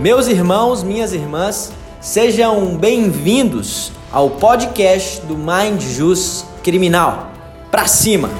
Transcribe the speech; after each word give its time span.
Meus 0.00 0.28
irmãos, 0.28 0.82
minhas 0.82 1.12
irmãs, 1.12 1.70
sejam 2.00 2.74
bem-vindos 2.74 3.92
ao 4.10 4.30
podcast 4.30 5.20
do 5.26 5.36
Mind 5.36 5.82
Jus 5.82 6.42
Criminal. 6.62 7.30
Pra 7.70 7.86
cima! 7.86 8.30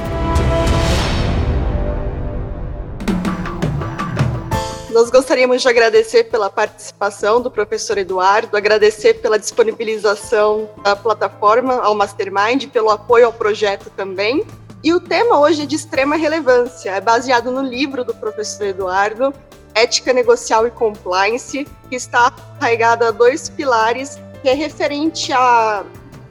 Nós 4.90 5.10
gostaríamos 5.10 5.60
de 5.60 5.68
agradecer 5.68 6.30
pela 6.30 6.48
participação 6.48 7.42
do 7.42 7.50
professor 7.50 7.98
Eduardo, 7.98 8.56
agradecer 8.56 9.20
pela 9.20 9.38
disponibilização 9.38 10.66
da 10.82 10.96
plataforma 10.96 11.74
ao 11.82 11.94
Mastermind, 11.94 12.68
pelo 12.68 12.88
apoio 12.88 13.26
ao 13.26 13.34
projeto 13.34 13.90
também. 13.94 14.46
E 14.82 14.94
o 14.94 15.00
tema 15.00 15.38
hoje 15.38 15.64
é 15.64 15.66
de 15.66 15.76
extrema 15.76 16.16
relevância, 16.16 16.88
é 16.88 17.02
baseado 17.02 17.50
no 17.50 17.60
livro 17.60 18.02
do 18.02 18.14
professor 18.14 18.66
Eduardo, 18.66 19.34
ética 19.74 20.12
negocial 20.12 20.66
e 20.66 20.70
compliance, 20.70 21.66
que 21.88 21.96
está 21.96 22.32
arraigada 22.60 23.08
a 23.08 23.10
dois 23.10 23.48
pilares, 23.48 24.18
que 24.42 24.48
é 24.48 24.54
referente 24.54 25.32
à, 25.32 25.84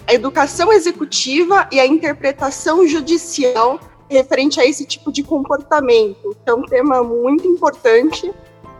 educação 0.09 0.73
executiva 0.73 1.67
e 1.71 1.79
à 1.79 1.85
interpretação 1.85 2.87
judicial 2.87 3.79
referente 4.09 4.59
a 4.59 4.65
esse 4.65 4.85
tipo 4.85 5.11
de 5.11 5.21
comportamento. 5.21 6.35
É 6.45 6.53
um 6.53 6.63
tema 6.63 7.03
muito 7.03 7.47
importante 7.47 8.31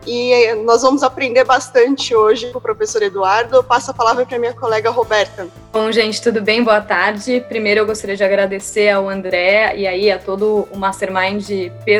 e 0.06 0.54
nós 0.64 0.82
vamos 0.82 1.02
aprender 1.02 1.44
bastante 1.44 2.14
hoje 2.16 2.50
com 2.50 2.58
o 2.58 2.60
professor 2.60 3.00
Eduardo. 3.02 3.54
Eu 3.54 3.62
passo 3.62 3.92
a 3.92 3.94
palavra 3.94 4.26
para 4.26 4.38
minha 4.38 4.52
colega 4.52 4.90
Roberta. 4.90 5.46
Bom, 5.72 5.92
gente, 5.92 6.20
tudo 6.20 6.42
bem? 6.42 6.64
Boa 6.64 6.80
tarde. 6.80 7.44
Primeiro 7.48 7.80
eu 7.80 7.86
gostaria 7.86 8.16
de 8.16 8.24
agradecer 8.24 8.88
ao 8.88 9.08
André 9.08 9.76
e 9.76 9.86
aí 9.86 10.10
a 10.10 10.18
todo 10.18 10.66
o 10.72 10.76
Mastermind 10.76 11.48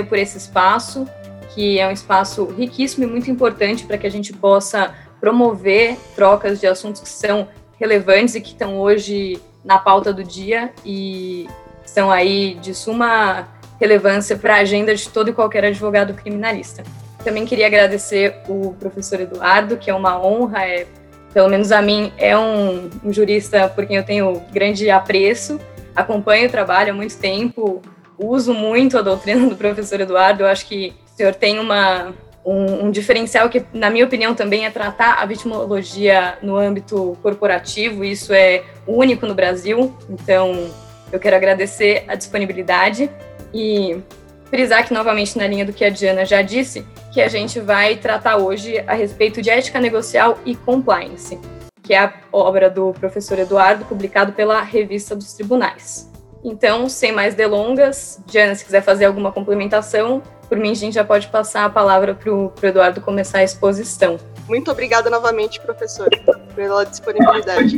por 0.08 0.18
esse 0.18 0.38
espaço 0.38 1.06
que 1.54 1.78
é 1.78 1.86
um 1.86 1.90
espaço 1.90 2.44
riquíssimo 2.46 3.04
e 3.04 3.06
muito 3.06 3.30
importante 3.30 3.84
para 3.84 3.98
que 3.98 4.06
a 4.06 4.10
gente 4.10 4.32
possa 4.32 4.94
promover 5.20 5.96
trocas 6.14 6.60
de 6.60 6.66
assuntos 6.66 7.00
que 7.02 7.08
são 7.08 7.48
relevantes 7.78 8.34
e 8.34 8.40
que 8.40 8.48
estão 8.48 8.78
hoje 8.78 9.40
na 9.64 9.78
pauta 9.78 10.12
do 10.12 10.24
dia 10.24 10.72
e 10.84 11.46
são 11.84 12.10
aí 12.10 12.54
de 12.60 12.74
suma 12.74 13.48
relevância 13.80 14.36
para 14.36 14.56
a 14.56 14.58
agenda 14.58 14.94
de 14.94 15.08
todo 15.08 15.30
e 15.30 15.32
qualquer 15.32 15.64
advogado 15.64 16.14
criminalista. 16.14 16.82
Também 17.24 17.44
queria 17.44 17.66
agradecer 17.66 18.36
o 18.48 18.74
professor 18.78 19.20
Eduardo, 19.20 19.76
que 19.76 19.90
é 19.90 19.94
uma 19.94 20.22
honra, 20.24 20.66
é, 20.66 20.86
pelo 21.32 21.48
menos 21.48 21.72
a 21.72 21.82
mim, 21.82 22.12
é 22.16 22.36
um, 22.36 22.88
um 23.04 23.12
jurista 23.12 23.68
por 23.68 23.86
quem 23.86 23.96
eu 23.96 24.04
tenho 24.04 24.40
grande 24.52 24.90
apreço, 24.90 25.58
acompanho 25.94 26.48
o 26.48 26.50
trabalho 26.50 26.92
há 26.92 26.94
muito 26.94 27.16
tempo, 27.16 27.82
uso 28.18 28.54
muito 28.54 28.98
a 28.98 29.02
doutrina 29.02 29.48
do 29.48 29.56
professor 29.56 30.00
Eduardo, 30.00 30.42
eu 30.42 30.46
acho 30.46 30.66
que 30.66 30.94
senhor 31.20 31.34
tem 31.34 31.58
uma, 31.58 32.14
um, 32.44 32.86
um, 32.86 32.90
diferencial 32.90 33.50
que, 33.50 33.62
na 33.74 33.90
minha 33.90 34.06
opinião, 34.06 34.34
também 34.34 34.64
é 34.64 34.70
tratar 34.70 35.20
a 35.20 35.26
vitimologia 35.26 36.38
no 36.42 36.56
âmbito 36.56 37.18
corporativo. 37.22 38.02
Isso 38.02 38.32
é 38.32 38.64
único 38.86 39.26
no 39.26 39.34
Brasil. 39.34 39.94
Então, 40.08 40.70
eu 41.12 41.20
quero 41.20 41.36
agradecer 41.36 42.04
a 42.08 42.14
disponibilidade 42.14 43.10
e 43.52 44.00
frisar 44.48 44.86
que, 44.86 44.94
novamente, 44.94 45.36
na 45.36 45.46
linha 45.46 45.66
do 45.66 45.74
que 45.74 45.84
a 45.84 45.90
Diana 45.90 46.24
já 46.24 46.40
disse, 46.40 46.86
que 47.12 47.20
a 47.20 47.28
gente 47.28 47.60
vai 47.60 47.96
tratar 47.96 48.38
hoje 48.38 48.82
a 48.86 48.94
respeito 48.94 49.42
de 49.42 49.50
ética 49.50 49.78
negocial 49.78 50.38
e 50.46 50.56
compliance, 50.56 51.38
que 51.82 51.92
é 51.92 51.98
a 51.98 52.14
obra 52.32 52.70
do 52.70 52.94
professor 52.94 53.38
Eduardo, 53.38 53.84
publicado 53.84 54.32
pela 54.32 54.62
Revista 54.62 55.14
dos 55.14 55.34
Tribunais. 55.34 56.09
Então, 56.42 56.88
sem 56.88 57.12
mais 57.12 57.34
delongas, 57.34 58.20
Diana, 58.26 58.54
se 58.54 58.64
quiser 58.64 58.82
fazer 58.82 59.04
alguma 59.04 59.30
complementação, 59.30 60.22
por 60.48 60.58
mim, 60.58 60.72
a 60.72 60.74
gente 60.74 60.94
já 60.94 61.04
pode 61.04 61.28
passar 61.28 61.64
a 61.64 61.70
palavra 61.70 62.14
para 62.14 62.32
o 62.32 62.52
Eduardo 62.62 63.00
começar 63.00 63.38
a 63.38 63.44
exposição. 63.44 64.18
Muito 64.48 64.70
obrigada 64.70 65.08
novamente, 65.08 65.60
professor, 65.60 66.08
pela 66.56 66.84
disponibilidade. 66.84 67.76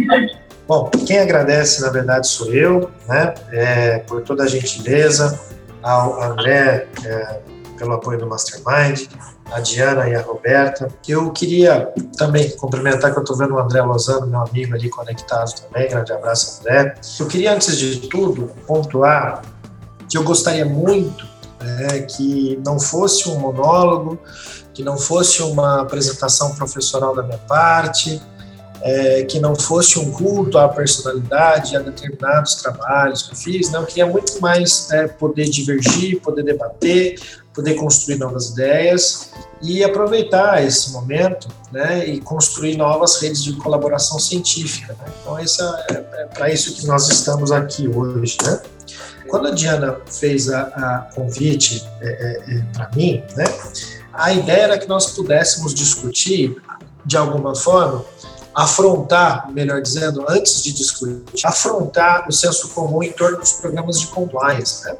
Bom, 0.67 0.89
quem 1.07 1.19
agradece, 1.19 1.83
na 1.83 1.91
verdade, 1.91 2.29
sou 2.29 2.51
eu, 2.55 2.91
né, 3.07 3.35
é, 3.51 3.99
por 3.99 4.23
toda 4.23 4.45
a 4.45 4.47
gentileza, 4.47 5.39
ao 5.83 6.23
André, 6.23 6.87
é, 7.05 7.41
pelo 7.83 7.95
apoio 7.95 8.17
do 8.17 8.29
Mastermind, 8.29 9.09
a 9.51 9.59
Diana 9.59 10.09
e 10.09 10.15
a 10.15 10.23
Roberta. 10.23 10.89
Eu 11.09 11.33
queria 11.33 11.93
também 12.17 12.49
cumprimentar, 12.51 13.11
que 13.13 13.19
eu 13.19 13.23
estou 13.23 13.37
vendo 13.37 13.55
o 13.55 13.59
André 13.59 13.83
Lozano, 13.83 14.29
meu 14.29 14.41
amigo 14.41 14.73
ali 14.73 14.89
conectado 14.89 15.53
também, 15.63 15.89
grande 15.89 16.13
abraço, 16.13 16.61
André. 16.61 16.95
Eu 17.19 17.27
queria, 17.27 17.53
antes 17.53 17.77
de 17.77 18.09
tudo, 18.09 18.53
pontuar 18.69 19.43
que 20.09 20.17
eu 20.17 20.23
gostaria 20.23 20.65
muito 20.65 21.27
né, 21.61 22.03
que 22.03 22.61
não 22.65 22.79
fosse 22.79 23.29
um 23.29 23.39
monólogo, 23.41 24.17
que 24.73 24.85
não 24.85 24.97
fosse 24.97 25.43
uma 25.43 25.81
apresentação 25.81 26.55
professoral 26.55 27.17
da 27.17 27.25
minha 27.25 27.39
parte, 27.39 28.23
é, 28.83 29.23
que 29.25 29.39
não 29.39 29.55
fosse 29.55 29.99
um 29.99 30.11
culto 30.11 30.59
à 30.59 30.69
personalidade, 30.69 31.77
a 31.77 31.81
determinados 31.81 32.57
trabalhos 32.57 33.23
que 33.23 33.33
eu 33.33 33.37
fiz. 33.37 33.71
Não, 33.71 33.81
eu 33.81 33.87
queria 33.87 34.07
muito 34.07 34.41
mais 34.41 34.91
é, 34.91 35.07
poder 35.07 35.45
divergir, 35.45 36.21
poder 36.21 36.43
debater, 36.43 37.42
poder 37.55 37.75
construir 37.75 38.19
novas 38.19 38.51
ideias 38.51 39.31
e 39.61 39.85
aproveitar 39.85 40.65
esse 40.65 40.91
momento 40.93 41.49
né, 41.71 42.07
e 42.07 42.21
construir 42.21 42.77
novas 42.77 43.21
redes 43.21 43.43
de 43.43 43.55
colaboração 43.55 44.19
científica. 44.19 44.97
Né? 44.99 45.13
Então, 45.21 45.39
essa 45.39 45.85
é, 45.91 45.95
é 45.95 46.27
para 46.27 46.51
isso 46.51 46.75
que 46.75 46.87
nós 46.87 47.09
estamos 47.09 47.53
aqui 47.53 47.89
hoje. 47.89 48.37
Né? 48.43 48.61
Quando 49.29 49.49
a 49.49 49.51
Diana 49.51 49.99
fez 50.07 50.51
a, 50.51 50.63
a 50.63 50.99
convite 51.15 51.87
é, 52.01 52.09
é, 52.09 52.57
é 52.57 52.63
para 52.73 52.91
mim, 52.95 53.23
né, 53.37 53.45
a 54.13 54.33
ideia 54.33 54.63
era 54.63 54.79
que 54.79 54.89
nós 54.89 55.13
pudéssemos 55.13 55.73
discutir, 55.73 56.61
de 57.05 57.17
alguma 57.17 57.55
forma, 57.55 58.05
afrontar, 58.55 59.51
melhor 59.51 59.81
dizendo, 59.81 60.25
antes 60.29 60.63
de 60.63 60.73
discutir, 60.73 61.47
afrontar 61.47 62.29
o 62.29 62.33
senso 62.33 62.69
comum 62.71 63.03
em 63.03 63.13
torno 63.13 63.39
dos 63.39 63.53
programas 63.53 63.99
de 64.01 64.09
compliance. 64.09 64.85
Né? 64.85 64.97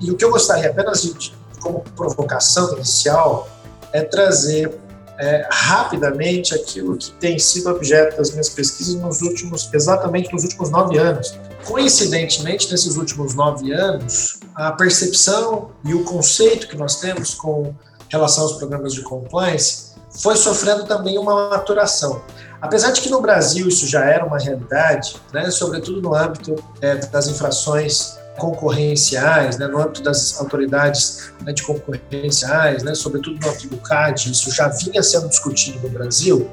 E 0.00 0.10
o 0.10 0.16
que 0.16 0.24
eu 0.24 0.30
gostaria 0.30 0.70
apenas 0.70 1.02
de 1.02 1.32
como 1.60 1.80
provocação 1.96 2.74
inicial 2.74 3.48
é 3.92 4.02
trazer 4.02 4.78
é, 5.18 5.46
rapidamente 5.50 6.54
aquilo 6.54 6.96
que 6.96 7.12
tem 7.12 7.38
sido 7.38 7.68
objeto 7.68 8.16
das 8.16 8.30
minhas 8.30 8.48
pesquisas 8.48 8.94
nos 8.94 9.20
últimos, 9.20 9.68
exatamente 9.72 10.32
nos 10.32 10.44
últimos 10.44 10.70
nove 10.70 10.96
anos. 10.96 11.38
Coincidentemente, 11.64 12.70
nesses 12.70 12.96
últimos 12.96 13.34
nove 13.34 13.70
anos, 13.70 14.40
a 14.54 14.72
percepção 14.72 15.72
e 15.84 15.92
o 15.92 16.04
conceito 16.04 16.68
que 16.68 16.76
nós 16.76 16.96
temos 16.96 17.34
com 17.34 17.74
relação 18.08 18.44
aos 18.44 18.54
programas 18.54 18.94
de 18.94 19.02
compliance 19.02 19.90
foi 20.10 20.36
sofrendo 20.36 20.86
também 20.86 21.18
uma 21.18 21.50
maturação. 21.50 22.22
Apesar 22.60 22.90
de 22.90 23.00
que 23.00 23.10
no 23.10 23.20
Brasil 23.20 23.68
isso 23.68 23.86
já 23.86 24.04
era 24.04 24.24
uma 24.24 24.38
realidade, 24.38 25.16
né, 25.32 25.50
sobretudo 25.50 26.00
no 26.00 26.14
âmbito 26.14 26.56
é, 26.80 26.96
das 26.96 27.28
infrações 27.28 28.18
concorrenciais, 28.40 29.58
né, 29.58 29.68
no 29.68 29.78
âmbito 29.78 30.02
das 30.02 30.40
autoridades 30.40 31.30
anticoncorrenciais, 31.46 32.82
né, 32.82 32.94
sobretudo 32.94 33.38
no 33.38 33.48
âmbito 33.48 33.68
do 33.68 33.76
CAD, 33.76 34.32
isso 34.32 34.50
já 34.50 34.68
vinha 34.68 35.02
sendo 35.02 35.28
discutido 35.28 35.78
no 35.80 35.90
Brasil, 35.90 36.50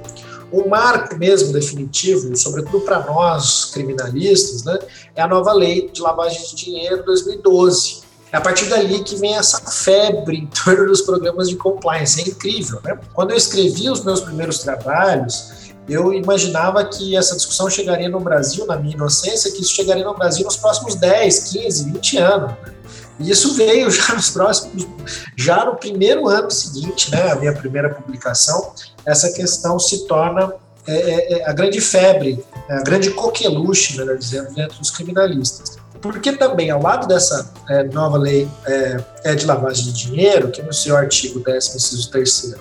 o 0.52 0.68
marco 0.70 1.16
mesmo 1.18 1.52
definitivo, 1.52 2.36
sobretudo 2.36 2.82
para 2.82 3.00
nós 3.06 3.66
criminalistas, 3.66 4.64
né, 4.64 4.78
é 5.16 5.22
a 5.22 5.28
nova 5.28 5.54
lei 5.54 5.90
de 5.90 6.02
lavagem 6.02 6.42
de 6.42 6.56
dinheiro 6.56 7.04
2012. 7.04 8.08
É 8.32 8.38
a 8.38 8.42
partir 8.42 8.66
dali 8.66 9.04
que 9.04 9.16
vem 9.16 9.36
essa 9.36 9.60
febre 9.72 10.38
em 10.38 10.48
torno 10.48 10.88
dos 10.88 11.02
programas 11.02 11.48
de 11.48 11.56
compliance. 11.56 12.20
É 12.20 12.28
incrível, 12.28 12.82
né? 12.84 13.00
Quando 13.14 13.32
eu 13.32 13.38
escrevi 13.38 13.90
os 13.90 14.04
meus 14.04 14.20
primeiros 14.20 14.60
trabalhos, 14.60 15.57
eu 15.88 16.14
imaginava 16.14 16.84
que 16.86 17.16
essa 17.16 17.36
discussão 17.36 17.70
chegaria 17.70 18.10
no 18.10 18.20
Brasil, 18.20 18.66
na 18.66 18.76
minha 18.76 18.96
inocência, 18.96 19.52
que 19.52 19.62
isso 19.62 19.74
chegaria 19.74 20.04
no 20.04 20.14
Brasil 20.14 20.44
nos 20.44 20.58
próximos 20.58 20.96
10, 20.96 21.40
15, 21.52 21.92
20 21.92 22.18
anos. 22.18 22.52
Né? 22.52 22.74
E 23.20 23.32
isso 23.32 23.54
veio 23.56 23.90
já 23.92 24.14
nos 24.14 24.30
próximos, 24.30 24.88
já 25.36 25.66
no 25.66 25.76
primeiro 25.76 26.28
ano 26.28 26.52
seguinte, 26.52 27.12
né, 27.12 27.32
a 27.32 27.36
minha 27.36 27.54
primeira 27.54 27.90
publicação, 27.90 28.74
essa 29.06 29.32
questão 29.32 29.80
se 29.80 30.06
torna 30.08 30.54
é, 30.86 30.94
é, 30.94 31.40
é 31.40 31.50
a 31.50 31.54
grande 31.54 31.82
febre, 31.82 32.44
é 32.70 32.76
a 32.76 32.82
grande 32.82 33.12
coqueluche, 33.12 33.98
melhor 33.98 34.18
dizendo, 34.18 34.54
dentro 34.54 34.80
dos 34.80 34.90
criminalistas. 34.90 35.78
Porque 36.02 36.32
também, 36.32 36.70
ao 36.70 36.82
lado 36.82 37.08
dessa 37.08 37.52
é, 37.68 37.84
nova 37.84 38.18
lei 38.18 38.48
é, 38.66 38.98
é, 39.26 39.36
de 39.36 39.46
lavagem 39.46 39.86
de 39.86 39.94
dinheiro, 39.94 40.52
que 40.52 40.62
no 40.62 40.72
seu 40.72 40.96
artigo 40.96 41.40
10, 41.40 41.76
inciso 41.76 42.10
3 42.12 42.56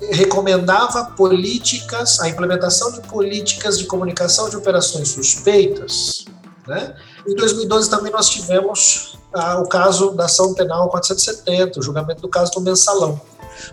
recomendava 0.00 1.04
políticas, 1.16 2.20
a 2.20 2.28
implementação 2.28 2.92
de 2.92 3.00
políticas 3.02 3.78
de 3.78 3.86
comunicação 3.86 4.48
de 4.48 4.56
operações 4.56 5.08
suspeitas. 5.08 6.24
Né? 6.66 6.94
Em 7.26 7.34
2012 7.34 7.90
também 7.90 8.12
nós 8.12 8.28
tivemos 8.28 9.18
ah, 9.32 9.60
o 9.60 9.68
caso 9.68 10.12
da 10.12 10.26
ação 10.26 10.54
penal 10.54 10.88
470, 10.88 11.80
o 11.80 11.82
julgamento 11.82 12.22
do 12.22 12.28
caso 12.28 12.52
do 12.52 12.60
mensalão, 12.60 13.20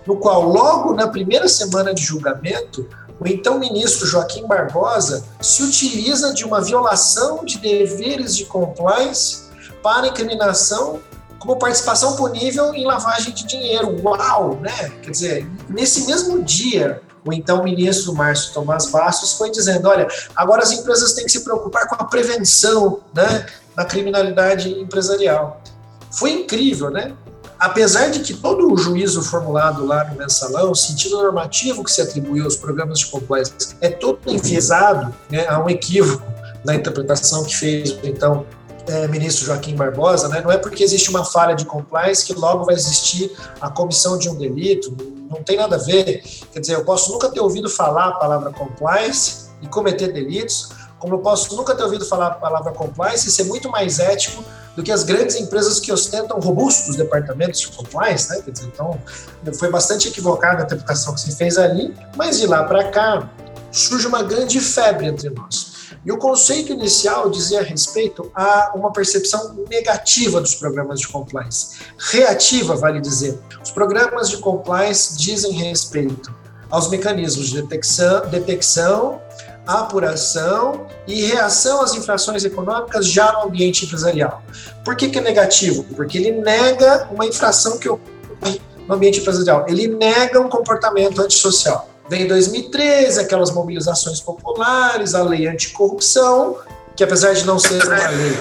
no 0.06 0.18
qual 0.18 0.44
logo 0.44 0.94
na 0.94 1.08
primeira 1.08 1.48
semana 1.48 1.94
de 1.94 2.02
julgamento 2.02 2.88
o 3.20 3.28
então 3.28 3.58
ministro 3.58 4.06
Joaquim 4.06 4.46
Barbosa 4.46 5.24
se 5.42 5.64
utiliza 5.64 6.34
de 6.34 6.44
uma 6.44 6.60
violação 6.60 7.46
de 7.46 7.58
deveres 7.58 8.36
de 8.36 8.46
compliance 8.46 9.44
para 9.82 10.08
incriminação 10.08 11.00
como 11.46 11.60
participação 11.60 12.16
punível 12.16 12.74
em 12.74 12.84
lavagem 12.84 13.34
de 13.34 13.46
dinheiro. 13.46 13.96
Uau, 14.04 14.60
né? 14.60 14.92
Quer 15.04 15.12
dizer, 15.12 15.52
nesse 15.70 16.08
mesmo 16.08 16.44
dia, 16.44 17.02
o 17.24 17.32
então 17.32 17.64
ministro 17.64 18.14
Márcio 18.14 18.54
Tomás 18.54 18.88
Bastos 18.88 19.34
foi 19.34 19.52
dizendo: 19.52 19.88
olha, 19.88 20.08
agora 20.36 20.64
as 20.64 20.72
empresas 20.72 21.14
têm 21.14 21.26
que 21.26 21.32
se 21.32 21.44
preocupar 21.44 21.88
com 21.88 21.96
a 21.96 22.06
prevenção 22.06 23.00
né, 23.14 23.46
da 23.76 23.86
criminalidade 23.86 24.70
empresarial. 24.72 25.62
Foi 26.12 26.32
incrível, 26.32 26.90
né? 26.90 27.14
apesar 27.58 28.10
de 28.10 28.20
que 28.20 28.34
todo 28.34 28.72
o 28.72 28.78
juízo 28.78 29.22
formulado 29.24 29.86
lá 29.86 30.04
no 30.04 30.16
mensalão, 30.16 30.72
o 30.72 30.76
sentido 30.76 31.22
normativo 31.22 31.84
que 31.84 31.92
se 31.92 32.02
atribuiu 32.02 32.44
aos 32.44 32.58
programas 32.58 33.00
de 33.00 33.06
compliance 33.08 33.76
é 33.80 33.90
todo 33.90 34.20
enviesado 34.28 35.14
né, 35.30 35.48
a 35.48 35.64
um 35.64 35.70
equívoco 35.70 36.24
na 36.66 36.76
interpretação 36.76 37.44
que 37.46 37.56
fez 37.56 37.98
então 38.04 38.46
é, 38.88 39.08
ministro 39.08 39.46
Joaquim 39.46 39.76
Barbosa, 39.76 40.28
né, 40.28 40.42
não 40.42 40.52
é 40.52 40.58
porque 40.58 40.84
existe 40.84 41.10
uma 41.10 41.24
falha 41.24 41.56
de 41.56 41.66
compliance 41.66 42.26
que 42.26 42.34
logo 42.34 42.66
vai 42.66 42.76
existir 42.76 43.32
a 43.60 43.70
comissão 43.70 44.18
de 44.18 44.30
um 44.30 44.36
delito, 44.36 44.96
não 45.30 45.44
tem 45.44 45.58
nada 45.58 45.76
a 45.76 45.80
ver. 45.80 46.24
Quer 46.52 46.60
dizer, 46.60 46.74
eu 46.74 46.86
posso 46.86 47.12
nunca 47.12 47.30
ter 47.30 47.40
ouvido 47.40 47.70
falar 47.70 48.10
a 48.10 48.12
palavra 48.14 48.52
compliance 48.52 49.50
e 49.62 49.68
cometer 49.68 50.12
delitos, 50.12 50.70
como 51.00 51.16
eu 51.16 51.20
posso 51.20 51.56
nunca 51.56 51.76
ter 51.76 51.84
ouvido 51.84 52.06
falar 52.06 52.28
a 52.28 52.32
palavra 52.32 52.72
compliance 52.72 53.28
e 53.28 53.32
ser 53.32 53.44
muito 53.44 53.70
mais 53.70 54.00
ético 54.00 54.44
do 54.76 54.84
que 54.84 54.92
as 54.92 55.04
grandes 55.04 55.36
empresas 55.36 55.80
que 55.80 55.92
ostentam 55.92 56.40
robustos 56.40 56.96
departamentos 56.96 57.62
de 57.62 57.68
compliance, 57.68 58.30
né? 58.30 58.42
Quer 58.44 58.52
dizer, 58.52 58.68
então 58.68 59.00
foi 59.58 59.70
bastante 59.70 60.08
equivocada 60.08 60.62
a 60.62 60.66
interpretação 60.66 61.14
que 61.14 61.22
se 61.22 61.36
fez 61.36 61.58
ali, 61.58 61.96
mas 62.16 62.40
de 62.40 62.48
lá 62.48 62.64
para 62.64 62.90
cá 62.92 63.30
surge 63.72 64.08
uma 64.08 64.24
grande 64.24 64.60
febre 64.60 65.08
entre 65.08 65.30
nós. 65.30 65.75
E 66.06 66.12
o 66.12 66.18
conceito 66.18 66.72
inicial 66.72 67.30
dizia 67.30 67.64
respeito 67.64 68.32
a 68.36 68.72
uma 68.76 68.92
percepção 68.92 69.56
negativa 69.70 70.40
dos 70.40 70.54
programas 70.54 71.00
de 71.00 71.08
compliance. 71.08 71.80
Reativa, 71.98 72.76
vale 72.76 73.02
dizer. 73.02 73.40
Os 73.64 73.72
programas 73.72 74.30
de 74.30 74.38
compliance 74.38 75.18
dizem 75.18 75.52
respeito 75.54 76.34
aos 76.70 76.90
mecanismos 76.90 77.50
de 77.50 77.62
detecção, 77.62 78.28
detecção 78.30 79.20
apuração 79.66 80.86
e 81.08 81.26
reação 81.26 81.82
às 81.82 81.96
infrações 81.96 82.46
econômicas 82.46 83.08
já 83.08 83.32
no 83.34 83.48
ambiente 83.48 83.86
empresarial. 83.86 84.44
Por 84.84 84.96
que, 84.96 85.10
que 85.10 85.18
é 85.18 85.22
negativo? 85.22 85.84
Porque 85.96 86.18
ele 86.18 86.32
nega 86.32 87.10
uma 87.12 87.26
infração 87.26 87.78
que 87.78 87.90
ocorre 87.90 88.62
no 88.88 88.94
ambiente 88.94 89.20
empresarial. 89.20 89.66
Ele 89.68 89.88
nega 89.88 90.40
um 90.40 90.50
comportamento 90.50 91.20
antissocial. 91.22 91.90
Vem 92.08 92.24
em 92.24 92.28
2013 92.28 93.20
aquelas 93.20 93.52
mobilizações 93.52 94.20
populares, 94.22 95.16
a 95.16 95.24
lei 95.24 95.48
anticorrupção, 95.48 96.58
que 96.96 97.04
apesar 97.04 97.34
de 97.34 97.46
não 97.46 97.58
ser 97.58 97.84
uma 97.84 98.10
lei 98.10 98.40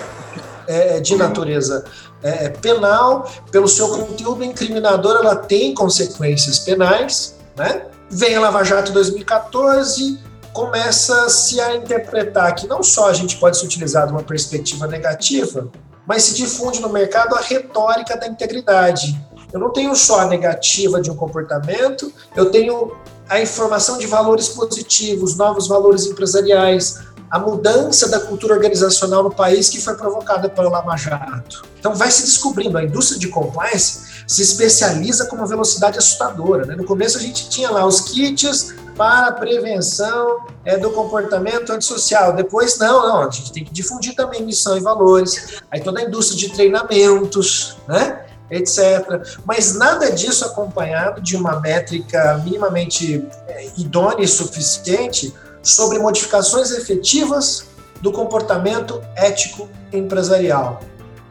é, 0.66 1.00
de 1.00 1.16
natureza 1.16 1.84
é, 2.22 2.48
penal, 2.48 3.30
pelo 3.50 3.68
seu 3.68 3.88
conteúdo 3.88 4.44
incriminador, 4.44 5.16
ela 5.16 5.36
tem 5.36 5.74
consequências 5.74 6.58
penais. 6.58 7.36
Né? 7.56 7.86
Vem 8.10 8.36
a 8.36 8.40
Lava 8.40 8.62
Jato 8.64 8.92
2014, 8.92 10.18
começa-se 10.52 11.60
a 11.60 11.74
interpretar 11.74 12.54
que 12.54 12.66
não 12.66 12.82
só 12.82 13.08
a 13.08 13.12
gente 13.12 13.36
pode 13.36 13.56
se 13.56 13.64
utilizar 13.64 14.06
de 14.06 14.12
uma 14.12 14.22
perspectiva 14.22 14.86
negativa, 14.86 15.68
mas 16.06 16.22
se 16.22 16.34
difunde 16.34 16.80
no 16.80 16.90
mercado 16.90 17.34
a 17.34 17.40
retórica 17.40 18.16
da 18.16 18.26
integridade. 18.26 19.18
Eu 19.54 19.60
não 19.60 19.70
tenho 19.70 19.94
só 19.94 20.18
a 20.18 20.26
negativa 20.26 21.00
de 21.00 21.12
um 21.12 21.14
comportamento, 21.14 22.12
eu 22.34 22.50
tenho 22.50 22.90
a 23.28 23.40
informação 23.40 23.96
de 23.96 24.06
valores 24.06 24.48
positivos, 24.48 25.36
novos 25.36 25.68
valores 25.68 26.06
empresariais, 26.06 26.98
a 27.30 27.38
mudança 27.38 28.08
da 28.08 28.18
cultura 28.18 28.54
organizacional 28.54 29.22
no 29.22 29.30
país 29.30 29.68
que 29.68 29.80
foi 29.80 29.94
provocada 29.94 30.48
pelo 30.48 30.70
Lama 30.70 30.96
Jato. 30.96 31.62
Então 31.78 31.94
vai 31.94 32.10
se 32.10 32.22
descobrindo, 32.22 32.76
a 32.76 32.82
indústria 32.82 33.18
de 33.18 33.28
compliance 33.28 34.24
se 34.26 34.42
especializa 34.42 35.26
com 35.26 35.36
uma 35.36 35.46
velocidade 35.46 35.98
assustadora. 35.98 36.66
Né? 36.66 36.74
No 36.74 36.84
começo 36.84 37.16
a 37.16 37.20
gente 37.20 37.48
tinha 37.48 37.70
lá 37.70 37.86
os 37.86 38.00
kits 38.00 38.74
para 38.96 39.30
prevenção 39.32 40.46
é, 40.64 40.76
do 40.76 40.90
comportamento 40.90 41.72
antissocial. 41.72 42.32
Depois, 42.32 42.78
não, 42.78 43.06
não, 43.06 43.28
a 43.28 43.30
gente 43.30 43.52
tem 43.52 43.64
que 43.64 43.72
difundir 43.72 44.14
também 44.16 44.42
missão 44.42 44.76
e 44.76 44.80
valores. 44.80 45.60
Aí 45.70 45.80
toda 45.80 46.00
a 46.00 46.04
indústria 46.04 46.38
de 46.38 46.54
treinamentos, 46.54 47.76
né? 47.86 48.23
Etc. 48.50 49.38
Mas 49.44 49.74
nada 49.74 50.10
disso 50.10 50.44
acompanhado 50.44 51.20
de 51.20 51.36
uma 51.36 51.60
métrica 51.60 52.40
minimamente 52.44 53.26
é, 53.48 53.68
idônea 53.76 54.24
e 54.24 54.28
suficiente 54.28 55.34
sobre 55.62 55.98
modificações 55.98 56.70
efetivas 56.70 57.66
do 58.00 58.12
comportamento 58.12 59.02
ético 59.16 59.68
empresarial. 59.92 60.80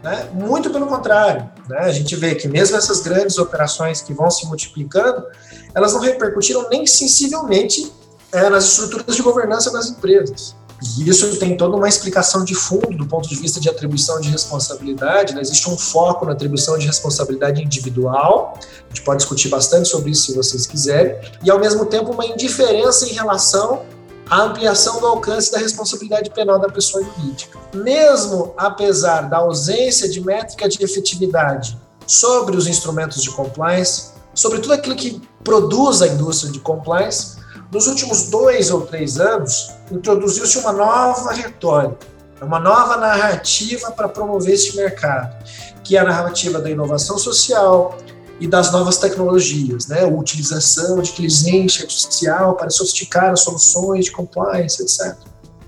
Né? 0.01 0.29
Muito 0.33 0.69
pelo 0.69 0.87
contrário, 0.87 1.49
né? 1.69 1.79
a 1.79 1.91
gente 1.91 2.15
vê 2.15 2.35
que 2.35 2.47
mesmo 2.47 2.75
essas 2.75 3.01
grandes 3.01 3.37
operações 3.37 4.01
que 4.01 4.13
vão 4.13 4.29
se 4.29 4.45
multiplicando, 4.47 5.25
elas 5.73 5.93
não 5.93 6.01
repercutiram 6.01 6.67
nem 6.69 6.85
sensivelmente 6.85 7.91
é, 8.31 8.49
nas 8.49 8.65
estruturas 8.65 9.15
de 9.15 9.21
governança 9.21 9.71
das 9.71 9.89
empresas. 9.89 10.55
E 10.97 11.09
isso 11.09 11.37
tem 11.37 11.55
toda 11.55 11.77
uma 11.77 11.87
explicação 11.87 12.43
de 12.43 12.53
fundo 12.53 12.97
do 12.97 13.05
ponto 13.05 13.27
de 13.29 13.35
vista 13.35 13.59
de 13.59 13.69
atribuição 13.69 14.19
de 14.19 14.29
responsabilidade. 14.29 15.33
Né? 15.33 15.41
Existe 15.41 15.69
um 15.69 15.77
foco 15.77 16.25
na 16.25 16.33
atribuição 16.33 16.77
de 16.77 16.85
responsabilidade 16.85 17.63
individual, 17.63 18.59
a 18.59 18.87
gente 18.89 19.03
pode 19.03 19.17
discutir 19.17 19.49
bastante 19.49 19.87
sobre 19.87 20.11
isso 20.11 20.31
se 20.31 20.35
vocês 20.35 20.67
quiserem, 20.67 21.15
e 21.43 21.49
ao 21.49 21.59
mesmo 21.59 21.85
tempo 21.85 22.11
uma 22.11 22.25
indiferença 22.25 23.07
em 23.07 23.13
relação 23.13 23.81
a 24.29 24.41
ampliação 24.41 24.99
do 24.99 25.07
alcance 25.07 25.51
da 25.51 25.59
responsabilidade 25.59 26.29
penal 26.29 26.59
da 26.59 26.69
pessoa 26.69 27.03
jurídica. 27.03 27.59
Mesmo 27.73 28.53
apesar 28.57 29.29
da 29.29 29.37
ausência 29.37 30.09
de 30.09 30.21
métrica 30.21 30.67
de 30.67 30.83
efetividade 30.83 31.77
sobre 32.07 32.55
os 32.55 32.67
instrumentos 32.67 33.21
de 33.21 33.29
compliance, 33.31 34.11
sobre 34.33 34.59
tudo 34.59 34.73
aquilo 34.73 34.95
que 34.95 35.21
produz 35.43 36.01
a 36.01 36.07
indústria 36.07 36.51
de 36.51 36.59
compliance, 36.59 37.37
nos 37.73 37.87
últimos 37.87 38.29
dois 38.29 38.69
ou 38.69 38.81
três 38.81 39.19
anos, 39.19 39.71
introduziu-se 39.91 40.59
uma 40.59 40.71
nova 40.71 41.33
retórica, 41.33 42.05
uma 42.39 42.59
nova 42.59 42.97
narrativa 42.97 43.91
para 43.91 44.07
promover 44.07 44.53
esse 44.53 44.75
mercado, 44.75 45.35
que 45.83 45.97
é 45.97 45.99
a 45.99 46.03
narrativa 46.03 46.59
da 46.59 46.69
inovação 46.69 47.17
social, 47.17 47.97
e 48.39 48.47
das 48.47 48.71
novas 48.71 48.97
tecnologias, 48.97 49.87
né? 49.87 50.05
Utilização 50.05 51.01
de 51.01 51.11
inteligência 51.11 51.83
artificial 51.83 52.55
para 52.55 52.69
sofisticar 52.69 53.31
as 53.31 53.41
soluções 53.41 54.05
de 54.05 54.11
compliance, 54.11 54.81
etc. 54.81 55.15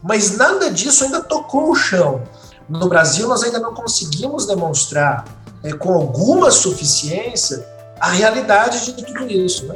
Mas 0.03 0.35
nada 0.35 0.69
disso 0.69 1.05
ainda 1.05 1.21
tocou 1.21 1.71
o 1.71 1.75
chão. 1.75 2.21
No 2.67 2.89
Brasil, 2.89 3.27
nós 3.27 3.43
ainda 3.43 3.59
não 3.59 3.73
conseguimos 3.73 4.45
demonstrar 4.45 5.23
é, 5.63 5.71
com 5.73 5.93
alguma 5.93 6.51
suficiência 6.51 7.65
a 7.99 8.09
realidade 8.09 8.85
de 8.85 9.05
tudo 9.05 9.25
isso. 9.31 9.67
Né? 9.67 9.75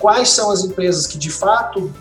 Quais 0.00 0.30
são 0.30 0.50
as 0.50 0.64
empresas 0.64 1.06
que 1.06 1.18
de 1.18 1.30
fato 1.30 1.92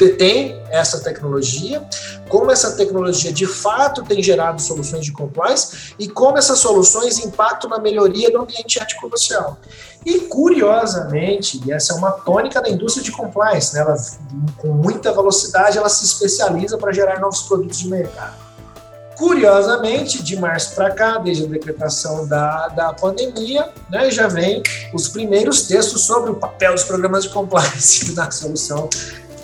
detém 0.00 0.58
essa 0.70 1.00
tecnologia, 1.00 1.86
como 2.28 2.50
essa 2.50 2.74
tecnologia 2.74 3.30
de 3.32 3.46
fato 3.46 4.02
tem 4.02 4.22
gerado 4.22 4.60
soluções 4.62 5.04
de 5.04 5.12
compliance 5.12 5.94
e 5.98 6.08
como 6.08 6.38
essas 6.38 6.58
soluções 6.58 7.18
impactam 7.18 7.68
na 7.68 7.78
melhoria 7.78 8.30
do 8.30 8.40
ambiente 8.40 8.80
ético-social. 8.80 9.58
E, 10.04 10.20
curiosamente, 10.20 11.60
e 11.66 11.72
essa 11.72 11.92
é 11.92 11.96
uma 11.96 12.12
tônica 12.12 12.62
da 12.62 12.70
indústria 12.70 13.04
de 13.04 13.12
compliance, 13.12 13.74
né? 13.74 13.82
ela, 13.82 13.94
com 14.56 14.68
muita 14.68 15.12
velocidade 15.12 15.76
ela 15.76 15.90
se 15.90 16.06
especializa 16.06 16.78
para 16.78 16.92
gerar 16.92 17.20
novos 17.20 17.42
produtos 17.42 17.78
de 17.78 17.88
mercado. 17.88 18.49
Curiosamente, 19.20 20.22
de 20.22 20.34
março 20.34 20.74
para 20.74 20.90
cá, 20.92 21.18
desde 21.18 21.44
a 21.44 21.46
decretação 21.46 22.26
da, 22.26 22.68
da 22.68 22.94
pandemia, 22.94 23.68
né, 23.90 24.10
já 24.10 24.26
vem 24.26 24.62
os 24.94 25.08
primeiros 25.08 25.64
textos 25.64 26.06
sobre 26.06 26.30
o 26.30 26.36
papel 26.36 26.72
dos 26.72 26.84
programas 26.84 27.24
de 27.24 27.28
compliance 27.28 28.12
na 28.16 28.30
solução 28.30 28.88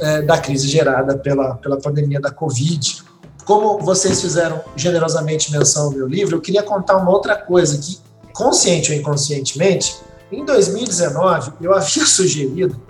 é, 0.01 0.23
da 0.23 0.39
crise 0.39 0.67
gerada 0.67 1.19
pela, 1.19 1.57
pela 1.57 1.79
pandemia 1.79 2.19
da 2.19 2.31
Covid. 2.31 3.05
Como 3.45 3.79
vocês 3.81 4.19
fizeram 4.23 4.65
generosamente 4.75 5.53
menção 5.53 5.91
no 5.91 5.99
meu 5.99 6.09
livro, 6.09 6.37
eu 6.37 6.41
queria 6.41 6.63
contar 6.63 6.97
uma 6.97 7.11
outra 7.11 7.37
coisa 7.37 7.77
que, 7.77 8.01
consciente 8.33 8.93
ou 8.93 8.97
inconscientemente, 8.97 9.95
em 10.33 10.43
2019 10.43 11.53
eu 11.61 11.75
havia 11.75 12.07
sugerido 12.09 12.81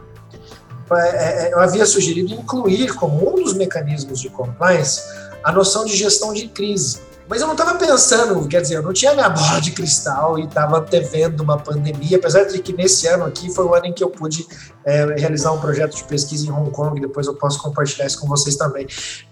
é, 0.93 1.49
é, 1.49 1.53
eu 1.53 1.59
havia 1.59 1.85
sugerido 1.85 2.33
incluir 2.33 2.95
como 2.95 3.29
um 3.29 3.43
dos 3.43 3.55
mecanismos 3.55 4.21
de 4.21 4.31
compliance 4.31 5.03
a 5.47 5.53
noção 5.53 5.85
de 5.85 5.95
gestão 5.97 6.33
de 6.33 6.49
crise. 6.49 6.99
Mas 7.29 7.41
eu 7.41 7.47
não 7.47 7.55
estava 7.55 7.79
pensando, 7.79 8.47
quer 8.49 8.63
dizer, 8.63 8.79
eu 8.79 8.83
não 8.83 8.93
tinha 8.93 9.15
minha 9.15 9.29
bola 9.29 9.61
de 9.61 9.71
cristal 9.71 10.41
e 10.41 10.45
estava 10.45 10.81
vendo 10.81 11.41
uma 11.41 11.57
pandemia, 11.57 12.17
apesar 12.17 12.45
de 12.45 12.59
que 12.59 12.73
nesse 12.73 13.07
ano 13.07 13.25
aqui 13.25 13.49
foi 13.55 13.65
o 13.65 13.73
ano 13.73 13.87
em 13.87 13.93
que 13.93 14.03
eu 14.03 14.11
pude 14.11 14.45
é, 14.85 15.05
realizar 15.17 15.53
um 15.53 15.61
projeto 15.61 15.95
de 15.95 16.03
pesquisa 16.03 16.47
em 16.47 16.51
Hong 16.51 16.71
Kong, 16.73 17.01
depois 17.01 17.29
eu 17.29 17.35
posso 17.35 17.61
compartilhar 17.61 18.07
isso 18.07 18.21
com 18.21 18.27
vocês 18.27 18.57
também. 18.57 18.89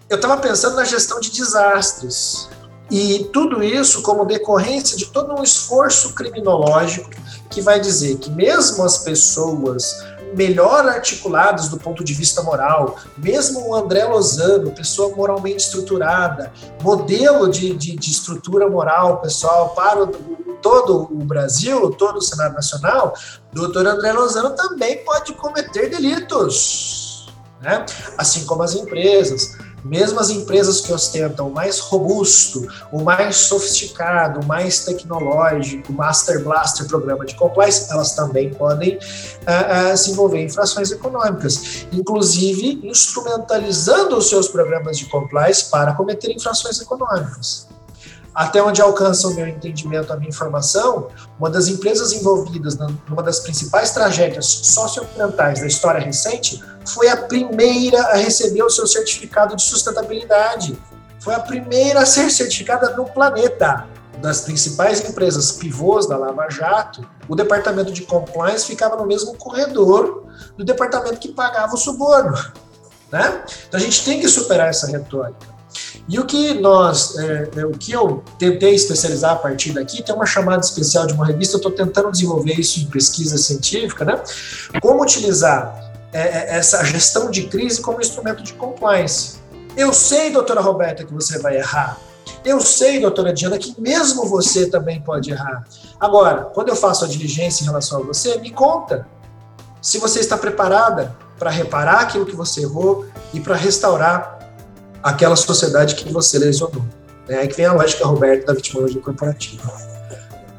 Eu 0.08 0.14
estava 0.14 0.36
pensando 0.36 0.76
na 0.76 0.84
gestão 0.84 1.18
de 1.18 1.32
desastres. 1.32 2.48
E 2.90 3.28
tudo 3.32 3.60
isso 3.62 4.02
como 4.02 4.24
decorrência 4.24 4.96
de 4.96 5.06
todo 5.06 5.34
um 5.34 5.42
esforço 5.42 6.14
criminológico 6.14 7.10
que 7.50 7.60
vai 7.60 7.80
dizer 7.80 8.18
que 8.18 8.30
mesmo 8.30 8.84
as 8.84 8.98
pessoas 8.98 10.04
melhor 10.36 10.86
articulados 10.86 11.68
do 11.68 11.78
ponto 11.78 12.02
de 12.04 12.12
vista 12.12 12.42
moral, 12.42 12.96
mesmo 13.16 13.68
o 13.68 13.74
André 13.74 14.04
Lozano, 14.04 14.70
pessoa 14.70 15.14
moralmente 15.14 15.64
estruturada, 15.64 16.52
modelo 16.82 17.48
de, 17.48 17.74
de, 17.74 17.96
de 17.96 18.10
estrutura 18.10 18.68
moral, 18.68 19.20
pessoal, 19.20 19.70
para 19.70 20.04
o, 20.04 20.06
todo 20.60 21.08
o 21.10 21.24
Brasil, 21.24 21.90
todo 21.90 22.18
o 22.18 22.22
Senado 22.22 22.54
Nacional, 22.54 23.14
doutor 23.52 23.86
André 23.86 24.12
Lozano 24.12 24.50
também 24.50 25.04
pode 25.04 25.32
cometer 25.34 25.90
delitos. 25.90 27.32
Né? 27.60 27.84
Assim 28.18 28.44
como 28.44 28.62
as 28.62 28.74
empresas, 28.74 29.56
mesmo 29.84 30.18
as 30.18 30.30
empresas 30.30 30.80
que 30.80 30.92
ostentam 30.92 31.48
o 31.48 31.52
mais 31.52 31.78
robusto, 31.78 32.66
o 32.90 33.02
mais 33.02 33.36
sofisticado, 33.36 34.40
o 34.40 34.46
mais 34.46 34.84
tecnológico, 34.84 35.92
Master 35.92 36.42
Blaster 36.42 36.86
programa 36.86 37.26
de 37.26 37.34
compliance, 37.34 37.90
elas 37.90 38.14
também 38.14 38.52
podem 38.54 38.96
uh, 38.96 39.92
uh, 39.92 39.96
se 39.96 40.10
envolver 40.10 40.38
em 40.38 40.46
infrações 40.46 40.90
econômicas, 40.90 41.86
inclusive 41.92 42.80
instrumentalizando 42.82 44.16
os 44.16 44.28
seus 44.28 44.48
programas 44.48 44.98
de 44.98 45.06
compliance 45.06 45.70
para 45.70 45.92
cometer 45.94 46.32
infrações 46.32 46.80
econômicas 46.80 47.73
até 48.34 48.60
onde 48.60 48.82
alcança 48.82 49.28
o 49.28 49.34
meu 49.34 49.46
entendimento, 49.46 50.12
a 50.12 50.16
minha 50.16 50.28
informação, 50.28 51.08
uma 51.38 51.48
das 51.48 51.68
empresas 51.68 52.12
envolvidas 52.12 52.76
numa 52.76 53.22
das 53.22 53.38
principais 53.40 53.92
tragédias 53.92 54.46
socioambientais 54.46 55.60
da 55.60 55.66
história 55.66 56.00
recente 56.00 56.62
foi 56.84 57.08
a 57.08 57.16
primeira 57.16 58.00
a 58.08 58.16
receber 58.16 58.62
o 58.62 58.70
seu 58.70 58.86
certificado 58.86 59.54
de 59.54 59.62
sustentabilidade. 59.62 60.76
Foi 61.20 61.34
a 61.34 61.40
primeira 61.40 62.00
a 62.00 62.06
ser 62.06 62.28
certificada 62.30 62.90
no 62.96 63.04
planeta. 63.04 63.86
Das 64.20 64.40
principais 64.40 65.00
empresas 65.08 65.52
pivôs 65.52 66.06
da 66.06 66.16
Lava 66.16 66.48
Jato, 66.50 67.06
o 67.28 67.36
departamento 67.36 67.92
de 67.92 68.02
compliance 68.02 68.66
ficava 68.66 68.96
no 68.96 69.06
mesmo 69.06 69.36
corredor 69.36 70.24
do 70.56 70.64
departamento 70.64 71.18
que 71.18 71.28
pagava 71.28 71.74
o 71.74 71.76
suborno. 71.76 72.36
Né? 73.12 73.44
Então 73.68 73.78
a 73.78 73.82
gente 73.82 74.04
tem 74.04 74.20
que 74.20 74.28
superar 74.28 74.68
essa 74.68 74.86
retórica. 74.86 75.53
E 76.08 76.18
o 76.18 76.26
que 76.26 76.54
nós, 76.54 77.16
é, 77.18 77.50
é, 77.56 77.66
o 77.66 77.72
que 77.72 77.92
eu 77.92 78.22
tentei 78.38 78.74
especializar 78.74 79.32
a 79.32 79.36
partir 79.36 79.72
daqui, 79.72 80.02
tem 80.02 80.14
uma 80.14 80.26
chamada 80.26 80.60
especial 80.60 81.06
de 81.06 81.14
uma 81.14 81.26
revista, 81.26 81.56
eu 81.56 81.58
estou 81.58 81.72
tentando 81.72 82.10
desenvolver 82.10 82.54
isso 82.54 82.80
em 82.80 82.86
pesquisa 82.86 83.38
científica, 83.38 84.04
né? 84.04 84.20
Como 84.80 85.02
utilizar 85.02 85.92
é, 86.12 86.20
é, 86.20 86.56
essa 86.56 86.84
gestão 86.84 87.30
de 87.30 87.44
crise 87.44 87.80
como 87.80 88.00
instrumento 88.00 88.42
de 88.42 88.52
compliance. 88.52 89.36
Eu 89.76 89.92
sei, 89.92 90.30
doutora 90.30 90.60
Roberta, 90.60 91.04
que 91.04 91.12
você 91.12 91.38
vai 91.38 91.56
errar. 91.56 91.98
Eu 92.44 92.60
sei, 92.60 93.00
doutora 93.00 93.32
Diana, 93.32 93.58
que 93.58 93.74
mesmo 93.80 94.26
você 94.26 94.66
também 94.66 95.00
pode 95.00 95.30
errar. 95.30 95.64
Agora, 95.98 96.44
quando 96.54 96.68
eu 96.68 96.76
faço 96.76 97.04
a 97.04 97.08
diligência 97.08 97.62
em 97.62 97.66
relação 97.66 98.00
a 98.00 98.04
você, 98.04 98.38
me 98.38 98.50
conta 98.50 99.06
se 99.80 99.98
você 99.98 100.20
está 100.20 100.36
preparada 100.36 101.16
para 101.38 101.50
reparar 101.50 102.00
aquilo 102.00 102.24
que 102.24 102.36
você 102.36 102.62
errou 102.62 103.06
e 103.32 103.40
para 103.40 103.56
restaurar 103.56 104.38
aquela 105.04 105.36
sociedade 105.36 105.94
que 105.96 106.10
você 106.10 106.38
lesionou. 106.38 106.82
É 107.28 107.36
aí 107.36 107.48
que 107.48 107.56
vem 107.56 107.66
a 107.66 107.74
lógica, 107.74 108.06
Roberto, 108.06 108.46
da 108.46 108.54
vitimologia 108.54 109.00
corporativa. 109.02 109.70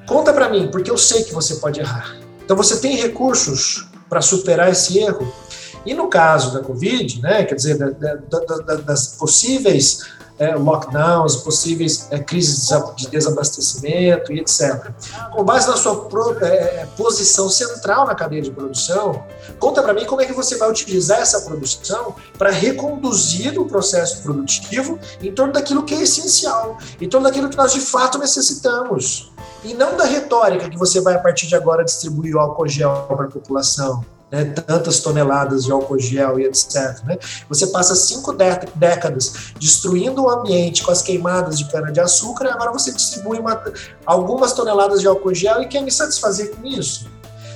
Conta 0.06 0.32
para 0.32 0.50
mim, 0.50 0.70
porque 0.72 0.92
eu 0.92 0.98
sei 1.00 1.24
que 1.24 1.34
você 1.34 1.56
pode 1.56 1.80
errar. 1.80 2.16
Então 2.44 2.56
você 2.56 2.78
tem 2.78 2.96
recursos 2.96 3.88
para 4.08 4.22
superar 4.22 4.72
esse 4.72 5.00
erro. 5.00 5.34
E 5.84 5.96
no 5.96 6.08
caso 6.08 6.54
da 6.54 6.60
Covid, 6.60 7.22
né, 7.22 7.44
quer 7.44 7.56
dizer, 7.56 7.78
da, 7.78 7.90
da, 7.90 8.40
da, 8.40 8.76
das 8.76 9.08
possíveis 9.18 10.02
é, 10.38 10.56
lockdowns, 10.56 11.38
possíveis 11.38 12.08
é, 12.12 12.20
crises 12.20 12.70
de 12.96 13.08
desabastecimento 13.08 14.32
e 14.32 14.40
etc. 14.40 14.92
Com 15.34 15.44
base 15.44 15.68
na 15.68 15.78
sua 15.78 16.08
é, 16.42 16.88
posição 16.98 17.50
central 17.50 18.06
na 18.06 18.16
cadeia 18.16 18.42
de 18.42 18.52
produção, 18.52 19.24
conta 19.60 19.82
para 19.82 19.94
mim 19.94 20.06
como 20.06 20.22
é 20.22 20.26
que 20.26 20.34
você 20.34 20.58
vai 20.58 20.70
utilizar 20.70 21.20
essa 21.20 21.42
produção 21.42 22.16
para 22.38 22.50
reconduzir 22.50 23.60
o 23.60 23.66
processo 23.66 24.22
produtivo 24.24 25.00
em 25.22 25.32
torno 25.32 25.54
daquilo 25.54 25.84
que 25.84 25.94
é 25.94 26.02
essencial, 26.02 26.78
em 27.00 27.08
torno 27.08 27.28
daquilo 27.28 27.50
que 27.50 27.58
nós 27.58 27.74
de 27.74 27.82
fato 27.82 28.18
necessitamos. 28.18 29.32
E 29.64 29.74
não 29.74 29.98
da 29.98 30.06
retórica 30.06 30.70
que 30.70 30.78
você 30.78 31.02
vai 31.02 31.16
a 31.16 31.20
partir 31.20 31.48
de 31.48 31.56
agora 31.56 31.84
distribuir 31.84 32.36
o 32.36 32.40
álcool 32.40 32.68
gel 32.68 33.08
para 33.08 33.26
a 33.26 33.30
população 33.30 34.06
né, 34.32 34.46
tantas 34.46 35.00
toneladas 35.00 35.66
de 35.66 35.72
álcool 35.72 36.00
gel 36.00 36.40
e 36.40 36.46
etc. 36.46 37.04
Né? 37.04 37.18
Você 37.48 37.68
passa 37.68 37.96
cinco 37.96 38.34
décadas 38.76 39.54
destruindo 39.60 40.24
o 40.24 40.30
ambiente 40.30 40.84
com 40.84 40.92
as 40.92 41.02
queimadas 41.02 41.58
de 41.58 41.70
cana-de-açúcar 41.70 42.52
agora 42.52 42.72
você 42.72 42.92
distribui 42.92 43.40
uma, 43.40 43.62
algumas 44.06 44.54
toneladas 44.54 45.02
de 45.02 45.08
álcool 45.08 45.34
gel 45.34 45.62
e 45.62 45.68
quer 45.68 45.82
me 45.82 45.92
satisfazer 45.92 46.56
com 46.56 46.66
isso? 46.66 47.08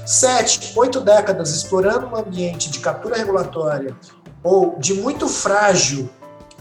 Sete, 0.05 0.73
oito 0.75 0.99
décadas 0.99 1.51
explorando 1.51 2.07
um 2.07 2.15
ambiente 2.15 2.69
de 2.69 2.79
captura 2.79 3.15
regulatória 3.15 3.95
ou 4.43 4.77
de 4.79 4.93
muito 4.93 5.27
frágil 5.27 6.09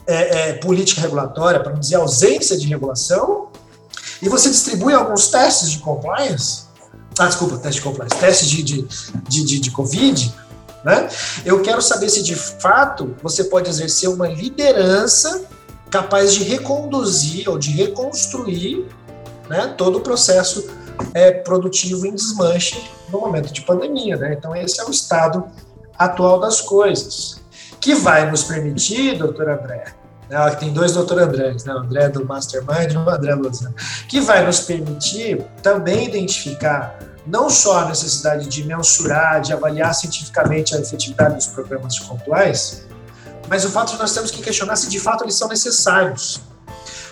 é, 0.07 0.51
é, 0.51 0.53
política 0.55 1.03
regulatória, 1.03 1.61
para 1.61 1.73
não 1.73 1.81
dizer 1.81 1.97
ausência 1.97 2.57
de 2.57 2.67
regulação, 2.67 3.49
e 4.23 4.29
você 4.29 4.49
distribui 4.49 4.95
alguns 4.95 5.29
testes 5.29 5.71
de 5.71 5.79
compliance 5.79 6.68
ah, 7.19 7.27
desculpa, 7.27 7.57
teste 7.59 7.81
de 7.81 7.87
compliance, 7.87 8.17
teste 8.17 8.47
de, 8.47 8.63
de, 8.63 8.83
de, 9.29 9.45
de, 9.45 9.61
de 9.61 9.71
Covid, 9.71 10.35
né? 10.85 11.09
Eu 11.45 11.61
quero 11.63 11.83
saber 11.83 12.09
se 12.09 12.23
de 12.23 12.35
fato 12.35 13.17
você 13.23 13.45
pode 13.45 13.69
exercer 13.69 14.09
uma 14.09 14.29
liderança 14.29 15.45
capaz 15.91 16.35
de 16.35 16.45
reconduzir 16.45 17.49
ou 17.49 17.59
de 17.59 17.71
reconstruir 17.71 18.87
né, 19.49 19.75
todo 19.77 19.99
o 19.99 20.01
processo 20.01 20.69
é, 21.15 21.31
produtivo 21.31 22.07
em 22.07 22.15
desmanche 22.15 22.91
no 23.11 23.21
momento 23.21 23.53
de 23.53 23.63
pandemia. 23.63 24.17
Né? 24.17 24.35
Então, 24.39 24.55
esse 24.55 24.81
é 24.81 24.85
o 24.85 24.91
estado 24.91 25.45
atual 25.99 26.39
das 26.39 26.61
coisas, 26.61 27.41
que 27.81 27.95
vai 27.95 28.31
nos 28.31 28.45
permitir, 28.45 29.19
doutor 29.19 29.49
André, 29.49 29.95
né, 30.29 30.51
tem 30.57 30.73
dois 30.73 30.93
doutor 30.93 31.21
Andrés, 31.21 31.65
né, 31.65 31.75
o 31.75 31.79
André 31.79 32.09
do 32.09 32.25
Mastermind 32.25 32.93
e 32.93 32.97
o 32.97 33.09
André 33.09 33.35
Lozano, 33.35 33.75
que 34.09 34.21
vai 34.21 34.45
nos 34.45 34.61
permitir 34.61 35.43
também 35.63 36.07
identificar 36.07 36.99
não 37.27 37.51
só 37.51 37.81
a 37.81 37.85
necessidade 37.87 38.47
de 38.47 38.65
mensurar, 38.65 39.41
de 39.41 39.53
avaliar 39.53 39.95
cientificamente 39.95 40.75
a 40.75 40.81
efetividade 40.81 41.35
dos 41.35 41.47
programas 41.47 41.95
de 41.95 42.03
compliance, 42.03 42.83
mas 43.49 43.65
o 43.65 43.71
fato 43.71 43.93
de 43.93 43.99
nós 43.99 44.13
temos 44.13 44.31
que 44.31 44.43
questionar 44.43 44.77
se 44.77 44.89
de 44.89 45.01
fato 45.01 45.25
eles 45.25 45.35
são 45.35 45.49
necessários. 45.49 46.41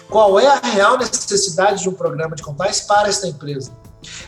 Qual 0.08 0.38
é 0.38 0.46
a 0.46 0.60
real 0.60 0.98
necessidade 0.98 1.82
de 1.82 1.88
um 1.88 1.92
programa 1.92 2.36
de 2.36 2.42
compliance 2.42 2.86
para 2.86 3.08
esta 3.08 3.26
empresa? 3.26 3.72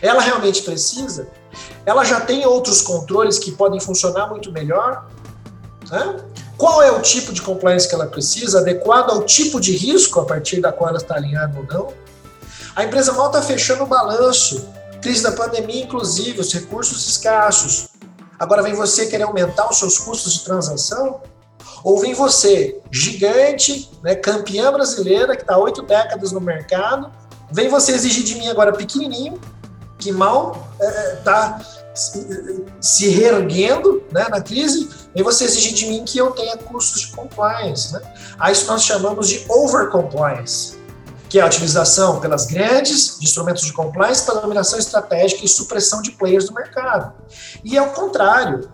Ela 0.02 0.20
realmente 0.20 0.62
precisa? 0.62 1.28
Ela 1.86 2.04
já 2.04 2.20
tem 2.20 2.44
outros 2.46 2.82
controles 2.82 3.38
que 3.38 3.52
podem 3.52 3.78
funcionar 3.80 4.28
muito 4.28 4.50
melhor? 4.50 5.06
Né? 5.90 6.16
Qual 6.58 6.82
é 6.82 6.90
o 6.90 7.00
tipo 7.00 7.32
de 7.32 7.40
compliance 7.40 7.88
que 7.88 7.94
ela 7.94 8.06
precisa, 8.06 8.58
adequado 8.58 9.10
ao 9.10 9.22
tipo 9.22 9.60
de 9.60 9.76
risco 9.76 10.20
a 10.20 10.26
partir 10.26 10.60
da 10.60 10.72
qual 10.72 10.90
ela 10.90 10.98
está 10.98 11.14
alinhada 11.14 11.56
ou 11.56 11.64
não? 11.64 11.94
A 12.74 12.84
empresa 12.84 13.12
mal 13.12 13.28
está 13.28 13.40
fechando 13.40 13.84
o 13.84 13.86
balanço 13.86 14.68
Crise 15.00 15.22
da 15.22 15.32
pandemia, 15.32 15.84
inclusive, 15.84 16.40
os 16.40 16.52
recursos 16.52 17.06
escassos. 17.08 17.88
Agora 18.38 18.62
vem 18.62 18.74
você 18.74 19.06
querer 19.06 19.24
aumentar 19.24 19.68
os 19.70 19.78
seus 19.78 19.98
custos 19.98 20.34
de 20.34 20.44
transação? 20.44 21.20
Ou 21.84 22.00
vem 22.00 22.14
você, 22.14 22.80
gigante, 22.90 23.90
né, 24.02 24.16
campeã 24.16 24.72
brasileira, 24.72 25.36
que 25.36 25.42
está 25.42 25.56
oito 25.56 25.82
décadas 25.82 26.32
no 26.32 26.40
mercado, 26.40 27.12
vem 27.52 27.68
você 27.68 27.92
exigir 27.92 28.24
de 28.24 28.34
mim 28.34 28.48
agora 28.48 28.72
pequenininho, 28.72 29.40
que 29.98 30.10
mal 30.10 30.68
está 30.80 31.60
é, 31.60 31.77
se, 32.80 33.08
reerguendo 33.08 34.02
né, 34.12 34.26
na 34.28 34.40
crise, 34.40 34.88
vem 35.14 35.24
você 35.24 35.44
exigir 35.44 35.74
de 35.74 35.86
mim 35.86 36.04
que 36.04 36.18
eu 36.18 36.30
tenha 36.30 36.56
custos 36.56 37.02
de 37.02 37.08
compliance. 37.08 37.92
Né? 37.92 38.00
A 38.38 38.50
isso 38.52 38.66
nós 38.66 38.82
chamamos 38.82 39.28
de 39.28 39.44
over 39.48 39.88
compliance 39.88 40.78
que 41.28 41.38
é 41.38 41.42
a 41.42 41.46
utilização 41.46 42.20
pelas 42.20 42.46
grandes 42.46 43.18
de 43.18 43.26
instrumentos 43.26 43.62
de 43.62 43.72
compliance 43.72 44.24
para 44.24 44.40
dominação 44.40 44.78
estratégica 44.78 45.44
e 45.44 45.48
supressão 45.48 46.00
de 46.00 46.12
players 46.12 46.46
do 46.46 46.54
mercado. 46.54 47.12
E 47.62 47.76
é 47.76 47.82
o 47.82 47.90
contrário. 47.90 48.70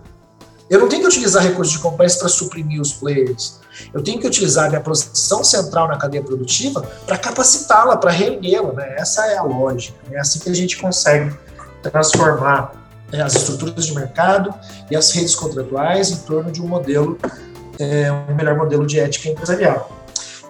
Eu 0.71 0.81
não 0.81 0.89
tenho 0.89 1.03
que 1.03 1.09
utilizar 1.09 1.43
recursos 1.43 1.75
de 1.75 1.81
compliance 1.81 2.19
para 2.19 2.29
suprimir 2.29 2.81
os 2.81 2.93
players. 2.93 3.59
Eu 3.93 4.03
tenho 4.03 4.21
que 4.21 4.27
utilizar 4.27 4.69
minha 4.69 4.81
posição 4.81 5.43
central 5.43 5.89
na 5.89 5.99
cadeia 5.99 6.23
produtiva 6.23 6.81
para 7.07 7.19
capacitá-la, 7.19 7.97
para 7.97 8.11
reerguê-la. 8.11 8.73
Né? 8.73 8.95
Essa 8.99 9.27
é 9.27 9.37
a 9.37 9.43
lógica. 9.43 9.99
É 10.11 10.19
assim 10.19 10.39
que 10.39 10.49
a 10.49 10.55
gente 10.55 10.79
consegue 10.81 11.37
transformar 11.83 12.73
as 13.21 13.35
estruturas 13.35 13.87
de 13.87 13.95
mercado 13.95 14.53
e 14.91 14.97
as 14.97 15.11
redes 15.11 15.35
contratuais 15.35 16.11
em 16.11 16.17
torno 16.19 16.51
de 16.51 16.63
um 16.63 16.67
modelo, 16.67 17.19
é, 17.79 18.11
um 18.11 18.35
melhor 18.35 18.57
modelo 18.57 18.87
de 18.87 18.99
ética 18.99 19.29
empresarial. 19.29 19.91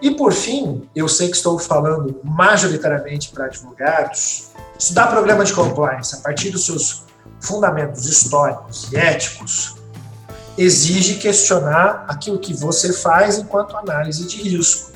E, 0.01 0.11
por 0.11 0.33
fim, 0.33 0.89
eu 0.95 1.09
sei 1.09 1.29
que 1.29 1.37
estou 1.37 1.59
falando 1.59 2.21
majoritariamente 2.23 3.31
para 3.31 3.47
advogados, 3.47 4.51
estudar 4.79 5.07
programa 5.07 5.45
de 5.45 5.53
compliance 5.53 6.15
a 6.15 6.19
partir 6.19 6.51
dos 6.51 6.67
seus 6.67 7.05
fundamentos 7.41 8.07
históricos 8.07 8.93
e 8.93 8.97
éticos 8.97 9.77
exige 10.57 11.17
questionar 11.17 12.05
aquilo 12.09 12.39
que 12.39 12.55
você 12.55 12.93
faz 12.93 13.39
enquanto 13.39 13.77
análise 13.77 14.27
de 14.27 14.43
risco. 14.43 14.93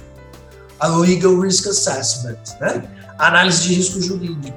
A 0.79 0.87
legal 0.87 1.41
risk 1.41 1.67
assessment, 1.67 2.39
né? 2.61 2.85
Análise 3.19 3.63
de 3.63 3.75
risco 3.75 4.01
jurídico. 4.01 4.57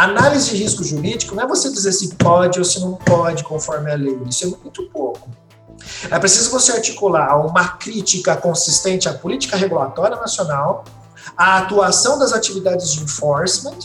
Análise 0.00 0.48
de 0.48 0.56
risco 0.56 0.82
jurídico 0.82 1.34
não 1.34 1.42
é 1.42 1.46
você 1.46 1.70
dizer 1.70 1.92
se 1.92 2.14
pode 2.14 2.58
ou 2.58 2.64
se 2.64 2.80
não 2.80 2.94
pode 2.94 3.44
conforme 3.44 3.92
a 3.92 3.94
lei. 3.94 4.18
Isso 4.26 4.46
é 4.46 4.46
muito 4.46 4.84
pouco. 4.84 5.28
É 6.10 6.18
preciso 6.18 6.50
você 6.50 6.72
articular 6.72 7.36
uma 7.44 7.68
crítica 7.68 8.34
consistente 8.34 9.10
à 9.10 9.12
política 9.12 9.58
regulatória 9.58 10.16
nacional, 10.16 10.86
à 11.36 11.58
atuação 11.58 12.18
das 12.18 12.32
atividades 12.32 12.94
de 12.94 13.02
enforcement 13.02 13.76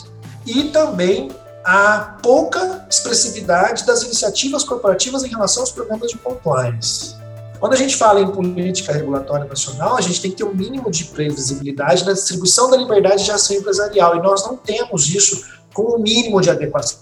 e 0.46 0.70
também 0.70 1.32
a 1.66 2.16
pouca 2.24 2.88
expressividade 2.90 3.86
das 3.86 4.04
iniciativas 4.04 4.64
corporativas 4.64 5.22
em 5.26 5.28
relação 5.28 5.64
aos 5.64 5.72
programas 5.74 6.10
de 6.12 6.18
compliance. 6.18 7.14
Quando 7.60 7.74
a 7.74 7.78
gente 7.78 7.98
fala 7.98 8.22
em 8.22 8.32
política 8.32 8.94
regulatória 8.94 9.46
nacional, 9.46 9.98
a 9.98 10.02
gente 10.02 10.22
tem 10.22 10.32
que 10.32 10.38
ter 10.38 10.46
um 10.46 10.54
mínimo 10.54 10.90
de 10.90 11.06
previsibilidade 11.06 12.06
na 12.06 12.14
distribuição 12.14 12.70
da 12.70 12.78
liberdade 12.78 13.26
de 13.26 13.32
ação 13.32 13.58
empresarial, 13.58 14.16
e 14.16 14.22
nós 14.22 14.46
não 14.46 14.56
temos 14.56 15.10
isso 15.10 15.44
com 15.76 15.84
o 15.84 15.96
um 15.98 16.00
mínimo 16.00 16.42
de 16.42 16.50
adequação. 16.50 16.98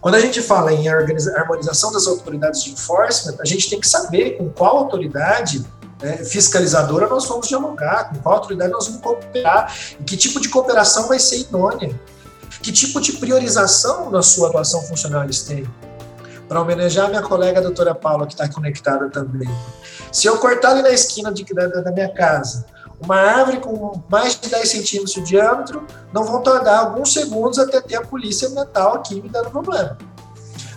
Quando 0.00 0.14
a 0.14 0.20
gente 0.20 0.40
fala 0.40 0.72
em 0.72 0.88
harmonização 0.88 1.92
das 1.92 2.06
autoridades 2.06 2.62
de 2.62 2.70
enforcement, 2.70 3.36
a 3.40 3.44
gente 3.44 3.68
tem 3.68 3.78
que 3.78 3.86
saber 3.86 4.38
com 4.38 4.48
qual 4.48 4.78
autoridade 4.78 5.64
é, 6.00 6.24
fiscalizadora 6.24 7.08
nós 7.08 7.26
vamos 7.26 7.46
dialogar, 7.46 8.10
com 8.10 8.18
qual 8.18 8.36
autoridade 8.36 8.72
nós 8.72 8.86
vamos 8.86 9.02
cooperar, 9.02 9.76
e 10.00 10.04
que 10.04 10.16
tipo 10.16 10.40
de 10.40 10.48
cooperação 10.48 11.08
vai 11.08 11.18
ser 11.18 11.40
idônea, 11.40 11.98
que 12.62 12.72
tipo 12.72 13.00
de 13.00 13.12
priorização 13.14 14.10
na 14.10 14.22
sua 14.22 14.48
atuação 14.48 14.82
funcional 14.82 15.24
eles 15.24 15.42
têm. 15.42 15.68
Para 16.48 16.60
homenagear 16.60 17.08
minha 17.08 17.22
colega 17.22 17.60
a 17.60 17.62
doutora 17.62 17.94
Paula, 17.94 18.26
que 18.26 18.34
está 18.34 18.48
conectada 18.48 19.08
também. 19.10 19.48
Se 20.10 20.26
eu 20.26 20.36
cortar 20.38 20.70
ali 20.70 20.82
na 20.82 20.90
esquina 20.90 21.32
de, 21.32 21.44
da, 21.54 21.66
da 21.66 21.92
minha 21.92 22.12
casa 22.12 22.64
uma 23.02 23.16
árvore 23.16 23.58
com 23.58 24.00
mais 24.08 24.38
de 24.38 24.48
10 24.48 24.68
centímetros 24.68 25.14
de 25.14 25.22
diâmetro, 25.22 25.86
não 26.12 26.24
vão 26.24 26.40
tardar 26.42 26.80
alguns 26.80 27.12
segundos 27.12 27.58
até 27.58 27.80
ter 27.80 27.96
a 27.96 28.02
polícia 28.02 28.48
ambiental 28.48 28.94
aqui 28.94 29.20
me 29.20 29.28
dando 29.28 29.50
problema. 29.50 29.98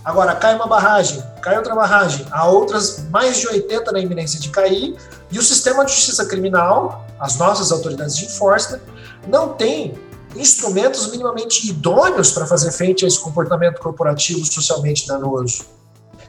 Agora, 0.03 0.36
cai 0.36 0.55
uma 0.55 0.67
barragem, 0.67 1.24
cai 1.41 1.58
outra 1.58 1.74
barragem, 1.74 2.27
há 2.29 2.48
outras 2.48 3.05
mais 3.10 3.38
de 3.38 3.48
80 3.48 3.91
na 3.91 4.00
iminência 4.00 4.39
de 4.39 4.50
cair, 4.50 4.96
e 5.32 5.39
o 5.39 5.41
sistema 5.41 5.84
de 5.84 5.91
justiça 5.91 6.25
criminal, 6.25 7.05
as 7.20 7.38
nossas 7.38 7.72
autoridades 7.72 8.15
de 8.15 8.25
enforcement, 8.25 8.82
não 9.27 9.53
tem 9.53 9.96
instrumentos 10.36 11.10
minimamente 11.10 11.67
idôneos 11.67 12.32
para 12.32 12.46
fazer 12.46 12.72
frente 12.72 13.03
a 13.03 13.08
esse 13.08 13.20
comportamento 13.20 13.79
corporativo 13.79 14.46
socialmente 14.46 15.08
danoso. 15.08 15.65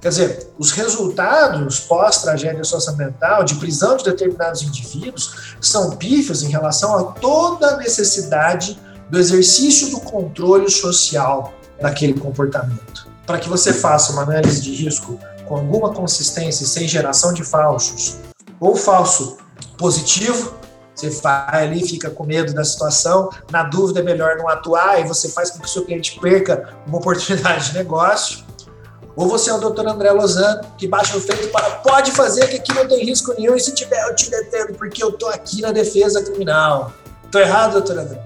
Quer 0.06 0.10
dizer, 0.10 0.52
os 0.56 0.70
resultados 0.70 1.80
pós-tragédia 1.80 2.62
socioambiental 2.62 3.42
de 3.42 3.56
prisão 3.56 3.96
de 3.96 4.04
determinados 4.04 4.62
indivíduos 4.62 5.56
são 5.60 5.96
pífios 5.96 6.44
em 6.44 6.48
relação 6.48 6.96
a 6.96 7.02
toda 7.14 7.70
a 7.70 7.76
necessidade 7.76 8.80
do 9.10 9.18
exercício 9.18 9.90
do 9.90 9.98
controle 9.98 10.70
social 10.70 11.52
daquele 11.80 12.14
comportamento 12.14 13.08
para 13.26 13.40
que 13.40 13.48
você 13.48 13.72
faça 13.72 14.12
uma 14.12 14.22
análise 14.22 14.60
de 14.62 14.76
risco 14.76 15.18
com 15.44 15.56
alguma 15.56 15.92
consistência 15.92 16.62
e 16.62 16.68
sem 16.68 16.86
geração 16.86 17.32
de 17.32 17.42
falsos, 17.42 18.18
ou 18.60 18.76
falso 18.76 19.38
positivo, 19.76 20.54
você 20.94 21.10
vai 21.10 21.66
ali, 21.66 21.84
fica 21.84 22.10
com 22.10 22.22
medo 22.22 22.54
da 22.54 22.64
situação, 22.64 23.28
na 23.50 23.64
dúvida 23.64 23.98
é 23.98 24.02
melhor 24.04 24.36
não 24.36 24.48
atuar 24.48 25.00
e 25.00 25.04
você 25.08 25.28
faz 25.30 25.50
com 25.50 25.58
que 25.58 25.66
o 25.66 25.68
seu 25.68 25.84
cliente 25.84 26.16
perca 26.20 26.76
uma 26.86 26.98
oportunidade 26.98 27.70
de 27.70 27.74
negócio. 27.74 28.45
Ou 29.16 29.26
você 29.26 29.48
é 29.48 29.54
o 29.54 29.58
doutor 29.58 29.88
André 29.88 30.12
Lozano, 30.12 30.60
que 30.76 30.86
baixa 30.86 31.16
o 31.16 31.20
feito 31.20 31.48
fala, 31.50 31.76
pode 31.76 32.12
fazer 32.12 32.46
que 32.48 32.56
aqui 32.56 32.74
não 32.74 32.86
tem 32.86 33.02
risco 33.02 33.34
nenhum 33.36 33.56
e 33.56 33.60
se 33.60 33.74
tiver 33.74 34.00
eu 34.06 34.14
te 34.14 34.30
detendo 34.30 34.74
porque 34.74 35.02
eu 35.02 35.10
tô 35.10 35.26
aqui 35.28 35.62
na 35.62 35.72
defesa 35.72 36.22
criminal. 36.22 36.92
Tô 37.32 37.38
errado, 37.38 37.72
doutor 37.72 37.98
André? 37.98 38.22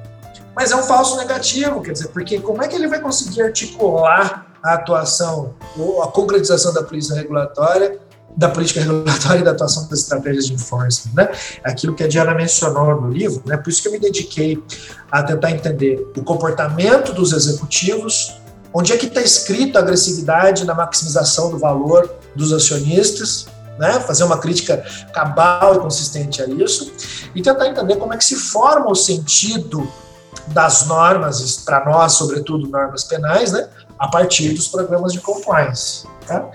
Mas 0.54 0.72
é 0.72 0.76
um 0.76 0.82
falso 0.82 1.16
negativo, 1.16 1.80
quer 1.80 1.92
dizer, 1.92 2.08
porque 2.08 2.40
como 2.40 2.62
é 2.62 2.68
que 2.68 2.74
ele 2.74 2.88
vai 2.88 3.00
conseguir 3.00 3.42
articular 3.42 4.46
a 4.62 4.74
atuação, 4.74 5.54
ou 5.78 6.02
a 6.02 6.08
concretização 6.08 6.72
da 6.72 6.82
polícia 6.82 7.14
regulatória, 7.14 7.98
da 8.36 8.48
política 8.48 8.80
regulatória 8.80 9.40
e 9.40 9.44
da 9.44 9.52
atuação 9.52 9.88
das 9.88 10.00
estratégias 10.00 10.46
de 10.46 10.54
enforcement, 10.54 11.12
né? 11.14 11.30
Aquilo 11.64 11.94
que 11.94 12.04
a 12.04 12.08
Diana 12.08 12.34
mencionou 12.34 13.00
no 13.00 13.08
livro, 13.08 13.42
né? 13.46 13.56
Por 13.56 13.70
isso 13.70 13.82
que 13.82 13.88
eu 13.88 13.92
me 13.92 13.98
dediquei 13.98 14.62
a 15.10 15.22
tentar 15.22 15.50
entender 15.50 16.10
o 16.16 16.22
comportamento 16.22 17.12
dos 17.12 17.32
executivos, 17.32 18.39
onde 18.72 18.92
é 18.92 18.96
que 18.96 19.06
está 19.06 19.20
escrito 19.20 19.76
a 19.76 19.80
agressividade 19.80 20.64
na 20.64 20.74
maximização 20.74 21.50
do 21.50 21.58
valor 21.58 22.10
dos 22.34 22.52
acionistas, 22.52 23.46
né? 23.78 23.98
Fazer 24.00 24.24
uma 24.24 24.38
crítica 24.38 24.84
cabal 25.12 25.76
e 25.76 25.78
consistente 25.80 26.42
a 26.42 26.46
isso 26.46 26.92
e 27.34 27.42
tentar 27.42 27.66
entender 27.68 27.96
como 27.96 28.12
é 28.12 28.16
que 28.16 28.24
se 28.24 28.36
forma 28.36 28.90
o 28.90 28.94
sentido 28.94 29.90
das 30.48 30.86
normas, 30.86 31.56
para 31.64 31.84
nós, 31.84 32.12
sobretudo 32.12 32.68
normas 32.68 33.04
penais, 33.04 33.52
né? 33.52 33.68
a 33.98 34.08
partir 34.08 34.54
dos 34.54 34.68
programas 34.68 35.12
de 35.12 35.20
compliance. 35.20 36.06
Tá? 36.26 36.48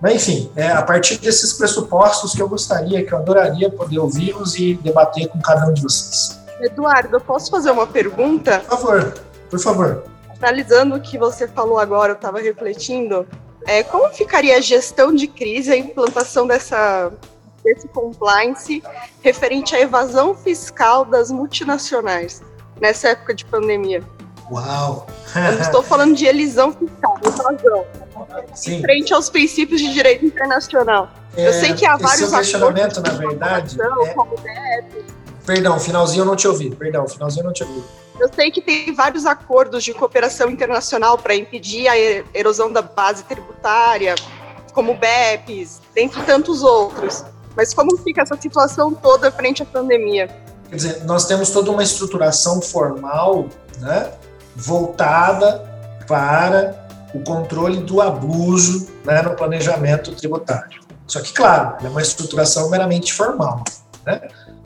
Mas, 0.00 0.14
enfim, 0.14 0.50
é 0.54 0.68
a 0.68 0.82
partir 0.82 1.18
desses 1.18 1.52
pressupostos 1.52 2.34
que 2.34 2.40
eu 2.40 2.48
gostaria, 2.48 3.04
que 3.04 3.12
eu 3.12 3.18
adoraria 3.18 3.70
poder 3.70 3.98
ouvi-los 3.98 4.54
e 4.56 4.74
debater 4.74 5.28
com 5.28 5.40
cada 5.40 5.66
um 5.66 5.72
de 5.72 5.82
vocês. 5.82 6.38
Eduardo, 6.60 7.16
eu 7.16 7.20
posso 7.20 7.50
fazer 7.50 7.70
uma 7.70 7.86
pergunta? 7.86 8.60
Por 8.60 8.78
favor, 8.78 9.14
por 9.50 9.58
favor. 9.58 10.13
Analisando 10.44 10.96
o 10.96 11.00
que 11.00 11.16
você 11.16 11.48
falou 11.48 11.78
agora, 11.78 12.12
eu 12.12 12.16
estava 12.16 12.38
refletindo, 12.38 13.26
é, 13.66 13.82
como 13.82 14.12
ficaria 14.12 14.58
a 14.58 14.60
gestão 14.60 15.14
de 15.14 15.26
crise, 15.26 15.72
a 15.72 15.76
implantação 15.76 16.46
dessa, 16.46 17.10
desse 17.64 17.88
compliance 17.88 18.82
referente 19.22 19.74
à 19.74 19.80
evasão 19.80 20.34
fiscal 20.34 21.06
das 21.06 21.30
multinacionais 21.30 22.42
nessa 22.78 23.08
época 23.08 23.32
de 23.34 23.46
pandemia? 23.46 24.02
Uau! 24.50 25.06
Eu 25.34 25.62
estou 25.62 25.82
falando 25.82 26.14
de 26.14 26.26
elisão 26.26 26.72
fiscal, 26.72 27.18
evasão. 27.24 27.86
Sim. 28.54 28.82
Frente 28.82 29.14
aos 29.14 29.30
princípios 29.30 29.80
de 29.80 29.94
direito 29.94 30.26
internacional. 30.26 31.08
É, 31.34 31.48
eu 31.48 31.54
sei 31.54 31.72
que 31.72 31.86
há 31.86 31.96
vários 31.96 32.30
questionamento, 32.30 33.00
na 33.00 33.12
verdade, 33.12 33.78
é... 33.80 34.84
Perdão, 35.46 35.80
finalzinho 35.80 36.20
eu 36.20 36.26
não 36.26 36.36
te 36.36 36.46
ouvi. 36.46 36.68
Perdão, 36.68 37.08
finalzinho 37.08 37.40
eu 37.40 37.46
não 37.46 37.52
te 37.54 37.64
ouvi. 37.64 37.82
Eu 38.18 38.32
sei 38.32 38.50
que 38.50 38.60
tem 38.60 38.94
vários 38.94 39.26
acordos 39.26 39.82
de 39.82 39.92
cooperação 39.92 40.48
internacional 40.48 41.18
para 41.18 41.34
impedir 41.34 41.88
a 41.88 41.98
erosão 42.32 42.72
da 42.72 42.80
base 42.80 43.24
tributária, 43.24 44.14
como 44.72 44.92
o 44.92 44.96
BEPS, 44.96 45.80
dentre 45.94 46.22
tantos 46.22 46.62
outros. 46.62 47.24
Mas 47.56 47.74
como 47.74 47.96
fica 47.98 48.22
essa 48.22 48.36
situação 48.36 48.94
toda 48.94 49.30
frente 49.30 49.62
à 49.62 49.66
pandemia? 49.66 50.28
Quer 50.68 50.76
dizer, 50.76 51.04
nós 51.04 51.26
temos 51.26 51.50
toda 51.50 51.70
uma 51.70 51.82
estruturação 51.82 52.60
formal, 52.60 53.48
né, 53.78 54.12
voltada 54.56 55.64
para 56.06 56.86
o 57.14 57.20
controle 57.20 57.78
do 57.78 58.00
abuso 58.00 58.88
né, 59.04 59.22
no 59.22 59.34
planejamento 59.36 60.14
tributário. 60.14 60.82
Só 61.06 61.20
que, 61.20 61.32
claro, 61.32 61.76
é 61.84 61.88
uma 61.88 62.02
estruturação 62.02 62.70
meramente 62.70 63.12
formal. 63.12 63.62
Né? 64.04 64.20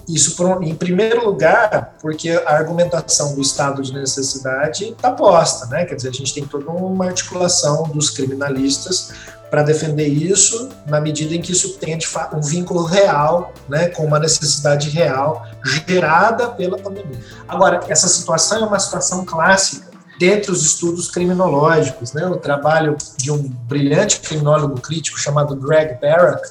Isso, 0.09 0.35
em 0.63 0.75
primeiro 0.75 1.27
lugar, 1.27 1.95
porque 2.01 2.31
a 2.31 2.55
argumentação 2.55 3.35
do 3.35 3.43
estado 3.43 3.83
de 3.83 3.93
necessidade 3.93 4.85
está 4.89 5.11
posta, 5.11 5.67
né? 5.67 5.85
quer 5.85 5.97
dizer, 5.97 6.09
a 6.09 6.13
gente 6.13 6.33
tem 6.33 6.47
toda 6.47 6.71
uma 6.71 7.07
articulação 7.07 7.83
dos 7.85 8.09
criminalistas 8.09 9.13
para 9.51 9.63
defender 9.63 10.07
isso, 10.07 10.69
na 10.87 11.01
medida 11.01 11.35
em 11.35 11.41
que 11.41 11.53
isso 11.53 11.75
tenha 11.79 11.97
de 11.97 12.07
fato 12.07 12.37
um 12.37 12.41
vínculo 12.41 12.85
real, 12.85 13.53
né, 13.69 13.89
com 13.89 14.05
uma 14.05 14.19
necessidade 14.19 14.91
real 14.91 15.47
gerada 15.65 16.49
pela 16.49 16.79
pandemia. 16.79 17.19
Agora, 17.47 17.81
essa 17.89 18.09
situação 18.09 18.63
é 18.63 18.67
uma 18.67 18.79
situação 18.79 19.25
clássica 19.25 19.89
dentre 20.19 20.51
os 20.51 20.65
estudos 20.65 21.11
criminológicos, 21.11 22.13
né, 22.13 22.27
o 22.27 22.37
trabalho 22.37 22.97
de 23.17 23.31
um 23.31 23.39
brilhante 23.39 24.21
criminólogo 24.21 24.81
crítico 24.81 25.19
chamado 25.19 25.55
Greg 25.55 25.99
Barrack, 26.01 26.51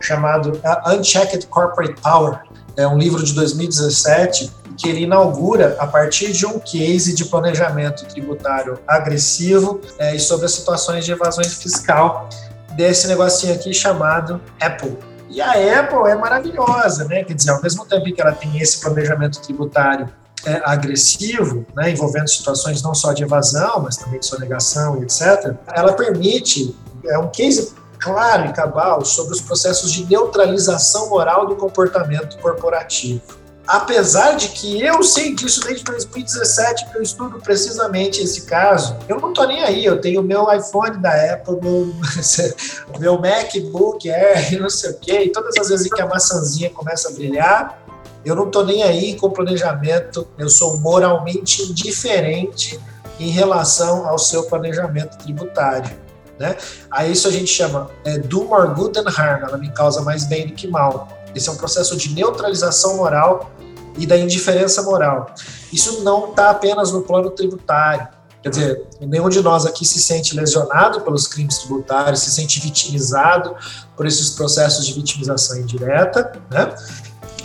chamado 0.00 0.60
Unchecked 0.86 1.46
Corporate 1.48 2.00
Power, 2.00 2.40
é 2.80 2.88
um 2.88 2.98
livro 2.98 3.22
de 3.22 3.34
2017 3.34 4.50
que 4.76 4.88
ele 4.88 5.02
inaugura 5.02 5.76
a 5.78 5.86
partir 5.86 6.32
de 6.32 6.46
um 6.46 6.58
case 6.58 7.14
de 7.14 7.26
planejamento 7.26 8.06
tributário 8.06 8.78
agressivo 8.86 9.80
é, 9.98 10.16
e 10.16 10.20
sobre 10.20 10.46
as 10.46 10.52
situações 10.52 11.04
de 11.04 11.12
evasão 11.12 11.44
fiscal 11.44 12.28
desse 12.74 13.06
negocinho 13.06 13.54
aqui 13.54 13.74
chamado 13.74 14.40
Apple. 14.60 14.96
E 15.28 15.40
a 15.40 15.80
Apple 15.80 16.10
é 16.10 16.16
maravilhosa, 16.16 17.04
né? 17.04 17.22
Quer 17.22 17.34
dizer, 17.34 17.50
ao 17.50 17.62
mesmo 17.62 17.84
tempo 17.84 18.04
que 18.04 18.20
ela 18.20 18.32
tem 18.32 18.58
esse 18.58 18.80
planejamento 18.80 19.40
tributário 19.42 20.08
é, 20.46 20.62
agressivo, 20.64 21.66
né, 21.76 21.90
envolvendo 21.90 22.28
situações 22.28 22.82
não 22.82 22.94
só 22.94 23.12
de 23.12 23.22
evasão, 23.22 23.80
mas 23.82 23.96
também 23.96 24.18
de 24.18 24.26
sonegação 24.26 24.98
e 24.98 25.02
etc., 25.02 25.54
ela 25.74 25.92
permite, 25.92 26.74
é 27.04 27.18
um 27.18 27.28
case 27.28 27.74
claro 28.00 28.48
e 28.48 28.52
cabal 28.52 29.04
sobre 29.04 29.34
os 29.34 29.40
processos 29.40 29.92
de 29.92 30.04
neutralização 30.04 31.10
moral 31.10 31.46
do 31.46 31.56
comportamento 31.56 32.38
corporativo 32.38 33.40
apesar 33.70 34.32
de 34.32 34.48
que 34.48 34.82
eu 34.82 35.00
sei 35.02 35.32
disso 35.32 35.60
desde 35.64 35.84
2017, 35.84 36.90
que 36.90 36.98
eu 36.98 37.02
estudo 37.02 37.38
precisamente 37.38 38.20
esse 38.20 38.42
caso, 38.42 38.96
eu 39.08 39.20
não 39.20 39.32
tô 39.32 39.44
nem 39.44 39.62
aí. 39.62 39.84
Eu 39.84 40.00
tenho 40.00 40.20
o 40.20 40.24
meu 40.24 40.52
iPhone 40.52 40.98
da 40.98 41.34
Apple, 41.34 41.56
meu, 41.62 41.94
meu 42.98 43.18
MacBook 43.20 44.10
Air, 44.10 44.58
não 44.60 44.68
sei 44.68 44.90
o 44.90 44.98
quê, 44.98 45.22
e 45.24 45.28
todas 45.30 45.56
as 45.56 45.68
vezes 45.68 45.88
que 45.88 46.02
a 46.02 46.06
maçãzinha 46.06 46.68
começa 46.70 47.08
a 47.08 47.12
brilhar, 47.12 47.80
eu 48.24 48.34
não 48.34 48.50
tô 48.50 48.64
nem 48.64 48.82
aí 48.82 49.14
com 49.14 49.30
planejamento, 49.30 50.26
eu 50.36 50.48
sou 50.48 50.76
moralmente 50.78 51.62
indiferente 51.62 52.78
em 53.20 53.30
relação 53.30 54.06
ao 54.08 54.18
seu 54.18 54.42
planejamento 54.44 55.16
tributário. 55.18 55.96
Né? 56.40 56.56
A 56.90 57.06
isso 57.06 57.28
a 57.28 57.30
gente 57.30 57.48
chama 57.48 57.90
é, 58.02 58.16
do 58.18 58.44
more 58.44 58.72
good 58.74 58.94
than 58.94 59.04
harm, 59.10 59.44
ela 59.44 59.58
me 59.58 59.70
causa 59.72 60.00
mais 60.00 60.24
bem 60.24 60.46
do 60.46 60.54
que 60.54 60.66
mal. 60.66 61.06
Esse 61.34 61.50
é 61.50 61.52
um 61.52 61.56
processo 61.56 61.94
de 61.98 62.14
neutralização 62.14 62.96
moral 62.96 63.50
e 63.98 64.06
da 64.06 64.16
indiferença 64.16 64.82
moral. 64.82 65.34
Isso 65.70 66.02
não 66.02 66.30
está 66.30 66.48
apenas 66.48 66.92
no 66.92 67.02
plano 67.02 67.28
tributário. 67.30 68.08
Quer 68.42 68.48
dizer, 68.48 68.86
nenhum 69.02 69.28
de 69.28 69.42
nós 69.42 69.66
aqui 69.66 69.84
se 69.84 70.00
sente 70.00 70.34
lesionado 70.34 71.02
pelos 71.02 71.26
crimes 71.26 71.58
tributários, 71.58 72.20
se 72.20 72.30
sente 72.30 72.58
vitimizado 72.58 73.54
por 73.94 74.06
esses 74.06 74.30
processos 74.30 74.86
de 74.86 74.94
vitimização 74.94 75.58
indireta, 75.58 76.32
né? 76.50 76.74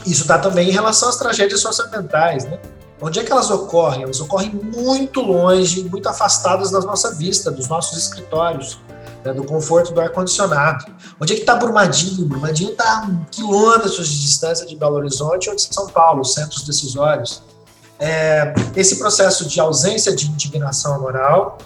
Isso 0.06 0.22
está 0.22 0.40
também 0.40 0.70
em 0.70 0.72
relação 0.72 1.10
às 1.10 1.18
tragédias 1.18 1.60
socioambientais, 1.60 2.46
né? 2.46 2.58
Onde 3.02 3.20
é 3.20 3.24
que 3.24 3.32
elas 3.32 3.52
ocorrem? 3.52 4.04
Elas 4.04 4.22
ocorrem 4.22 4.52
muito 4.54 5.20
longe, 5.20 5.84
muito 5.84 6.08
afastadas 6.08 6.72
da 6.72 6.80
nossa 6.80 7.14
vista, 7.14 7.52
dos 7.52 7.68
nossos 7.68 7.98
escritórios, 7.98 8.80
né, 9.26 9.34
do 9.34 9.44
conforto 9.44 9.92
do 9.92 10.00
ar-condicionado. 10.00 10.86
Onde 11.20 11.34
é 11.34 11.36
que 11.36 11.42
está 11.42 11.56
Brumadinho? 11.56 12.26
Brumadinho 12.28 12.72
está 12.72 13.10
quilômetros 13.32 14.08
de 14.08 14.22
distância 14.22 14.66
de 14.66 14.76
Belo 14.76 14.96
Horizonte 14.96 15.50
ou 15.50 15.56
de 15.56 15.64
São 15.64 15.88
Paulo, 15.88 16.24
centros 16.24 16.64
decisórios. 16.64 17.42
É, 18.00 18.54
esse 18.76 18.98
processo 18.98 19.48
de 19.48 19.60
ausência 19.60 20.16
de 20.16 20.28
indignação 20.28 21.02
moral, 21.02 21.58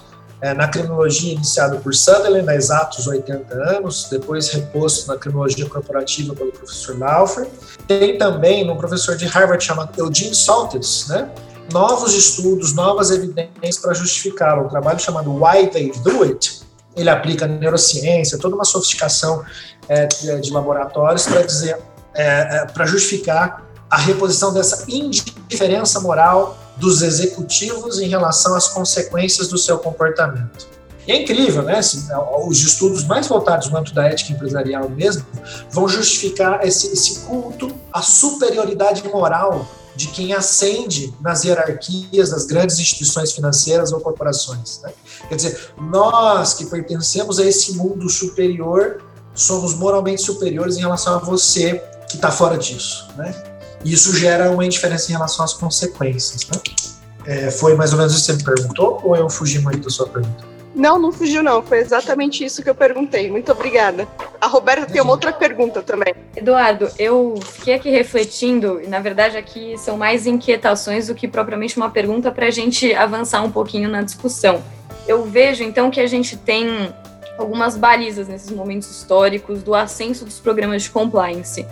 é, 0.41 0.53
na 0.53 0.69
criminologia 0.69 1.33
iniciado 1.33 1.79
por 1.79 1.93
Sutherland 1.93 2.49
há 2.49 2.55
exatos 2.55 3.07
80 3.07 3.53
anos, 3.53 4.07
depois 4.09 4.49
reposto 4.49 5.07
na 5.07 5.17
criminologia 5.17 5.67
corporativa 5.67 6.33
pelo 6.33 6.51
professor 6.51 6.97
Laufer. 6.97 7.47
Tem 7.85 8.17
também 8.17 8.69
um 8.69 8.77
professor 8.77 9.17
de 9.17 9.25
Harvard 9.25 9.61
chamado 9.61 9.91
Eugene 9.97 10.33
Saltes, 10.33 11.07
né? 11.09 11.29
novos 11.73 12.13
estudos, 12.13 12.73
novas 12.73 13.11
evidências 13.11 13.77
para 13.77 13.93
justificá-lo. 13.93 14.65
Um 14.65 14.69
trabalho 14.69 14.99
chamado 14.99 15.31
Why 15.31 15.67
They 15.67 15.91
Do 16.03 16.23
It. 16.23 16.58
Ele 16.95 17.09
aplica 17.09 17.47
neurociência, 17.47 18.37
toda 18.37 18.55
uma 18.55 18.65
sofisticação 18.65 19.43
é, 19.87 20.05
de 20.05 20.51
laboratórios 20.51 21.25
para 21.25 21.41
dizer, 21.41 21.77
é, 22.13 22.57
é 22.57 22.65
para 22.65 22.85
justificar 22.85 23.63
a 23.89 23.97
reposição 23.97 24.53
dessa 24.53 24.85
indiferença 24.87 25.99
moral 25.99 26.57
dos 26.77 27.01
executivos 27.01 27.99
em 27.99 28.07
relação 28.07 28.55
às 28.55 28.67
consequências 28.67 29.47
do 29.47 29.57
seu 29.57 29.77
comportamento. 29.79 30.67
E 31.07 31.11
é 31.11 31.23
incrível, 31.23 31.63
né? 31.63 31.79
Os 32.45 32.59
estudos 32.59 33.03
mais 33.05 33.25
voltados 33.25 33.67
no 33.69 33.77
âmbito 33.77 33.95
da 33.95 34.05
ética 34.05 34.31
empresarial 34.31 34.87
mesmo 34.89 35.25
vão 35.71 35.87
justificar 35.87 36.63
esse, 36.65 36.93
esse 36.93 37.21
culto 37.21 37.75
à 37.91 38.01
superioridade 38.01 39.03
moral 39.07 39.67
de 39.95 40.07
quem 40.07 40.33
ascende 40.33 41.13
nas 41.19 41.43
hierarquias 41.43 42.29
das 42.29 42.45
grandes 42.45 42.79
instituições 42.79 43.31
financeiras 43.31 43.91
ou 43.91 43.99
corporações. 43.99 44.81
Né? 44.81 44.91
Quer 45.27 45.35
dizer, 45.35 45.73
nós 45.79 46.53
que 46.53 46.65
pertencemos 46.65 47.39
a 47.39 47.45
esse 47.45 47.73
mundo 47.73 48.09
superior 48.09 49.01
somos 49.33 49.73
moralmente 49.73 50.21
superiores 50.21 50.77
em 50.77 50.81
relação 50.81 51.15
a 51.15 51.17
você 51.19 51.81
que 52.09 52.15
está 52.15 52.31
fora 52.31 52.57
disso. 52.57 53.07
Né? 53.15 53.33
E 53.83 53.93
isso 53.93 54.15
gera 54.17 54.51
uma 54.51 54.65
indiferença 54.65 55.09
em 55.09 55.13
relação 55.13 55.45
às 55.45 55.53
consequências. 55.53 56.47
Né? 56.47 56.61
É, 57.25 57.51
foi 57.51 57.75
mais 57.75 57.91
ou 57.91 57.97
menos 57.97 58.13
isso 58.13 58.25
que 58.25 58.31
você 58.31 58.37
me 58.37 58.43
perguntou 58.43 58.99
ou 59.03 59.15
eu 59.15 59.29
fugi 59.29 59.59
muito 59.59 59.83
da 59.83 59.89
sua 59.89 60.07
pergunta? 60.07 60.48
Não, 60.73 60.99
não 60.99 61.11
fugiu 61.11 61.41
não. 61.41 61.61
Foi 61.61 61.79
exatamente 61.79 62.43
isso 62.43 62.63
que 62.63 62.69
eu 62.69 62.75
perguntei. 62.75 63.29
Muito 63.29 63.51
obrigada. 63.51 64.07
A 64.39 64.47
Roberta 64.47 64.85
tem 64.85 65.01
uma 65.01 65.11
outra 65.11 65.33
pergunta 65.33 65.81
também. 65.81 66.13
Eduardo, 66.35 66.89
eu 66.97 67.39
fiquei 67.43 67.73
aqui 67.73 67.89
refletindo, 67.89 68.79
e 68.81 68.87
na 68.87 68.99
verdade 68.99 69.37
aqui 69.37 69.77
são 69.77 69.97
mais 69.97 70.25
inquietações 70.27 71.07
do 71.07 71.15
que 71.15 71.27
propriamente 71.27 71.75
uma 71.77 71.89
pergunta 71.89 72.31
para 72.31 72.45
a 72.45 72.51
gente 72.51 72.93
avançar 72.93 73.43
um 73.43 73.51
pouquinho 73.51 73.89
na 73.89 74.01
discussão. 74.01 74.61
Eu 75.07 75.25
vejo 75.25 75.63
então 75.63 75.89
que 75.89 75.99
a 75.99 76.07
gente 76.07 76.37
tem 76.37 76.93
algumas 77.37 77.75
balizas 77.75 78.27
nesses 78.27 78.51
momentos 78.51 78.91
históricos 78.91 79.63
do 79.63 79.73
ascenso 79.73 80.25
dos 80.25 80.39
programas 80.39 80.83
de 80.83 80.89
compliance. 80.91 81.65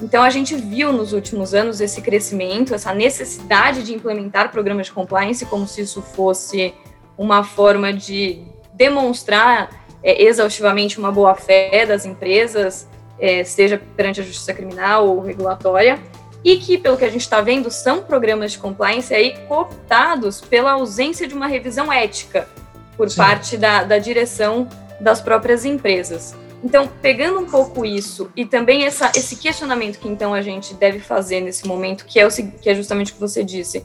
Então, 0.00 0.22
a 0.22 0.28
gente 0.28 0.54
viu 0.54 0.92
nos 0.92 1.14
últimos 1.14 1.54
anos 1.54 1.80
esse 1.80 2.02
crescimento, 2.02 2.74
essa 2.74 2.92
necessidade 2.92 3.82
de 3.82 3.94
implementar 3.94 4.52
programas 4.52 4.86
de 4.86 4.92
compliance 4.92 5.46
como 5.46 5.66
se 5.66 5.80
isso 5.80 6.02
fosse 6.02 6.74
uma 7.16 7.42
forma 7.42 7.92
de 7.92 8.42
demonstrar 8.74 9.70
é, 10.02 10.22
exaustivamente 10.22 10.98
uma 10.98 11.10
boa-fé 11.10 11.86
das 11.86 12.04
empresas, 12.04 12.88
é, 13.18 13.42
seja 13.42 13.80
perante 13.96 14.20
a 14.20 14.24
justiça 14.24 14.52
criminal 14.52 15.08
ou 15.08 15.20
regulatória, 15.20 15.98
e 16.44 16.58
que, 16.58 16.78
pelo 16.78 16.96
que 16.96 17.04
a 17.04 17.10
gente 17.10 17.22
está 17.22 17.40
vendo, 17.40 17.70
são 17.70 18.02
programas 18.02 18.52
de 18.52 18.58
compliance 18.58 19.12
aí 19.12 19.36
cooptados 19.48 20.40
pela 20.40 20.72
ausência 20.72 21.26
de 21.26 21.34
uma 21.34 21.46
revisão 21.46 21.92
ética 21.92 22.48
por 22.96 23.10
Sim. 23.10 23.16
parte 23.16 23.56
da, 23.56 23.82
da 23.82 23.98
direção 23.98 24.68
das 25.00 25.20
próprias 25.20 25.64
empresas. 25.64 26.36
Então, 26.62 26.88
pegando 27.02 27.40
um 27.40 27.46
pouco 27.46 27.84
isso 27.84 28.30
e 28.34 28.44
também 28.44 28.84
essa, 28.84 29.12
esse 29.14 29.36
questionamento 29.36 29.98
que 29.98 30.08
então 30.08 30.32
a 30.32 30.40
gente 30.40 30.74
deve 30.74 31.00
fazer 31.00 31.40
nesse 31.40 31.66
momento, 31.66 32.04
que 32.06 32.18
é, 32.18 32.26
o, 32.26 32.30
que 32.30 32.68
é 32.68 32.74
justamente 32.74 33.12
o 33.12 33.14
que 33.14 33.20
você 33.20 33.44
disse, 33.44 33.84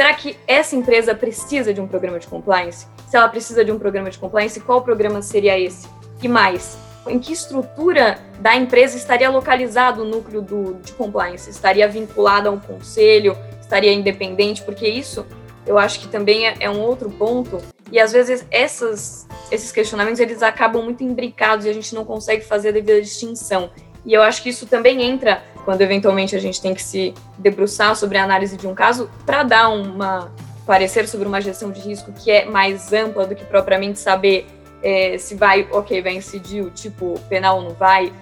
será 0.00 0.14
que 0.14 0.34
essa 0.46 0.74
empresa 0.74 1.14
precisa 1.14 1.74
de 1.74 1.80
um 1.82 1.86
programa 1.86 2.18
de 2.18 2.26
compliance? 2.26 2.86
Se 3.06 3.18
ela 3.18 3.28
precisa 3.28 3.62
de 3.62 3.70
um 3.70 3.78
programa 3.78 4.08
de 4.08 4.16
compliance, 4.16 4.58
qual 4.58 4.80
programa 4.80 5.20
seria 5.20 5.60
esse? 5.60 5.86
E 6.22 6.26
mais, 6.26 6.78
em 7.06 7.18
que 7.18 7.34
estrutura 7.34 8.18
da 8.40 8.56
empresa 8.56 8.96
estaria 8.96 9.28
localizado 9.28 10.00
o 10.00 10.06
núcleo 10.06 10.40
do, 10.40 10.72
de 10.82 10.94
compliance? 10.94 11.50
Estaria 11.50 11.86
vinculado 11.86 12.48
a 12.48 12.50
um 12.50 12.58
conselho? 12.58 13.36
Estaria 13.60 13.92
independente? 13.92 14.62
Porque 14.62 14.88
isso 14.88 15.26
eu 15.66 15.76
acho 15.76 16.00
que 16.00 16.08
também 16.08 16.48
é, 16.48 16.54
é 16.60 16.70
um 16.70 16.80
outro 16.80 17.10
ponto. 17.10 17.58
E 17.92 18.00
às 18.00 18.10
vezes 18.10 18.46
essas, 18.50 19.28
esses 19.50 19.70
questionamentos 19.70 20.18
eles 20.18 20.42
acabam 20.42 20.82
muito 20.82 21.04
imbricados 21.04 21.66
e 21.66 21.68
a 21.68 21.74
gente 21.74 21.94
não 21.94 22.06
consegue 22.06 22.42
fazer 22.42 22.70
a 22.70 22.72
devida 22.72 23.02
distinção. 23.02 23.70
E 24.06 24.14
eu 24.14 24.22
acho 24.22 24.42
que 24.42 24.48
isso 24.48 24.66
também 24.66 25.02
entra 25.02 25.42
quando 25.64 25.82
eventualmente 25.82 26.34
a 26.34 26.38
gente 26.38 26.60
tem 26.60 26.74
que 26.74 26.82
se 26.82 27.14
debruçar 27.38 27.94
sobre 27.96 28.18
a 28.18 28.24
análise 28.24 28.56
de 28.56 28.66
um 28.66 28.74
caso 28.74 29.10
para 29.24 29.42
dar 29.42 29.68
uma 29.68 30.30
parecer 30.66 31.08
sobre 31.08 31.26
uma 31.26 31.40
gestão 31.40 31.70
de 31.70 31.80
risco 31.80 32.12
que 32.12 32.30
é 32.30 32.44
mais 32.44 32.92
ampla 32.92 33.26
do 33.26 33.34
que 33.34 33.44
propriamente 33.44 33.98
saber 33.98 34.46
é, 34.82 35.18
se 35.18 35.34
vai, 35.34 35.68
ok, 35.70 36.02
vai 36.02 36.14
incidir 36.14 36.62
o 36.62 36.70
tipo 36.70 37.18
penal 37.28 37.58
ou 37.58 37.62
não 37.64 37.74
vai. 37.74 38.12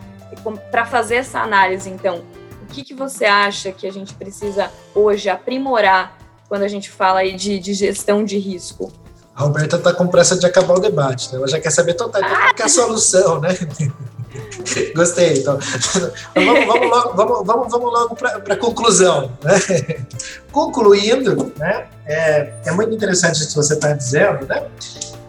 Para 0.71 0.85
fazer 0.85 1.17
essa 1.17 1.41
análise, 1.41 1.89
então, 1.89 2.23
o 2.63 2.67
que, 2.67 2.85
que 2.85 2.95
você 2.95 3.25
acha 3.25 3.73
que 3.73 3.87
a 3.87 3.93
gente 3.93 4.15
precisa 4.15 4.71
hoje 4.95 5.29
aprimorar 5.29 6.17
quando 6.49 6.63
a 6.63 6.69
gente 6.69 6.91
fala 6.91 7.21
aí 7.21 7.35
de, 7.35 7.59
de 7.59 7.75
gestão 7.75 8.25
de 8.25 8.39
risco? 8.39 8.93
A 9.35 9.43
Roberta 9.43 9.77
está 9.77 9.93
com 9.93 10.07
pressa 10.09 10.37
de 10.37 10.45
acabar 10.47 10.75
o 10.75 10.81
debate, 10.81 11.31
né? 11.31 11.39
ela 11.39 11.47
já 11.47 11.61
quer 11.61 11.71
saber 11.71 11.95
total, 11.95 12.21
então, 12.21 12.35
qual 12.35 12.53
é 12.59 12.63
a 12.63 12.69
solução, 12.69 13.41
né? 13.41 13.51
Gostei, 14.95 15.39
então. 15.39 15.59
vamos, 16.35 16.67
vamos, 16.67 16.91
logo, 16.91 17.15
vamos, 17.15 17.47
vamos, 17.47 17.73
vamos 17.73 17.93
logo 17.93 18.17
para 18.17 18.55
a 18.55 18.57
conclusão. 18.57 19.33
Né? 19.43 20.07
Concluindo, 20.53 21.53
né? 21.57 21.87
É, 22.07 22.53
é 22.67 22.73
muito 22.73 22.95
interessante 22.95 23.43
o 23.43 23.47
que 23.47 23.55
você 23.55 23.75
está 23.75 23.93
dizendo, 23.93 24.47
né? 24.47 24.67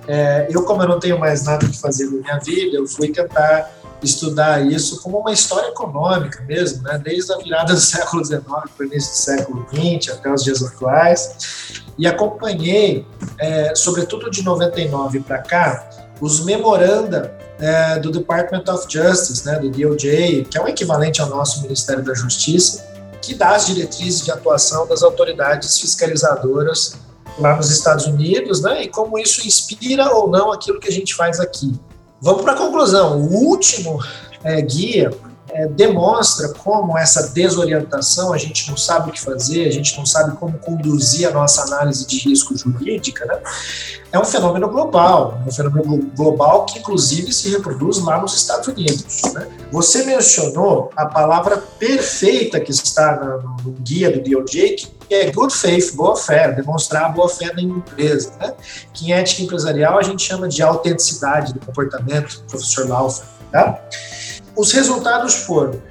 É, 0.08 0.48
eu, 0.50 0.64
como 0.64 0.82
eu 0.82 0.88
não 0.88 1.00
tenho 1.00 1.20
mais 1.20 1.44
nada 1.44 1.68
que 1.68 1.78
fazer 1.78 2.06
na 2.06 2.12
minha 2.12 2.40
vida, 2.40 2.78
eu 2.78 2.88
fui 2.88 3.10
tentar 3.10 3.70
estudar 4.02 4.66
isso 4.66 5.02
como 5.02 5.20
uma 5.20 5.32
história 5.32 5.68
econômica 5.68 6.42
mesmo, 6.44 6.82
né? 6.84 7.00
desde 7.04 7.32
a 7.34 7.38
virada 7.38 7.74
do 7.74 7.80
século 7.82 8.24
XIX 8.24 8.42
para 8.44 8.68
o 8.80 8.86
início 8.86 9.12
do 9.12 9.18
século 9.18 9.68
XX 9.70 10.14
até 10.14 10.34
os 10.34 10.44
dias 10.44 10.64
atuais, 10.64 11.84
e 11.98 12.08
acompanhei, 12.08 13.06
é, 13.38 13.76
sobretudo 13.76 14.32
de 14.32 14.44
99 14.44 15.20
para 15.20 15.40
cá, 15.40 15.90
os 16.22 16.44
memoranda 16.46 17.38
é, 17.60 18.00
do 18.00 18.12
Department 18.12 18.64
of 18.70 18.86
Justice, 18.90 19.46
né, 19.46 19.60
do 19.60 19.70
DOJ, 19.70 20.46
que 20.50 20.58
é 20.58 20.62
o 20.62 20.68
equivalente 20.68 21.22
ao 21.22 21.30
nosso 21.30 21.62
Ministério 21.62 22.04
da 22.04 22.14
Justiça, 22.14 22.88
que 23.22 23.36
dá 23.36 23.56
as 23.56 23.66
diretrizes 23.66 24.24
de 24.24 24.32
atuação 24.32 24.88
das 24.88 25.04
autoridades 25.04 25.80
fiscalizadoras 25.80 26.96
lá 27.38 27.56
nos 27.56 27.70
Estados 27.70 28.06
Unidos, 28.06 28.62
né, 28.62 28.84
e 28.84 28.88
como 28.88 29.18
isso 29.18 29.46
inspira 29.46 30.14
ou 30.14 30.30
não 30.30 30.52
aquilo 30.52 30.80
que 30.80 30.88
a 30.88 30.92
gente 30.92 31.14
faz 31.14 31.40
aqui. 31.40 31.80
Vamos 32.22 32.42
para 32.42 32.54
a 32.54 32.58
conclusão. 32.58 33.22
O 33.22 33.46
último 33.46 34.04
é, 34.44 34.62
guia 34.62 35.12
é, 35.52 35.68
demonstra 35.68 36.50
como 36.50 36.98
essa 36.98 37.30
desorientação, 37.30 38.34
a 38.34 38.38
gente 38.38 38.70
não 38.70 38.78
sabe 38.78 39.10
o 39.10 39.14
que 39.14 39.22
fazer, 39.22 39.68
a 39.68 39.72
gente 39.72 39.98
não 39.98 40.06
sabe 40.06 40.36
como 40.38 40.58
conduzir 40.58 41.28
a 41.28 41.32
nossa 41.32 41.64
análise 41.64 42.06
de 42.06 42.18
risco 42.20 42.56
jurídica, 42.56 43.26
né? 43.26 43.40
é 44.12 44.20
um 44.20 44.26
fenômeno 44.26 44.68
global, 44.68 45.40
é 45.46 45.50
um 45.50 45.52
fenômeno 45.52 46.12
global 46.16 46.66
que 46.66 46.80
inclusive 46.80 47.32
se 47.32 47.50
reproduz 47.50 48.00
lá 48.00 48.20
nos 48.20 48.36
Estados 48.36 48.68
Unidos. 48.68 49.22
Né? 49.34 49.48
Você 49.72 50.04
mencionou 50.04 50.92
a 50.96 51.06
palavra 51.06 51.58
perfeita 51.58 52.60
que 52.60 52.72
está 52.72 53.16
no, 53.64 53.72
guia 53.82 54.12
do 54.12 54.22
DOJ, 54.22 54.76
que 54.76 55.14
é 55.14 55.32
good 55.32 55.54
faith, 55.54 55.94
boa 55.96 56.16
fé, 56.16 56.52
demonstrar 56.52 57.06
a 57.06 57.10
boa 57.10 57.30
fé 57.30 57.54
da 57.54 57.62
empresa. 57.62 58.32
Né? 58.40 58.54
Que 58.94 59.08
em 59.08 59.14
ética 59.14 59.44
empresarial 59.44 60.00
a 60.00 60.04
gente 60.04 60.24
chama 60.24 60.48
de 60.48 60.64
autenticidade 60.64 61.54
do 61.54 61.60
comportamento, 61.60 62.44
professor 62.48 62.88
Laufer. 62.88 63.26
Tá? 63.52 63.80
Os 64.60 64.74
resultados 64.74 65.36
foram: 65.36 65.82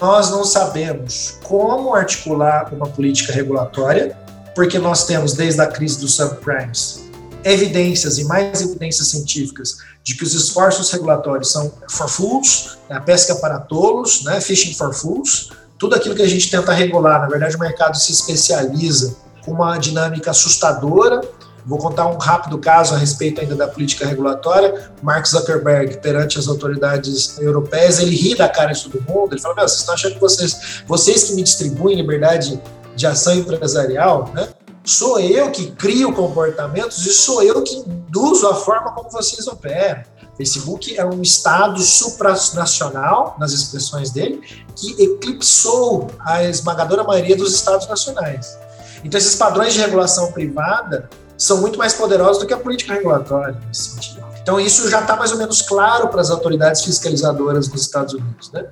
nós 0.00 0.30
não 0.30 0.44
sabemos 0.44 1.36
como 1.42 1.96
articular 1.96 2.72
uma 2.72 2.86
política 2.86 3.32
regulatória, 3.32 4.16
porque 4.54 4.78
nós 4.78 5.04
temos, 5.04 5.32
desde 5.32 5.60
a 5.60 5.66
crise 5.66 5.98
dos 5.98 6.14
subprimes, 6.14 7.02
evidências 7.42 8.16
e 8.16 8.24
mais 8.24 8.62
evidências 8.62 9.08
científicas 9.08 9.78
de 10.04 10.14
que 10.14 10.22
os 10.22 10.32
esforços 10.32 10.92
regulatórios 10.92 11.50
são 11.50 11.72
for 11.90 12.08
fools, 12.08 12.78
né, 12.88 12.98
a 12.98 13.00
pesca 13.00 13.34
para 13.34 13.58
tolos, 13.58 14.22
né, 14.22 14.40
fishing 14.40 14.74
for 14.74 14.94
fools, 14.94 15.50
tudo 15.76 15.96
aquilo 15.96 16.14
que 16.14 16.22
a 16.22 16.28
gente 16.28 16.48
tenta 16.48 16.72
regular, 16.72 17.20
na 17.20 17.26
verdade 17.26 17.56
o 17.56 17.58
mercado 17.58 17.96
se 17.96 18.12
especializa 18.12 19.16
com 19.44 19.50
uma 19.50 19.76
dinâmica 19.76 20.30
assustadora, 20.30 21.20
Vou 21.66 21.78
contar 21.78 22.06
um 22.06 22.18
rápido 22.18 22.58
caso 22.58 22.94
a 22.94 22.98
respeito 22.98 23.40
ainda 23.40 23.54
da 23.54 23.66
política 23.66 24.06
regulatória. 24.06 24.90
Mark 25.02 25.26
Zuckerberg, 25.26 25.98
perante 25.98 26.38
as 26.38 26.46
autoridades 26.46 27.38
europeias, 27.38 27.98
ele 27.98 28.14
ri 28.14 28.34
da 28.34 28.48
cara 28.48 28.72
de 28.72 28.82
todo 28.82 29.02
mundo. 29.08 29.32
Ele 29.32 29.40
fala: 29.40 29.54
Meu, 29.54 29.66
vocês 29.66 29.80
estão 29.80 29.94
achando 29.94 30.14
que 30.14 30.20
vocês, 30.20 30.82
vocês 30.86 31.24
que 31.24 31.34
me 31.34 31.42
distribuem 31.42 31.96
liberdade 31.96 32.60
de 32.94 33.06
ação 33.06 33.34
empresarial, 33.34 34.30
né? 34.34 34.48
Sou 34.84 35.18
eu 35.18 35.50
que 35.50 35.70
crio 35.70 36.12
comportamentos 36.12 37.06
e 37.06 37.12
sou 37.14 37.42
eu 37.42 37.62
que 37.62 37.74
induzo 37.74 38.46
a 38.46 38.54
forma 38.54 38.92
como 38.92 39.10
vocês 39.10 39.46
operam. 39.46 40.02
Facebook 40.36 40.94
é 40.98 41.04
um 41.06 41.22
estado 41.22 41.80
supranacional, 41.80 43.36
nas 43.38 43.52
expressões 43.52 44.10
dele, 44.10 44.42
que 44.76 45.02
eclipsou 45.02 46.10
a 46.20 46.44
esmagadora 46.44 47.02
maioria 47.02 47.36
dos 47.36 47.54
estados 47.54 47.88
nacionais. 47.88 48.58
Então, 49.02 49.16
esses 49.16 49.36
padrões 49.36 49.72
de 49.72 49.80
regulação 49.80 50.32
privada 50.32 51.08
são 51.36 51.60
muito 51.60 51.78
mais 51.78 51.94
poderosos 51.94 52.38
do 52.38 52.46
que 52.46 52.54
a 52.54 52.58
política 52.58 52.94
regulatória 52.94 53.60
nesse 53.66 53.90
sentido. 53.90 54.24
Então, 54.42 54.60
isso 54.60 54.88
já 54.90 55.00
está 55.00 55.16
mais 55.16 55.32
ou 55.32 55.38
menos 55.38 55.62
claro 55.62 56.08
para 56.08 56.20
as 56.20 56.30
autoridades 56.30 56.82
fiscalizadoras 56.82 57.66
dos 57.66 57.80
Estados 57.80 58.12
Unidos. 58.12 58.52
Né? 58.52 58.66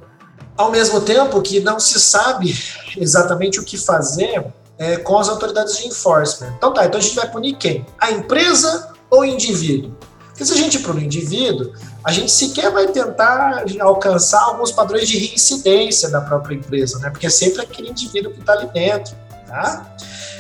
Ao 0.57 0.71
mesmo 0.71 1.01
tempo 1.01 1.41
que 1.41 1.61
não 1.61 1.81
se 1.81 1.99
sabe 1.99 2.55
exatamente 2.97 3.59
o 3.59 3.65
que 3.65 3.79
fazer 3.79 4.53
é, 4.79 4.97
com 4.99 5.19
as 5.19 5.29
autoridades 5.29 5.79
de 5.79 5.89
enforcement. 5.89 6.53
Então, 6.59 6.75
tá, 6.75 6.85
então 6.85 7.01
a 7.01 7.03
gente 7.03 7.17
vai 7.17 7.31
punir 7.31 7.57
quem? 7.57 7.87
A 7.99 8.11
empresa 8.11 8.93
ou 9.11 9.21
o 9.21 9.25
indivíduo? 9.25 9.97
Porque 10.27 10.45
se 10.45 10.53
a 10.53 10.57
gente 10.57 10.79
punir 10.81 11.03
o 11.03 11.05
indivíduo, 11.05 11.73
a 12.05 12.13
gente 12.13 12.31
sequer 12.31 12.71
vai 12.71 12.89
tentar 12.89 13.65
alcançar 13.81 14.43
alguns 14.43 14.73
padrões 14.73 15.09
de 15.09 15.19
reincidência 15.19 16.11
da 16.11 16.21
própria 16.21 16.55
empresa, 16.55 16.99
né? 16.99 17.11
Porque 17.11 17.27
é 17.27 17.31
sempre 17.31 17.63
aquele 17.63 17.91
indivíduo 17.91 18.33
que 18.33 18.41
está 18.41 18.55
ali 18.55 18.67
dentro, 18.69 19.15
tá? 19.47 19.95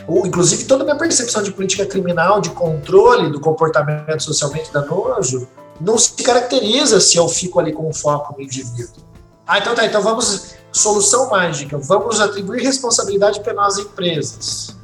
Ou 0.06 0.26
inclusive 0.26 0.64
toda 0.64 0.82
a 0.82 0.84
minha 0.84 0.96
percepção 0.96 1.42
de 1.42 1.52
política 1.52 1.86
criminal, 1.86 2.40
de 2.40 2.50
controle 2.50 3.30
do 3.30 3.40
comportamento 3.40 4.22
socialmente 4.22 4.72
danoso, 4.72 5.48
não 5.80 5.98
se 5.98 6.14
caracteriza 6.22 7.00
se 7.00 7.16
eu 7.16 7.28
fico 7.28 7.58
ali 7.58 7.72
com 7.72 7.88
o 7.88 7.92
foco 7.92 8.34
no 8.36 8.42
indivíduo. 8.42 9.02
Ah, 9.46 9.58
então 9.58 9.74
tá, 9.74 9.84
então 9.84 10.02
vamos, 10.02 10.54
solução 10.70 11.28
mágica, 11.30 11.76
vamos 11.78 12.20
atribuir 12.20 12.62
responsabilidade 12.62 13.40
penal 13.40 13.66
às 13.66 13.78
empresas. 13.78 14.76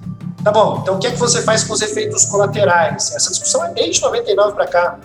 Tá 0.42 0.52
bom, 0.52 0.80
então 0.82 0.96
o 0.96 0.98
que 0.98 1.06
é 1.06 1.10
que 1.10 1.18
você 1.18 1.42
faz 1.42 1.64
com 1.64 1.72
os 1.72 1.82
efeitos 1.82 2.24
colaterais? 2.26 3.14
Essa 3.14 3.30
discussão 3.30 3.64
é 3.64 3.72
desde 3.72 4.00
99 4.02 4.54
para 4.54 4.66
cá. 4.66 4.98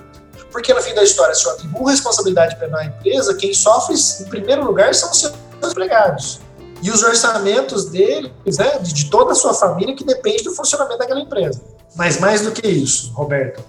Porque 0.52 0.72
no 0.72 0.82
fim 0.82 0.94
da 0.94 1.04
história, 1.04 1.34
se 1.34 1.46
eu 1.46 1.52
atribuo 1.52 1.88
responsabilidade 1.88 2.56
penal 2.60 2.80
à 2.80 2.86
empresa, 2.86 3.34
quem 3.34 3.54
sofre 3.54 3.96
em 3.96 4.26
primeiro 4.26 4.64
lugar 4.64 4.94
são 4.94 5.10
os 5.10 5.20
seus 5.20 5.34
empregados 5.72 6.43
e 6.84 6.92
os 6.92 7.02
orçamentos 7.02 7.86
deles, 7.86 8.58
né, 8.58 8.78
de 8.80 9.06
toda 9.06 9.32
a 9.32 9.36
sua 9.36 9.54
família, 9.54 9.96
que 9.96 10.04
depende 10.04 10.44
do 10.44 10.52
funcionamento 10.52 11.00
daquela 11.00 11.22
empresa. 11.22 11.62
Mas 11.96 12.20
mais 12.20 12.42
do 12.42 12.52
que 12.52 12.68
isso, 12.68 13.14
Roberto, 13.14 13.64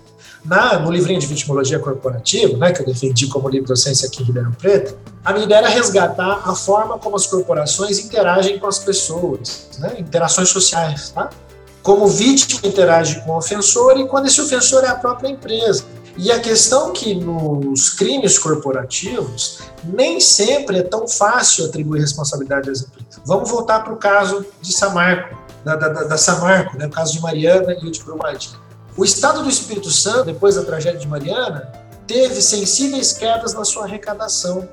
na, 0.45 0.81
no 0.81 0.91
livrinho 0.91 1.21
de 1.21 1.27
vitimologia 1.27 1.79
corporativa, 1.79 2.57
né, 2.57 2.73
que 2.73 2.83
eu 2.83 2.87
defendi 2.87 3.29
como 3.29 3.49
livro 3.49 3.69
docência 3.69 4.09
aqui 4.09 4.21
em 4.21 4.27
Ribeirão 4.27 4.51
Preto, 4.53 4.99
a 5.25 5.33
minha 5.33 5.45
ideia 5.45 5.59
era 5.59 5.69
resgatar 5.69 6.43
a 6.45 6.55
forma 6.57 6.99
como 6.99 7.15
as 7.15 7.25
corporações 7.25 8.01
interagem 8.01 8.59
com 8.59 8.67
as 8.67 8.81
pessoas, 8.81 9.69
né, 9.79 9.95
interações 9.99 10.49
sociais, 10.49 11.11
tá? 11.11 11.31
Como 11.85 12.09
vítima 12.09 12.61
interage 12.65 13.21
com 13.21 13.31
o 13.31 13.37
ofensor 13.37 13.97
e 13.97 14.07
quando 14.09 14.27
esse 14.27 14.41
ofensor 14.41 14.83
é 14.85 14.89
a 14.89 14.95
própria 14.97 15.29
empresa. 15.29 15.85
E 16.17 16.31
a 16.31 16.39
questão 16.39 16.93
que 16.93 17.13
nos 17.15 17.91
crimes 17.91 18.39
corporativos 18.39 19.59
nem 19.83 20.21
sempre 20.21 20.79
é 20.79 20.83
tão 20.83 21.09
fácil 21.09 21.67
atribuir 21.67 22.01
responsabilidade 22.01 22.71
às 22.71 22.83
empresas. 22.83 23.21
Vamos 23.27 23.51
voltar 23.51 23.81
para 23.83 23.93
o 23.93 23.97
caso 23.97 24.47
de 24.61 24.73
Samarco, 24.73 25.37
da, 25.65 25.75
da, 25.75 25.89
da 25.89 26.17
Samarco, 26.17 26.79
né, 26.79 26.87
o 26.87 26.91
caso 26.91 27.13
de 27.15 27.21
Mariana 27.21 27.77
e 27.83 27.87
o 27.87 27.91
de 27.91 28.01
Brumadinho. 28.03 28.61
O 28.97 29.05
Estado 29.05 29.43
do 29.43 29.49
Espírito 29.49 29.91
Santo, 29.91 30.27
depois 30.27 30.55
da 30.55 30.63
tragédia 30.63 31.01
de 31.01 31.09
Mariana, 31.09 31.73
teve 32.07 32.41
sensíveis 32.41 33.13
quedas 33.13 33.53
na 33.53 33.65
sua 33.65 33.85
arrecadação. 33.85 34.69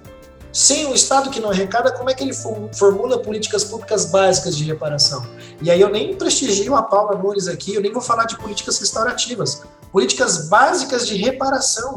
Sem 0.53 0.85
um 0.85 0.93
Estado 0.93 1.31
que 1.31 1.39
não 1.39 1.49
arrecada, 1.49 1.91
como 1.91 2.09
é 2.09 2.13
que 2.13 2.23
ele 2.23 2.33
formula 2.33 3.17
políticas 3.17 3.63
públicas 3.63 4.05
básicas 4.05 4.55
de 4.55 4.63
reparação? 4.65 5.25
E 5.59 5.71
aí 5.71 5.81
eu 5.81 5.89
nem 5.89 6.15
prestigio 6.15 6.75
a 6.75 6.83
Paula 6.83 7.17
Nunes 7.17 7.47
aqui, 7.47 7.73
eu 7.73 7.81
nem 7.81 7.91
vou 7.91 8.01
falar 8.01 8.25
de 8.25 8.37
políticas 8.37 8.77
restaurativas 8.77 9.63
políticas 9.91 10.47
básicas 10.47 11.07
de 11.07 11.15
reparação 11.15 11.95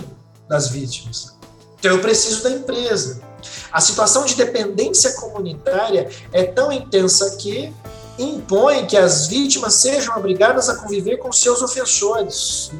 das 0.48 0.68
vítimas. 0.68 1.34
Então 1.78 1.92
eu 1.92 2.00
preciso 2.00 2.42
da 2.42 2.50
empresa. 2.50 3.22
A 3.70 3.80
situação 3.80 4.24
de 4.24 4.34
dependência 4.34 5.12
comunitária 5.14 6.08
é 6.32 6.44
tão 6.44 6.72
intensa 6.72 7.36
que 7.36 7.72
impõe 8.18 8.86
que 8.86 8.96
as 8.96 9.26
vítimas 9.26 9.74
sejam 9.74 10.16
obrigadas 10.16 10.68
a 10.68 10.76
conviver 10.76 11.18
com 11.18 11.32
seus 11.32 11.60
ofensores. 11.60 12.70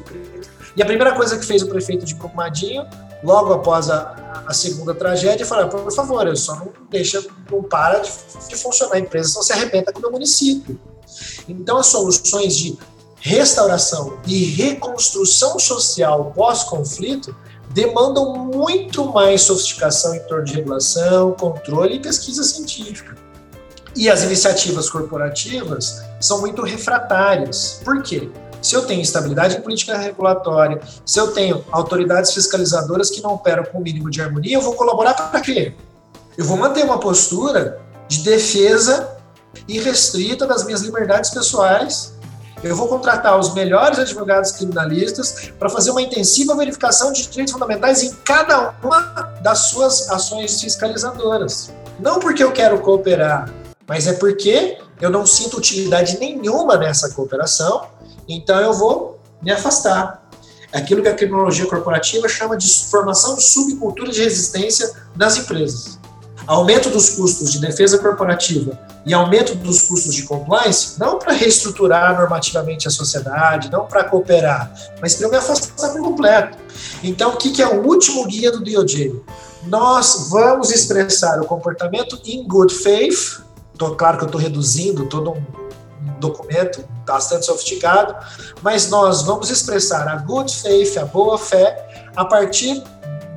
E 0.75 0.81
a 0.81 0.85
primeira 0.85 1.13
coisa 1.13 1.37
que 1.37 1.45
fez 1.45 1.61
o 1.61 1.67
prefeito 1.67 2.05
de 2.05 2.15
Brumadinho, 2.15 2.85
logo 3.23 3.53
após 3.53 3.89
a, 3.89 4.43
a 4.47 4.53
segunda 4.53 4.93
tragédia, 4.93 5.45
foi: 5.45 5.67
por 5.67 5.91
favor, 5.91 6.35
só 6.35 6.55
não 6.55 6.71
deixa, 6.89 7.23
não 7.51 7.63
para 7.63 7.99
de, 7.99 8.11
de 8.47 8.55
funcionar 8.55 8.95
a 8.95 8.99
empresa, 8.99 9.29
senão 9.29 9.43
se 9.43 9.53
arrebenta 9.53 9.91
com 9.91 9.99
o 9.99 10.01
meu 10.01 10.11
município. 10.11 10.79
Então, 11.47 11.77
as 11.77 11.87
soluções 11.87 12.55
de 12.55 12.77
restauração 13.25 14.19
e 14.27 14.45
reconstrução 14.45 15.57
social 15.57 16.31
pós-conflito 16.35 17.35
demandam 17.71 18.35
muito 18.35 19.03
mais 19.11 19.41
sofisticação 19.41 20.13
em 20.13 20.19
torno 20.27 20.45
de 20.45 20.53
regulação, 20.53 21.31
controle 21.31 21.95
e 21.95 21.99
pesquisa 21.99 22.43
científica. 22.43 23.15
E 23.95 24.11
as 24.11 24.21
iniciativas 24.21 24.91
corporativas 24.91 26.03
são 26.21 26.39
muito 26.39 26.61
refratárias. 26.61 27.81
Por 27.83 28.03
quê? 28.03 28.29
Se 28.61 28.75
eu 28.75 28.85
tenho 28.85 29.01
estabilidade 29.01 29.57
em 29.57 29.61
política 29.61 29.97
regulatória, 29.97 30.79
se 31.03 31.19
eu 31.19 31.31
tenho 31.31 31.65
autoridades 31.71 32.31
fiscalizadoras 32.31 33.09
que 33.09 33.23
não 33.23 33.33
operam 33.33 33.63
com 33.63 33.79
o 33.79 33.81
mínimo 33.81 34.11
de 34.11 34.21
harmonia, 34.21 34.55
eu 34.55 34.61
vou 34.61 34.75
colaborar 34.75 35.15
para 35.15 35.41
quê? 35.41 35.73
Eu 36.37 36.45
vou 36.45 36.57
manter 36.57 36.83
uma 36.85 36.99
postura 36.99 37.81
de 38.07 38.19
defesa 38.19 39.17
irrestrita 39.67 40.45
das 40.45 40.63
minhas 40.63 40.81
liberdades 40.81 41.31
pessoais 41.31 42.14
eu 42.65 42.75
vou 42.75 42.87
contratar 42.87 43.39
os 43.39 43.53
melhores 43.53 43.99
advogados 43.99 44.51
criminalistas 44.53 45.51
para 45.59 45.69
fazer 45.69 45.91
uma 45.91 46.01
intensiva 46.01 46.55
verificação 46.55 47.13
de 47.13 47.27
direitos 47.27 47.53
fundamentais 47.53 48.01
em 48.01 48.11
cada 48.23 48.73
uma 48.81 49.01
das 49.41 49.67
suas 49.67 50.09
ações 50.09 50.59
fiscalizadoras. 50.59 51.71
Não 51.99 52.19
porque 52.19 52.43
eu 52.43 52.51
quero 52.51 52.79
cooperar, 52.79 53.53
mas 53.87 54.07
é 54.07 54.13
porque 54.13 54.79
eu 54.99 55.11
não 55.11 55.27
sinto 55.27 55.57
utilidade 55.57 56.17
nenhuma 56.17 56.75
nessa 56.75 57.11
cooperação, 57.11 57.85
então 58.27 58.59
eu 58.59 58.73
vou 58.73 59.19
me 59.43 59.51
afastar. 59.51 60.27
Aquilo 60.73 61.03
que 61.03 61.07
a 61.07 61.13
criminologia 61.13 61.67
corporativa 61.67 62.27
chama 62.27 62.57
de 62.57 62.67
formação 62.89 63.35
de 63.35 63.43
subcultura 63.43 64.11
de 64.11 64.23
resistência 64.23 64.91
das 65.15 65.37
empresas. 65.37 65.99
Aumento 66.47 66.89
dos 66.89 67.09
custos 67.11 67.51
de 67.51 67.59
defesa 67.59 67.97
corporativa 67.97 68.77
e 69.05 69.13
aumento 69.13 69.55
dos 69.55 69.83
custos 69.83 70.13
de 70.13 70.23
compliance, 70.23 70.99
não 70.99 71.17
para 71.17 71.33
reestruturar 71.33 72.19
normativamente 72.19 72.87
a 72.87 72.91
sociedade, 72.91 73.71
não 73.71 73.85
para 73.85 74.03
cooperar, 74.03 74.71
mas 75.01 75.15
para 75.15 75.27
eu 75.27 75.31
me 75.31 75.37
afastar 75.37 75.89
por 75.91 76.01
completo. 76.01 76.57
Então, 77.03 77.33
o 77.33 77.37
que 77.37 77.61
é 77.61 77.67
o 77.67 77.85
último 77.85 78.25
guia 78.27 78.51
do 78.51 78.63
DOJ? 78.63 79.23
Nós 79.63 80.27
vamos 80.29 80.71
expressar 80.71 81.41
o 81.41 81.45
comportamento 81.45 82.19
in 82.25 82.47
good 82.47 82.73
faith, 82.73 83.41
tô, 83.77 83.95
claro 83.95 84.17
que 84.17 84.23
eu 84.23 84.27
estou 84.27 84.41
reduzindo 84.41 85.07
todo 85.07 85.31
um 85.31 85.43
documento 86.19 86.83
bastante 87.05 87.45
sofisticado, 87.45 88.15
mas 88.61 88.89
nós 88.89 89.23
vamos 89.23 89.49
expressar 89.49 90.07
a 90.07 90.17
good 90.17 90.53
faith, 90.55 90.97
a 90.97 91.05
boa 91.05 91.37
fé, 91.37 92.11
a 92.15 92.25
partir 92.25 92.83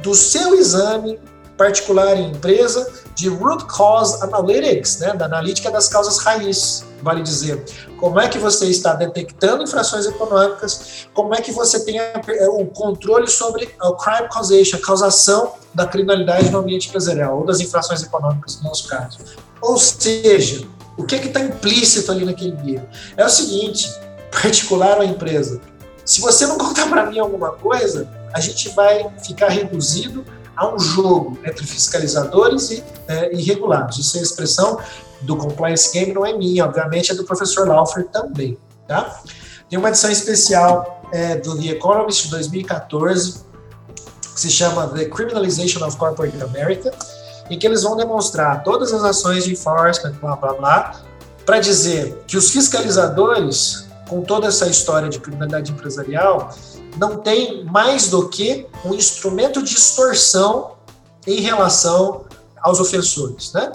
do 0.02 0.14
seu 0.14 0.54
exame 0.54 1.18
particular 1.58 2.16
em 2.16 2.30
empresa 2.30 2.90
de 3.16 3.28
root 3.28 3.66
cause 3.66 4.22
analytics, 4.22 5.00
né, 5.00 5.12
da 5.12 5.24
analítica 5.26 5.70
das 5.70 5.88
causas 5.88 6.18
raiz, 6.18 6.84
vale 7.02 7.20
dizer. 7.20 7.64
Como 7.98 8.18
é 8.20 8.28
que 8.28 8.38
você 8.38 8.66
está 8.66 8.94
detectando 8.94 9.64
infrações 9.64 10.06
econômicas, 10.06 11.08
como 11.12 11.34
é 11.34 11.40
que 11.42 11.50
você 11.50 11.84
tem 11.84 12.00
o 12.48 12.66
controle 12.66 13.28
sobre 13.28 13.68
o 13.82 13.92
crime 13.94 14.28
causation, 14.28 14.76
a 14.76 14.80
causação 14.80 15.52
da 15.74 15.84
criminalidade 15.84 16.48
no 16.50 16.60
ambiente 16.60 16.88
empresarial, 16.88 17.40
ou 17.40 17.44
das 17.44 17.60
infrações 17.60 18.04
econômicas, 18.04 18.58
no 18.58 18.68
nosso 18.68 18.88
caso. 18.88 19.18
Ou 19.60 19.76
seja, 19.76 20.64
o 20.96 21.02
que 21.02 21.16
é 21.16 21.24
está 21.24 21.40
implícito 21.40 22.12
ali 22.12 22.24
naquele 22.24 22.52
guia? 22.52 22.88
É 23.16 23.26
o 23.26 23.28
seguinte, 23.28 23.92
particular 24.30 24.98
ou 24.98 25.04
empresa, 25.04 25.60
se 26.04 26.20
você 26.20 26.46
não 26.46 26.56
contar 26.56 26.88
para 26.88 27.04
mim 27.06 27.18
alguma 27.18 27.50
coisa, 27.50 28.08
a 28.32 28.40
gente 28.40 28.68
vai 28.70 29.10
ficar 29.24 29.48
reduzido 29.48 30.24
há 30.58 30.74
um 30.74 30.78
jogo 30.78 31.38
entre 31.44 31.64
fiscalizadores 31.64 32.70
e, 32.70 32.84
é, 33.06 33.32
e 33.32 33.40
regulados. 33.40 33.96
Isso 33.98 34.16
é 34.16 34.20
a 34.20 34.22
expressão 34.24 34.78
do 35.22 35.36
Compliance 35.36 35.92
Game, 35.92 36.12
não 36.12 36.26
é 36.26 36.32
minha, 36.32 36.64
obviamente, 36.64 37.12
é 37.12 37.14
do 37.14 37.24
professor 37.24 37.66
Laufer 37.66 38.08
também. 38.08 38.58
Tá? 38.86 39.20
Tem 39.70 39.78
uma 39.78 39.88
edição 39.88 40.10
especial 40.10 41.02
é, 41.12 41.36
do 41.36 41.56
The 41.56 41.68
Economist 41.68 42.24
de 42.24 42.30
2014, 42.32 43.44
que 44.34 44.40
se 44.40 44.50
chama 44.50 44.88
The 44.88 45.04
Criminalization 45.06 45.86
of 45.86 45.96
Corporate 45.96 46.42
America, 46.42 46.92
em 47.48 47.58
que 47.58 47.66
eles 47.66 47.84
vão 47.84 47.96
demonstrar 47.96 48.64
todas 48.64 48.92
as 48.92 49.04
ações 49.04 49.44
de 49.44 49.52
enforcement, 49.52 50.12
blá 50.20 50.34
blá 50.34 50.54
blá, 50.54 51.00
para 51.46 51.60
dizer 51.60 52.24
que 52.26 52.36
os 52.36 52.50
fiscalizadores 52.50 53.88
com 54.08 54.22
toda 54.22 54.48
essa 54.48 54.66
história 54.66 55.08
de 55.08 55.20
criminalidade 55.20 55.70
empresarial, 55.70 56.50
não 56.98 57.18
tem 57.18 57.64
mais 57.64 58.08
do 58.08 58.28
que 58.28 58.66
um 58.84 58.92
instrumento 58.94 59.62
de 59.62 59.74
extorsão 59.74 60.72
em 61.26 61.40
relação 61.40 62.24
aos 62.60 62.80
ofensores, 62.80 63.52
né? 63.52 63.72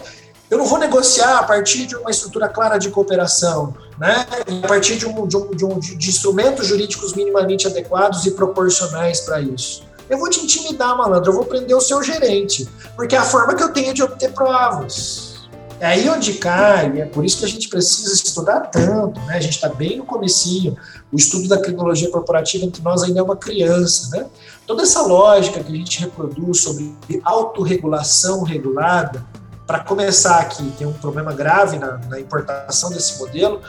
Eu 0.52 0.58
não 0.60 0.66
vou 0.66 0.78
negociar 0.78 1.40
a 1.40 1.44
partir 1.44 1.88
de 1.88 1.96
uma 1.96 2.12
estrutura 2.12 2.48
clara 2.48 2.78
de 2.78 2.92
cooperação, 2.92 3.76
né? 3.98 4.28
a 4.64 4.68
partir 4.68 4.98
de, 4.98 5.08
um, 5.08 5.26
de, 5.26 5.36
um, 5.36 5.50
de, 5.50 5.66
um, 5.66 5.80
instrumentos 6.00 6.68
jurídicos 6.68 7.14
minimamente 7.14 7.66
adequados 7.66 8.24
e 8.28 8.32
proporcionais 8.32 9.22
para 9.22 9.42
isso. 9.42 9.84
Eu 10.08 10.20
vou 10.20 10.30
te 10.30 10.42
intimidar, 10.42 10.96
malandro, 10.96 11.32
eu 11.32 11.36
vou 11.36 11.46
prender 11.46 11.76
o 11.76 11.82
seu 11.82 12.04
gerente, 12.04 12.70
porque 12.96 13.16
é 13.16 13.18
a 13.18 13.24
forma 13.24 13.56
que 13.56 13.64
eu 13.64 13.74
tenho 13.74 13.96
de 13.96 14.04
obter 14.04 14.32
provas. 14.32 15.34
É 15.80 15.88
aí 15.88 16.08
onde 16.08 16.34
cai, 16.34 17.02
é 17.02 17.06
por 17.06 17.26
isso 17.26 17.40
que 17.40 17.46
a 17.46 17.48
gente 17.48 17.68
precisa 17.68 18.14
estudar 18.14 18.62
tanto, 18.62 19.20
né? 19.22 19.38
A 19.38 19.40
gente 19.40 19.56
está 19.56 19.70
bem 19.70 19.98
no 19.98 20.06
comecinho, 20.06 20.78
o 21.13 21.15
estudo 21.15 21.47
da 21.47 21.62
criminologia 21.62 22.10
corporativa 22.10 22.65
entre 22.65 22.82
nós 22.82 23.04
ainda 23.04 23.19
é 23.19 23.23
uma 23.23 23.38
criança, 23.38 24.10
né? 24.17 24.26
Toda 24.65 24.82
essa 24.82 25.04
lógica 25.04 25.63
que 25.63 25.71
a 25.71 25.76
gente 25.76 25.99
reproduz 25.99 26.62
sobre 26.62 26.97
autorregulação 27.23 28.41
regulada, 28.41 29.23
para 29.67 29.80
começar 29.80 30.39
aqui, 30.39 30.73
tem 30.78 30.86
um 30.88 30.93
problema 30.93 31.32
grave 31.32 31.78
na, 31.78 31.97
na 32.10 32.19
importação 32.19 32.89
desse 32.89 33.17
modelo, 33.19 33.62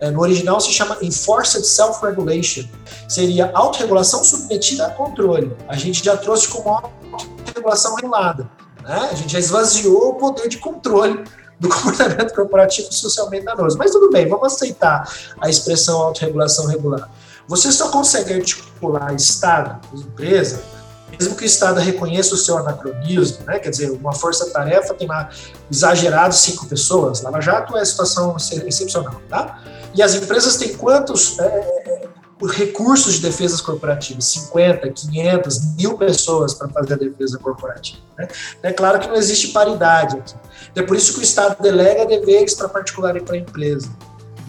é, 0.00 0.10
no 0.10 0.20
original 0.20 0.60
se 0.60 0.72
chama 0.72 0.96
Enforced 1.02 1.64
Self-Regulation, 1.64 2.64
seria 3.08 3.50
autorregulação 3.52 4.24
submetida 4.24 4.86
a 4.86 4.90
controle. 4.90 5.54
A 5.68 5.76
gente 5.76 6.04
já 6.04 6.16
trouxe 6.16 6.48
como 6.48 6.68
autorregulação 6.70 7.96
regulada, 7.96 8.48
né? 8.82 9.08
A 9.10 9.14
gente 9.14 9.32
já 9.32 9.38
esvaziou 9.38 10.10
o 10.10 10.14
poder 10.14 10.48
de 10.48 10.58
controle 10.58 11.22
do 11.62 11.68
comportamento 11.70 12.34
corporativo 12.34 12.92
socialmente 12.92 13.44
danoso. 13.44 13.78
Mas 13.78 13.92
tudo 13.92 14.10
bem, 14.10 14.28
vamos 14.28 14.52
aceitar 14.52 15.08
a 15.40 15.48
expressão 15.48 16.02
autorregulação 16.02 16.66
regular. 16.66 17.08
Você 17.46 17.70
só 17.70 17.88
consegue 17.88 18.34
articular 18.34 19.14
Estado 19.14 19.80
empresa, 19.94 20.62
mesmo 21.10 21.36
que 21.36 21.44
o 21.44 21.46
Estado 21.46 21.78
reconheça 21.78 22.34
o 22.34 22.38
seu 22.38 22.58
anacronismo, 22.58 23.44
né? 23.46 23.58
quer 23.58 23.70
dizer, 23.70 23.90
uma 23.90 24.12
força-tarefa 24.12 24.94
tem 24.94 25.06
lá 25.06 25.28
exagerado 25.70 26.34
cinco 26.34 26.66
pessoas, 26.66 27.22
Lava 27.22 27.40
Jato 27.40 27.76
é 27.76 27.84
situação 27.84 28.36
excepcional, 28.36 29.20
tá? 29.28 29.62
E 29.94 30.02
as 30.02 30.14
empresas 30.14 30.56
têm 30.56 30.74
quantos 30.74 31.38
é, 31.38 31.44
é 31.44 32.08
recursos 32.50 33.14
de 33.14 33.20
defesas 33.20 33.60
corporativas, 33.60 34.24
50, 34.24 34.88
500, 34.90 35.74
mil 35.76 35.96
pessoas 35.96 36.54
para 36.54 36.68
fazer 36.68 36.94
a 36.94 36.96
defesa 36.96 37.38
corporativa. 37.38 38.00
Né? 38.18 38.28
É 38.62 38.72
claro 38.72 38.98
que 38.98 39.08
não 39.08 39.14
existe 39.14 39.48
paridade 39.48 40.16
aqui. 40.16 40.34
É 40.74 40.82
por 40.82 40.96
isso 40.96 41.12
que 41.14 41.20
o 41.20 41.22
Estado 41.22 41.62
delega 41.62 42.04
deveres 42.06 42.54
para 42.54 42.68
particular 42.68 43.16
e 43.16 43.20
para 43.20 43.36
empresa. 43.36 43.90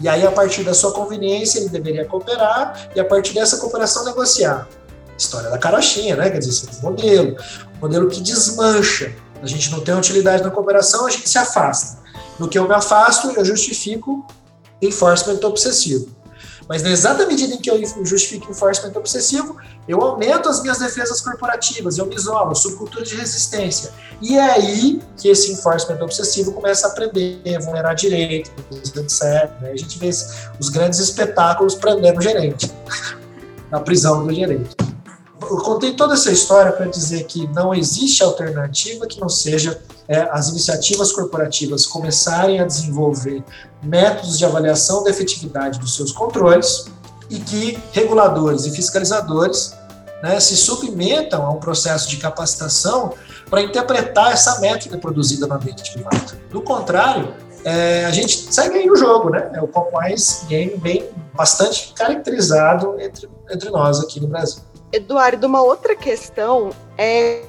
E 0.00 0.08
aí, 0.08 0.26
a 0.26 0.32
partir 0.32 0.64
da 0.64 0.74
sua 0.74 0.92
conveniência, 0.92 1.60
ele 1.60 1.68
deveria 1.68 2.04
cooperar 2.04 2.90
e, 2.94 3.00
a 3.00 3.04
partir 3.04 3.32
dessa 3.32 3.58
cooperação, 3.58 4.04
negociar. 4.04 4.68
História 5.16 5.48
da 5.48 5.58
carochinha, 5.58 6.16
né? 6.16 6.30
Quer 6.30 6.38
dizer, 6.38 6.50
esse 6.50 6.66
é 6.66 6.78
um 6.80 6.90
modelo. 6.90 7.36
Um 7.76 7.80
modelo 7.80 8.08
que 8.08 8.20
desmancha. 8.20 9.14
A 9.40 9.46
gente 9.46 9.70
não 9.70 9.80
tem 9.80 9.94
utilidade 9.94 10.42
na 10.42 10.50
cooperação, 10.50 11.06
a 11.06 11.10
gente 11.10 11.28
se 11.28 11.38
afasta. 11.38 12.02
No 12.38 12.48
que 12.48 12.58
eu 12.58 12.66
me 12.66 12.74
afasto, 12.74 13.30
eu 13.30 13.44
justifico 13.44 14.26
enforcement 14.82 15.38
obsessivo. 15.44 16.08
Mas 16.68 16.82
na 16.82 16.90
exata 16.90 17.26
medida 17.26 17.54
em 17.54 17.58
que 17.58 17.70
eu 17.70 17.80
justifico 18.04 18.48
o 18.48 18.50
enforcement 18.50 18.92
obsessivo, 18.96 19.56
eu 19.86 20.00
aumento 20.00 20.48
as 20.48 20.62
minhas 20.62 20.78
defesas 20.78 21.20
corporativas, 21.20 21.98
eu 21.98 22.06
me 22.06 22.14
isolo, 22.14 22.54
subcultura 22.54 23.04
de 23.04 23.14
resistência. 23.16 23.92
E 24.20 24.36
é 24.36 24.50
aí 24.52 25.02
que 25.16 25.28
esse 25.28 25.52
enforcement 25.52 26.02
obsessivo 26.02 26.52
começa 26.52 26.86
a 26.86 26.90
aprender, 26.90 27.56
a 27.56 27.60
vulnerar 27.60 27.94
direito, 27.94 28.50
etc. 28.72 29.50
A 29.62 29.76
gente 29.76 29.98
vê 29.98 30.08
os 30.08 30.68
grandes 30.70 30.98
espetáculos 31.00 31.74
prendendo 31.74 32.18
o 32.18 32.22
gerente, 32.22 32.72
na 33.70 33.80
prisão 33.80 34.26
do 34.26 34.32
gerente. 34.32 34.93
Eu 35.50 35.58
contei 35.58 35.94
toda 35.94 36.14
essa 36.14 36.30
história 36.30 36.72
para 36.72 36.86
dizer 36.86 37.24
que 37.24 37.46
não 37.48 37.74
existe 37.74 38.22
alternativa 38.22 39.06
que 39.06 39.20
não 39.20 39.28
seja 39.28 39.80
é, 40.08 40.20
as 40.30 40.48
iniciativas 40.48 41.12
corporativas 41.12 41.86
começarem 41.86 42.60
a 42.60 42.64
desenvolver 42.64 43.42
métodos 43.82 44.38
de 44.38 44.44
avaliação 44.44 45.02
da 45.02 45.10
efetividade 45.10 45.78
dos 45.78 45.94
seus 45.96 46.12
controles 46.12 46.86
e 47.30 47.38
que 47.38 47.78
reguladores 47.92 48.66
e 48.66 48.70
fiscalizadores 48.70 49.74
né, 50.22 50.38
se 50.40 50.56
submetam 50.56 51.44
a 51.44 51.50
um 51.50 51.58
processo 51.58 52.08
de 52.08 52.16
capacitação 52.16 53.12
para 53.48 53.62
interpretar 53.62 54.32
essa 54.32 54.60
métrica 54.60 54.96
produzida 54.98 55.46
no 55.46 55.54
ambiente 55.54 55.92
privado. 55.92 56.36
Do 56.50 56.62
contrário, 56.62 57.34
é, 57.64 58.04
a 58.04 58.10
gente 58.10 58.52
segue 58.52 58.76
aí 58.76 58.86
no 58.86 58.96
jogo, 58.96 59.30
né? 59.30 59.50
É 59.54 59.62
o 59.62 59.68
compliance 59.68 60.44
game 60.46 60.76
bem 60.76 61.08
bastante 61.32 61.92
caracterizado 61.94 62.96
entre, 63.00 63.28
entre 63.50 63.70
nós 63.70 64.00
aqui 64.00 64.20
no 64.20 64.28
Brasil. 64.28 64.62
Eduardo, 64.94 65.46
uma 65.48 65.60
outra 65.60 65.96
questão 65.96 66.70
é 66.96 67.42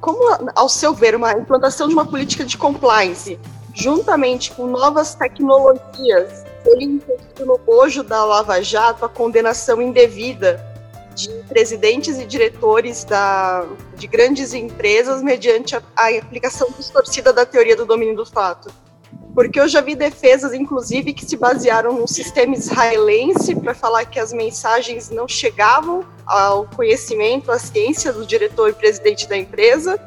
como, 0.00 0.20
ao 0.54 0.68
seu 0.68 0.94
ver, 0.94 1.16
uma 1.16 1.32
implantação 1.32 1.88
de 1.88 1.94
uma 1.94 2.06
política 2.06 2.44
de 2.44 2.56
compliance, 2.56 3.38
juntamente 3.74 4.52
com 4.52 4.66
novas 4.66 5.14
tecnologias, 5.14 6.44
ele 6.64 6.84
incluiu 6.84 7.46
no 7.46 7.58
bojo 7.58 8.02
da 8.04 8.24
Lava 8.24 8.62
Jato 8.62 9.04
a 9.04 9.08
condenação 9.08 9.82
indevida 9.82 10.64
de 11.14 11.28
presidentes 11.48 12.18
e 12.18 12.24
diretores 12.24 13.04
da, 13.04 13.66
de 13.96 14.06
grandes 14.06 14.54
empresas 14.54 15.22
mediante 15.22 15.76
a, 15.76 15.82
a 15.96 16.08
aplicação 16.08 16.68
distorcida 16.76 17.32
da 17.32 17.44
teoria 17.44 17.76
do 17.76 17.84
domínio 17.84 18.16
do 18.16 18.24
fato 18.24 18.72
porque 19.34 19.58
eu 19.58 19.66
já 19.66 19.80
vi 19.80 19.94
defesas, 19.94 20.52
inclusive, 20.52 21.12
que 21.12 21.24
se 21.24 21.36
basearam 21.36 21.92
num 21.94 22.06
sistema 22.06 22.54
israelense 22.54 23.54
para 23.54 23.74
falar 23.74 24.04
que 24.04 24.20
as 24.20 24.32
mensagens 24.32 25.10
não 25.10 25.26
chegavam 25.26 26.04
ao 26.26 26.66
conhecimento, 26.66 27.50
à 27.50 27.58
ciência 27.58 28.12
do 28.12 28.26
diretor 28.26 28.70
e 28.70 28.72
presidente 28.72 29.28
da 29.28 29.36
empresa. 29.36 29.98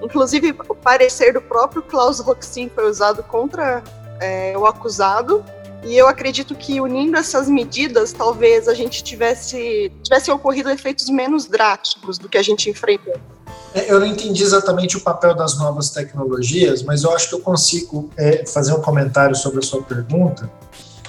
Inclusive, 0.00 0.54
o 0.68 0.74
parecer 0.74 1.32
do 1.32 1.40
próprio 1.40 1.82
Klaus 1.82 2.20
Roxin 2.20 2.68
foi 2.68 2.88
usado 2.88 3.22
contra 3.24 3.82
é, 4.20 4.56
o 4.56 4.64
acusado. 4.64 5.44
E 5.84 5.96
eu 5.96 6.08
acredito 6.08 6.54
que 6.54 6.80
unindo 6.80 7.16
essas 7.16 7.48
medidas, 7.48 8.12
talvez 8.12 8.68
a 8.68 8.74
gente 8.74 9.02
tivesse 9.02 9.92
tivesse 10.02 10.30
ocorrido 10.30 10.68
efeitos 10.70 11.08
menos 11.08 11.46
drásticos 11.46 12.18
do 12.18 12.28
que 12.28 12.36
a 12.36 12.42
gente 12.42 12.68
enfrentou. 12.68 13.14
É, 13.74 13.92
eu 13.92 14.00
não 14.00 14.06
entendi 14.06 14.42
exatamente 14.42 14.96
o 14.96 15.00
papel 15.00 15.34
das 15.34 15.58
novas 15.58 15.90
tecnologias, 15.90 16.82
mas 16.82 17.04
eu 17.04 17.12
acho 17.12 17.28
que 17.28 17.34
eu 17.34 17.40
consigo 17.40 18.10
é, 18.16 18.44
fazer 18.46 18.72
um 18.72 18.80
comentário 18.80 19.36
sobre 19.36 19.58
a 19.58 19.62
sua 19.62 19.82
pergunta. 19.82 20.50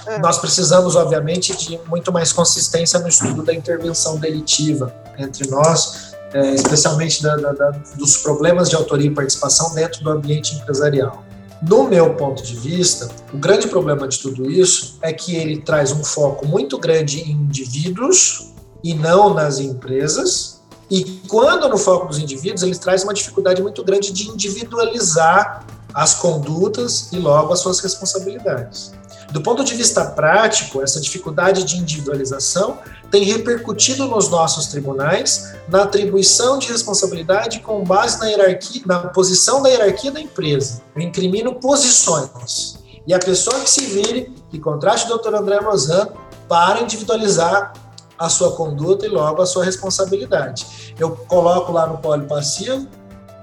É. 0.05 0.19
Nós 0.19 0.37
precisamos, 0.37 0.95
obviamente, 0.95 1.55
de 1.55 1.79
muito 1.87 2.11
mais 2.11 2.31
consistência 2.31 2.99
no 2.99 3.07
estudo 3.07 3.43
da 3.43 3.53
intervenção 3.53 4.17
delitiva 4.17 4.93
entre 5.17 5.47
nós, 5.49 6.13
é, 6.33 6.53
especialmente 6.53 7.23
da, 7.23 7.35
da, 7.35 7.51
da, 7.51 7.71
dos 7.95 8.17
problemas 8.17 8.69
de 8.69 8.75
autoria 8.75 9.07
e 9.07 9.13
participação 9.13 9.73
dentro 9.73 10.03
do 10.03 10.09
ambiente 10.09 10.55
empresarial. 10.55 11.23
No 11.61 11.83
meu 11.89 12.15
ponto 12.15 12.41
de 12.41 12.55
vista, 12.55 13.09
o 13.33 13.37
grande 13.37 13.67
problema 13.67 14.07
de 14.07 14.17
tudo 14.19 14.49
isso 14.49 14.97
é 15.01 15.11
que 15.11 15.35
ele 15.35 15.61
traz 15.61 15.91
um 15.91 16.03
foco 16.03 16.47
muito 16.47 16.77
grande 16.77 17.19
em 17.19 17.31
indivíduos 17.31 18.53
e 18.81 18.93
não 18.93 19.33
nas 19.33 19.59
empresas, 19.59 20.61
e 20.89 21.21
quando 21.27 21.69
no 21.69 21.77
foco 21.77 22.07
dos 22.07 22.17
indivíduos, 22.17 22.63
ele 22.63 22.75
traz 22.75 23.03
uma 23.03 23.13
dificuldade 23.13 23.61
muito 23.61 23.83
grande 23.83 24.11
de 24.11 24.27
individualizar 24.27 25.65
as 25.93 26.15
condutas 26.15 27.11
e 27.11 27.17
logo 27.17 27.53
as 27.53 27.59
suas 27.59 27.79
responsabilidades. 27.79 28.91
Do 29.31 29.41
ponto 29.41 29.63
de 29.63 29.75
vista 29.75 30.03
prático, 30.05 30.81
essa 30.81 30.99
dificuldade 30.99 31.63
de 31.63 31.77
individualização 31.77 32.79
tem 33.11 33.23
repercutido 33.23 34.07
nos 34.07 34.29
nossos 34.29 34.67
tribunais 34.67 35.53
na 35.67 35.83
atribuição 35.83 36.57
de 36.57 36.67
responsabilidade 36.67 37.59
com 37.59 37.83
base 37.83 38.19
na 38.19 38.27
hierarquia, 38.27 38.81
na 38.85 38.99
posição 39.09 39.61
da 39.61 39.69
hierarquia 39.69 40.11
da 40.11 40.19
empresa. 40.19 40.81
Eu 40.95 41.01
incrimino 41.01 41.55
posições. 41.55 42.79
E 43.05 43.13
a 43.13 43.19
pessoa 43.19 43.59
que 43.59 43.69
se 43.69 43.85
vire, 43.85 44.33
que 44.49 44.59
contraste 44.59 45.05
o 45.05 45.09
doutor 45.09 45.35
André 45.35 45.59
Rosano, 45.59 46.13
para 46.47 46.81
individualizar 46.81 47.73
a 48.17 48.27
sua 48.27 48.51
conduta 48.51 49.05
e 49.05 49.09
logo 49.09 49.41
a 49.41 49.45
sua 49.45 49.63
responsabilidade. 49.63 50.93
Eu 50.99 51.11
coloco 51.11 51.71
lá 51.71 51.87
no 51.87 51.99
polo 51.99 52.25
passivo 52.25 52.87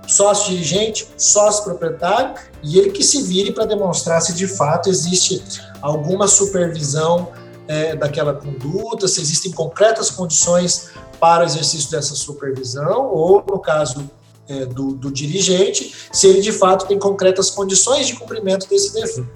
sócio 0.06 0.50
dirigente, 0.50 1.08
sócio 1.16 1.64
proprietário 1.64 2.34
e 2.62 2.78
ele 2.78 2.90
que 2.90 3.02
se 3.02 3.22
vire 3.22 3.52
para 3.52 3.64
demonstrar 3.64 4.20
se 4.20 4.34
de 4.34 4.46
fato 4.46 4.88
existe 4.88 5.42
alguma 5.80 6.26
supervisão 6.26 7.28
é, 7.68 7.96
daquela 7.96 8.34
conduta, 8.34 9.08
se 9.08 9.20
existem 9.20 9.52
concretas 9.52 10.10
condições 10.10 10.90
para 11.18 11.42
o 11.42 11.46
exercício 11.46 11.90
dessa 11.90 12.14
supervisão 12.14 13.10
ou 13.12 13.44
no 13.48 13.58
caso 13.58 14.08
é, 14.48 14.64
do, 14.64 14.92
do 14.92 15.10
dirigente, 15.10 15.92
se 16.12 16.26
ele 16.28 16.40
de 16.40 16.52
fato 16.52 16.86
tem 16.86 16.98
concretas 16.98 17.50
condições 17.50 18.06
de 18.06 18.14
cumprimento 18.14 18.68
desse 18.68 18.92
dever. 18.92 19.26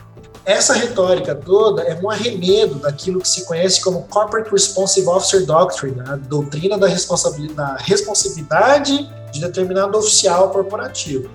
Essa 0.44 0.72
retórica 0.72 1.34
toda 1.34 1.82
é 1.82 1.98
um 2.02 2.10
arremedo 2.10 2.76
daquilo 2.76 3.20
que 3.20 3.28
se 3.28 3.44
conhece 3.44 3.80
como 3.80 4.02
Corporate 4.08 4.50
Responsive 4.50 5.06
Officer 5.06 5.44
Doctrine, 5.44 6.00
a 6.00 6.16
doutrina 6.16 6.78
da 6.78 6.88
responsabilidade, 6.88 7.54
da 7.54 7.84
responsabilidade 7.84 9.10
de 9.32 9.40
determinado 9.40 9.96
oficial 9.98 10.50
corporativo. 10.50 11.30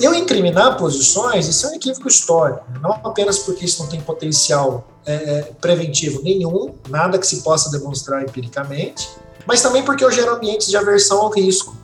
Eu 0.00 0.12
incriminar 0.14 0.76
posições, 0.76 1.46
isso 1.46 1.66
é 1.66 1.70
um 1.70 1.74
equívoco 1.74 2.08
histórico, 2.08 2.64
né? 2.70 2.80
não 2.82 2.92
apenas 2.92 3.38
porque 3.38 3.64
isso 3.64 3.82
não 3.82 3.88
tem 3.88 4.00
potencial 4.00 4.86
é, 5.06 5.14
é, 5.14 5.42
preventivo 5.60 6.20
nenhum, 6.22 6.74
nada 6.88 7.18
que 7.18 7.26
se 7.26 7.42
possa 7.42 7.70
demonstrar 7.70 8.22
empiricamente, 8.22 9.08
mas 9.46 9.62
também 9.62 9.82
porque 9.82 10.04
eu 10.04 10.10
gero 10.10 10.34
ambientes 10.34 10.66
de 10.66 10.76
aversão 10.76 11.20
ao 11.20 11.30
risco. 11.30 11.76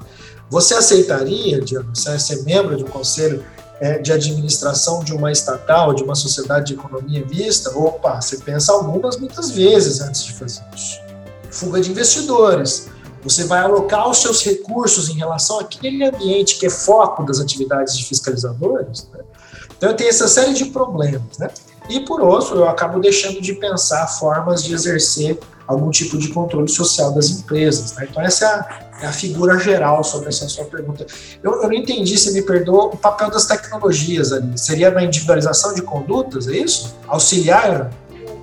Você 0.51 0.75
aceitaria, 0.75 1.61
Diana, 1.61 1.89
você 1.95 2.19
ser 2.19 2.43
membro 2.43 2.77
de 2.77 2.83
um 2.83 2.89
conselho 2.89 3.45
é, 3.81 3.99
de 3.99 4.13
administração 4.13 5.03
de 5.03 5.13
uma 5.13 5.33
estatal, 5.33 5.95
de 5.95 6.03
uma 6.03 6.15
sociedade 6.15 6.67
de 6.67 6.75
economia 6.75 7.25
vista? 7.25 7.71
Opa, 7.77 8.21
você 8.21 8.37
pensa 8.39 8.73
algumas, 8.73 9.17
muitas 9.17 9.51
vezes 9.51 10.01
antes 10.01 10.25
de 10.25 10.33
fazer 10.35 10.63
isso. 10.75 11.01
Fuga 11.51 11.81
de 11.81 11.91
investidores. 11.91 12.89
Você 13.23 13.45
vai 13.45 13.61
alocar 13.61 14.09
os 14.09 14.19
seus 14.19 14.43
recursos 14.43 15.09
em 15.09 15.15
relação 15.15 15.59
àquele 15.59 16.05
ambiente 16.05 16.59
que 16.59 16.67
é 16.67 16.71
foco 16.71 17.25
das 17.25 17.39
atividades 17.39 17.97
de 17.97 18.05
fiscalizadores. 18.05 19.09
Né? 19.13 19.21
Então, 19.77 19.95
tenho 19.95 20.11
essa 20.11 20.29
série 20.29 20.55
de 20.55 20.67
problemas. 20.67 21.39
Né? 21.39 21.51
E, 21.89 22.01
por 22.01 22.21
outro, 22.21 22.57
eu 22.57 22.69
acabo 22.69 23.01
deixando 23.01 23.41
de 23.41 23.55
pensar 23.55 24.07
formas 24.07 24.63
de 24.63 24.73
exercer 24.73 25.39
algum 25.67 25.91
tipo 25.91 26.19
de 26.19 26.29
controle 26.29 26.69
social 26.69 27.13
das 27.13 27.31
empresas. 27.31 27.95
Né? 27.95 28.07
Então, 28.11 28.23
essa 28.23 28.45
é 28.45 28.49
a, 28.49 28.90
é 29.01 29.07
a, 29.07 29.13
figura 29.13 29.59
geral 29.59 30.03
sobre 30.05 30.29
essa 30.29 30.49
sua 30.49 30.65
pergunta. 30.65 31.07
Eu, 31.43 31.63
eu 31.63 31.69
não 31.69 31.75
entendi, 31.75 32.17
você 32.17 32.31
me 32.33 32.43
perdoa, 32.43 32.87
o 32.87 32.97
papel 32.97 33.31
das 33.31 33.47
tecnologias 33.47 34.33
ali. 34.33 34.59
Seria 34.59 34.91
na 34.91 35.03
individualização 35.03 35.75
de 35.75 35.83
condutas, 35.83 36.49
é 36.49 36.57
isso? 36.57 36.97
Auxiliar? 37.07 37.91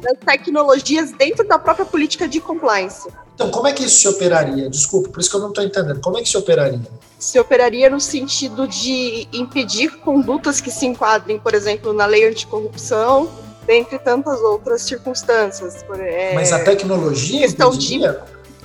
Das 0.01 0.17
tecnologias 0.25 1.11
dentro 1.11 1.47
da 1.47 1.57
própria 1.57 1.85
política 1.85 2.27
de 2.27 2.39
compliance. 2.39 3.07
Então, 3.33 3.51
como 3.51 3.67
é 3.67 3.73
que 3.73 3.83
isso 3.83 3.99
se 3.99 4.07
operaria? 4.07 4.69
Desculpa, 4.69 5.09
por 5.09 5.19
isso 5.19 5.29
que 5.29 5.35
eu 5.35 5.41
não 5.41 5.49
estou 5.49 5.63
entendendo. 5.63 5.99
Como 5.99 6.17
é 6.17 6.21
que 6.21 6.29
se 6.29 6.37
operaria? 6.37 6.81
Se 7.19 7.39
operaria 7.39 7.89
no 7.89 7.99
sentido 7.99 8.67
de 8.67 9.27
impedir 9.31 9.97
condutas 9.97 10.59
que 10.59 10.71
se 10.71 10.85
enquadrem, 10.85 11.39
por 11.39 11.53
exemplo, 11.53 11.93
na 11.93 12.05
lei 12.05 12.27
anticorrupção, 12.27 13.29
dentre 13.67 13.99
tantas 13.99 14.39
outras 14.41 14.81
circunstâncias. 14.81 15.85
É, 15.99 16.33
Mas 16.33 16.51
a 16.53 16.63
tecnologia 16.63 17.41
questão 17.41 17.69
de 17.71 17.99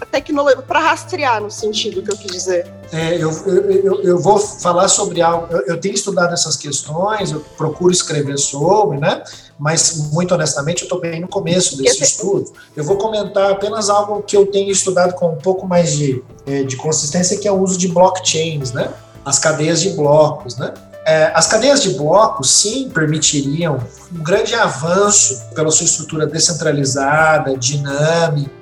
tecnologia 0.04 0.62
para 0.62 0.80
rastrear 0.80 1.40
no 1.42 1.50
sentido 1.50 2.02
que 2.02 2.10
eu 2.10 2.16
quis 2.16 2.30
dizer. 2.30 2.70
É, 2.92 3.16
eu, 3.16 3.30
eu, 3.46 4.02
eu, 4.02 4.18
vou 4.18 4.38
falar 4.38 4.88
sobre 4.88 5.22
algo. 5.22 5.46
Eu, 5.50 5.60
eu, 5.66 5.80
tenho 5.80 5.94
estudado 5.94 6.32
essas 6.32 6.56
questões, 6.56 7.32
eu 7.32 7.40
procuro 7.56 7.92
escrever 7.92 8.38
sobre, 8.38 8.98
né? 8.98 9.22
Mas 9.58 10.10
muito 10.12 10.34
honestamente, 10.34 10.82
eu 10.82 10.86
estou 10.86 11.00
bem 11.00 11.20
no 11.20 11.28
começo 11.28 11.76
desse 11.76 12.02
Esse... 12.02 12.12
estudo. 12.12 12.52
Eu 12.76 12.84
vou 12.84 12.96
comentar 12.96 13.50
apenas 13.50 13.88
algo 13.88 14.22
que 14.22 14.36
eu 14.36 14.46
tenho 14.46 14.70
estudado 14.70 15.14
com 15.14 15.30
um 15.30 15.36
pouco 15.36 15.66
mais 15.66 15.92
de, 15.92 16.22
é, 16.46 16.62
de 16.64 16.76
consistência, 16.76 17.38
que 17.38 17.48
é 17.48 17.52
o 17.52 17.60
uso 17.60 17.78
de 17.78 17.88
blockchains, 17.88 18.72
né? 18.72 18.92
As 19.24 19.38
cadeias 19.38 19.80
de 19.80 19.90
blocos, 19.90 20.56
né? 20.56 20.74
É, 21.04 21.32
as 21.34 21.48
cadeias 21.48 21.82
de 21.82 21.90
blocos, 21.94 22.50
sim, 22.50 22.88
permitiriam 22.88 23.78
um 24.14 24.22
grande 24.22 24.54
avanço 24.54 25.42
pela 25.52 25.70
sua 25.70 25.84
estrutura 25.84 26.26
descentralizada, 26.26 27.56
dinâmica, 27.56 28.61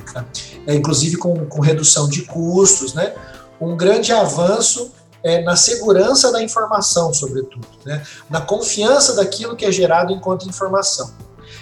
é, 0.66 0.74
inclusive 0.74 1.16
com, 1.16 1.46
com, 1.46 1.60
redução 1.60 2.08
de 2.08 2.22
custos, 2.22 2.94
né? 2.94 3.14
um 3.60 3.76
grande 3.76 4.12
avanço 4.12 4.92
é, 5.22 5.42
na 5.42 5.56
segurança 5.56 6.32
da 6.32 6.42
informação, 6.42 7.12
sobretudo, 7.12 7.66
né? 7.84 8.02
na 8.28 8.40
confiança 8.40 9.14
daquilo 9.14 9.56
que 9.56 9.64
é 9.64 9.72
gerado 9.72 10.12
enquanto 10.12 10.48
informação. 10.48 11.12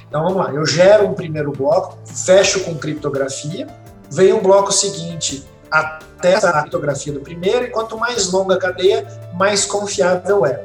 Então 0.08 0.22
vamos 0.22 0.38
lá, 0.38 0.52
eu 0.52 0.64
gero 0.64 1.06
um 1.06 1.14
primeiro 1.14 1.52
bloco, 1.52 1.98
fecho 2.06 2.60
com 2.60 2.74
criptografia, 2.76 3.66
vem 4.10 4.32
um 4.32 4.40
bloco 4.40 4.72
seguinte 4.72 5.44
até 5.70 6.34
a 6.36 6.52
criptografia 6.52 7.12
do 7.12 7.20
primeiro, 7.20 7.66
e 7.66 7.70
quanto 7.70 7.98
mais 7.98 8.30
longa 8.32 8.54
a 8.54 8.58
cadeia, 8.58 9.06
mais 9.34 9.66
confiável 9.66 10.46
é. 10.46 10.62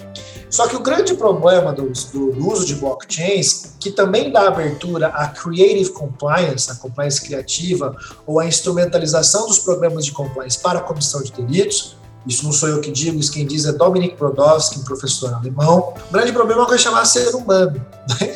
Só 0.54 0.68
que 0.68 0.76
o 0.76 0.80
grande 0.82 1.16
problema 1.16 1.74
do, 1.74 1.90
do, 1.90 2.32
do, 2.32 2.48
uso 2.48 2.64
de 2.64 2.76
blockchains, 2.76 3.74
que 3.80 3.90
também 3.90 4.32
dá 4.32 4.48
abertura 4.48 5.08
à 5.08 5.28
creative 5.30 5.90
compliance, 5.90 6.70
a 6.70 6.76
compliance 6.76 7.20
criativa, 7.20 7.98
ou 8.24 8.40
a 8.40 8.46
instrumentalização 8.46 9.48
dos 9.48 9.58
programas 9.58 10.06
de 10.06 10.12
compliance 10.12 10.60
para 10.60 10.78
a 10.78 10.82
comissão 10.84 11.24
de 11.24 11.32
delitos, 11.32 11.98
isso 12.28 12.46
não 12.46 12.54
sou 12.54 12.70
eu 12.70 12.80
que 12.80 12.92
digo, 12.92 13.20
isso 13.20 13.32
quem 13.32 13.48
diz 13.48 13.66
é 13.66 13.72
Dominic 13.72 14.16
Brodowski, 14.16 14.78
um 14.78 14.84
professor 14.84 15.34
alemão. 15.34 15.96
O 16.08 16.14
grande 16.14 16.32
problema 16.32 16.62
é 16.62 16.64
o 16.66 16.68
que 16.68 16.76
eu 16.76 16.78
chamar 16.78 17.06
ser 17.06 17.36
humano, 17.36 17.84
né? 18.22 18.36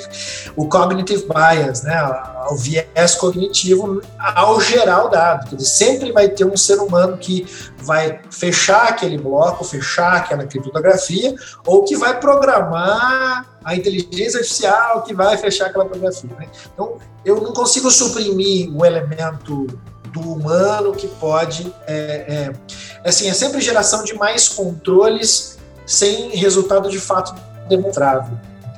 o 0.56 0.68
cognitive 0.68 1.24
bias, 1.24 1.84
né? 1.84 1.94
O 2.50 2.56
viés 2.56 3.16
cognitivo 3.16 4.02
ao 4.18 4.60
gerar 4.60 5.06
o 5.06 5.10
dado. 5.10 5.50
Quer 5.50 5.56
dizer, 5.56 5.70
sempre 5.70 6.12
vai 6.12 6.30
ter 6.30 6.46
um 6.46 6.58
ser 6.58 6.80
humano 6.80 7.18
que 7.18 7.46
vai 7.78 8.20
fechar 8.30 8.90
aquele 8.90 9.18
bloco, 9.18 9.64
fechar 9.64 10.14
aquela 10.18 10.46
criptografia, 10.46 11.36
ou 11.66 11.84
que 11.84 11.96
vai 11.96 12.20
programar 12.20 13.46
a 13.64 13.76
inteligência 13.76 14.40
artificial 14.40 15.04
que 15.04 15.14
vai 15.14 15.38
fechar 15.38 15.68
aquela 15.68 15.86
criptografia. 15.86 16.30
Né? 16.38 16.48
Então, 16.74 16.98
eu 17.26 17.42
não 17.42 17.54
consigo 17.54 17.92
suprimir 17.92 18.74
o 18.76 18.86
elemento 18.86 19.68
do 20.12 20.22
humano 20.22 20.94
que 20.94 21.08
pode. 21.08 21.74
É, 21.86 22.52
é, 23.04 23.08
assim, 23.08 23.30
é 23.30 23.34
sempre 23.34 23.62
geração 23.62 24.04
de 24.04 24.14
mais 24.16 24.50
controles 24.50 25.58
sem 25.86 26.30
resultado 26.36 26.90
de 26.90 27.00
fato 27.00 27.34
demonstrável, 27.68 28.38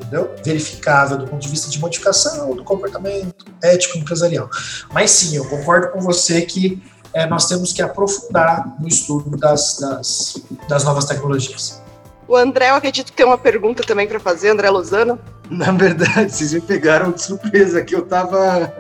entendeu? 0.10 0.32
Verificável 0.44 1.18
do 1.18 1.28
ponto 1.28 1.42
de 1.42 1.48
vista 1.48 1.70
de 1.70 1.80
modificação 1.80 2.56
do 2.56 2.64
comportamento 2.64 3.46
ético 3.64 3.98
empresarial. 3.98 4.50
Mas 4.92 5.12
sim, 5.12 5.36
eu 5.36 5.46
concordo 5.46 5.90
com 5.90 6.02
você 6.02 6.42
que 6.42 6.82
é, 7.14 7.26
nós 7.28 7.48
temos 7.48 7.72
que 7.72 7.82
aprofundar 7.82 8.76
no 8.80 8.88
estudo 8.88 9.38
das, 9.38 9.78
das, 9.80 10.42
das 10.68 10.84
novas 10.84 11.06
tecnologias. 11.06 11.82
O 12.28 12.36
André, 12.36 12.70
eu 12.70 12.76
acredito 12.76 13.12
que 13.12 13.18
tem 13.18 13.26
uma 13.26 13.38
pergunta 13.38 13.84
também 13.84 14.08
para 14.08 14.20
fazer, 14.20 14.50
André 14.50 14.70
Lozano. 14.70 15.18
Na 15.50 15.72
verdade, 15.72 16.32
vocês 16.32 16.54
me 16.54 16.62
pegaram 16.62 17.12
de 17.12 17.24
surpresa, 17.24 17.84
que 17.84 17.96
eu 17.96 18.04
estava 18.04 18.72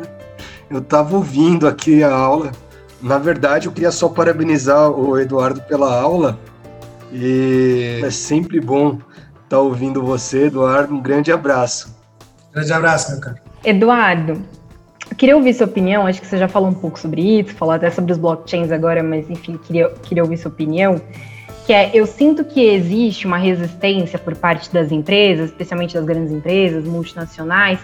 eu 0.69 0.79
estava 0.79 1.15
ouvindo 1.15 1.67
aqui 1.67 2.03
a 2.03 2.13
aula. 2.13 2.51
Na 3.01 3.17
verdade, 3.17 3.67
eu 3.67 3.71
queria 3.71 3.91
só 3.91 4.07
parabenizar 4.07 4.91
o 4.91 5.17
Eduardo 5.17 5.61
pela 5.61 5.99
aula. 5.99 6.37
E 7.11 8.01
é 8.03 8.11
sempre 8.11 8.59
bom 8.59 8.99
tá 9.49 9.59
ouvindo 9.59 10.03
você, 10.03 10.45
Eduardo. 10.45 10.93
Um 10.93 11.01
grande 11.01 11.31
abraço. 11.31 11.97
Grande 12.53 12.71
abraço, 12.71 13.11
meu 13.11 13.19
cara. 13.19 13.41
Eduardo, 13.63 14.41
eu 15.09 15.17
queria 15.17 15.35
ouvir 15.35 15.53
sua 15.53 15.65
opinião. 15.65 16.05
Acho 16.05 16.21
que 16.21 16.27
você 16.27 16.37
já 16.37 16.47
falou 16.47 16.69
um 16.69 16.73
pouco 16.73 16.99
sobre 16.99 17.39
isso, 17.39 17.53
falou 17.55 17.73
até 17.73 17.89
sobre 17.89 18.11
os 18.11 18.17
blockchains 18.17 18.71
agora, 18.71 19.01
mas 19.01 19.29
enfim, 19.29 19.57
queria, 19.57 19.89
queria 20.03 20.23
ouvir 20.23 20.37
sua 20.37 20.51
opinião. 20.51 21.01
Que 21.65 21.73
é, 21.73 21.91
eu 21.93 22.05
sinto 22.05 22.43
que 22.43 22.61
existe 22.61 23.27
uma 23.27 23.37
resistência 23.37 24.17
por 24.17 24.35
parte 24.35 24.71
das 24.71 24.91
empresas, 24.91 25.49
especialmente 25.49 25.93
das 25.93 26.05
grandes 26.05 26.31
empresas 26.31 26.85
multinacionais, 26.85 27.79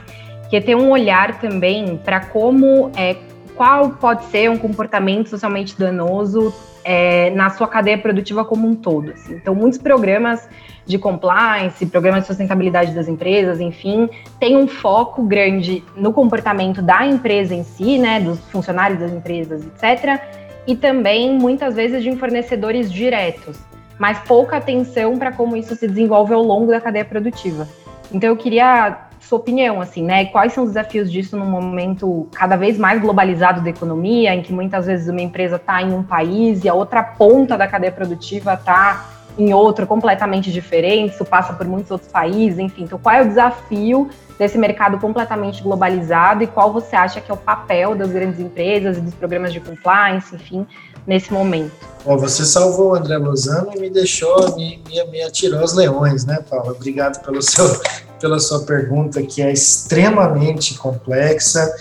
que 0.50 0.56
é 0.56 0.62
ter 0.62 0.76
um 0.76 0.90
olhar 0.90 1.40
também 1.40 1.98
para 1.98 2.20
como 2.20 2.92
é 2.96 3.16
qual 3.56 3.92
pode 3.92 4.26
ser 4.26 4.50
um 4.50 4.58
comportamento 4.58 5.30
socialmente 5.30 5.78
danoso 5.78 6.54
é, 6.84 7.32
na 7.32 7.50
sua 7.50 7.68
cadeia 7.68 7.98
produtiva 7.98 8.46
como 8.46 8.68
um 8.68 8.76
todo. 8.76 9.12
Assim. 9.12 9.36
Então, 9.36 9.56
muitos 9.56 9.80
programas 9.80 10.48
de 10.86 10.98
compliance, 10.98 11.86
programas 11.86 12.22
de 12.22 12.28
sustentabilidade 12.28 12.94
das 12.94 13.08
empresas, 13.08 13.60
enfim, 13.60 14.10
tem 14.40 14.56
um 14.56 14.68
foco 14.68 15.24
grande 15.24 15.84
no 15.96 16.14
comportamento 16.14 16.82
da 16.82 17.06
empresa 17.06 17.56
em 17.56 17.64
si, 17.64 17.98
né, 17.98 18.20
dos 18.20 18.40
funcionários 18.52 19.00
das 19.00 19.12
empresas, 19.12 19.66
etc., 19.66 20.22
e 20.68 20.76
também 20.76 21.38
muitas 21.38 21.76
vezes 21.76 22.04
de 22.04 22.16
fornecedores 22.16 22.92
diretos, 22.92 23.58
mas 24.00 24.20
pouca 24.20 24.58
atenção 24.58 25.18
para 25.18 25.32
como 25.32 25.56
isso 25.56 25.76
se 25.76 25.88
desenvolve 25.88 26.34
ao 26.34 26.42
longo 26.42 26.72
da 26.72 26.82
cadeia 26.82 27.06
produtiva. 27.06 27.68
Então, 28.12 28.30
eu 28.30 28.38
queria 28.38 29.06
sua 29.20 29.40
opinião, 29.40 29.82
assim, 29.82 30.04
né? 30.04 30.26
Quais 30.26 30.54
são 30.54 30.64
os 30.64 30.72
desafios 30.72 31.12
disso 31.12 31.36
num 31.36 31.46
momento 31.46 32.28
cada 32.34 32.56
vez 32.56 32.78
mais 32.78 33.02
globalizado 33.02 33.62
da 33.62 33.70
economia, 33.70 34.36
em 34.36 34.42
que 34.42 34.54
muitas 34.54 34.86
vezes 34.86 35.08
uma 35.08 35.22
empresa 35.22 35.56
está 35.56 35.82
em 35.82 35.94
um 35.94 36.04
país 36.04 36.64
e 36.64 36.70
a 36.70 36.74
outra 36.74 37.02
ponta 37.02 37.58
da 37.58 37.68
cadeia 37.68 37.92
produtiva 37.92 38.54
está 38.54 39.15
em 39.38 39.54
outro 39.54 39.86
completamente 39.86 40.52
diferente, 40.52 41.14
isso 41.14 41.26
passa 41.26 41.54
por 41.54 41.68
muitos 41.68 41.92
outros 41.92 42.12
países, 42.12 42.60
enfim. 42.60 42.84
Então, 42.84 42.98
qual 42.98 43.16
é 43.16 43.22
o 43.22 43.28
desafio 43.28 44.10
desse 44.38 44.58
mercado 44.58 44.98
completamente 44.98 45.64
globalizado 45.64 46.44
e 46.44 46.48
qual 46.48 46.72
você 46.72 46.96
acha 46.96 47.22
que 47.22 47.32
é 47.32 47.34
o 47.34 47.38
papel 47.38 47.96
das 47.96 48.10
grandes 48.12 48.40
empresas 48.40 48.98
e 48.98 49.02
dos 49.02 49.14
programas 49.14 49.54
de 49.54 49.60
compliance, 49.60 50.36
enfim, 50.36 50.66
nesse 51.06 51.32
momento? 51.32 51.72
Bom, 52.04 52.18
você 52.18 52.46
salvou 52.46 52.92
o 52.92 52.96
André 52.96 53.18
Lozano 53.18 53.72
e 53.76 53.80
me 53.80 53.90
deixou, 53.90 54.56
me, 54.56 54.82
me, 54.88 55.04
me 55.06 55.24
atirou 55.24 55.60
aos 55.60 55.74
leões, 55.74 56.26
né, 56.26 56.44
Paulo? 56.50 56.72
Obrigado 56.72 57.24
pelo 57.24 57.42
seu 57.42 57.66
pela 58.20 58.40
sua 58.40 58.66
pergunta, 58.66 59.22
que 59.22 59.42
é 59.42 59.52
extremamente 59.52 60.76
complexa, 60.76 61.72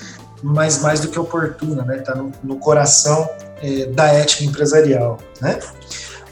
mas 0.43 0.83
mais 0.83 1.01
do 1.01 1.09
que 1.09 1.19
oportuna, 1.19 1.85
né? 1.85 1.99
Está 1.99 2.15
no, 2.15 2.33
no, 2.43 2.59
coração 2.59 3.29
é, 3.63 3.87
da 3.87 4.09
ética 4.09 4.45
empresarial, 4.45 5.19
né? 5.41 5.59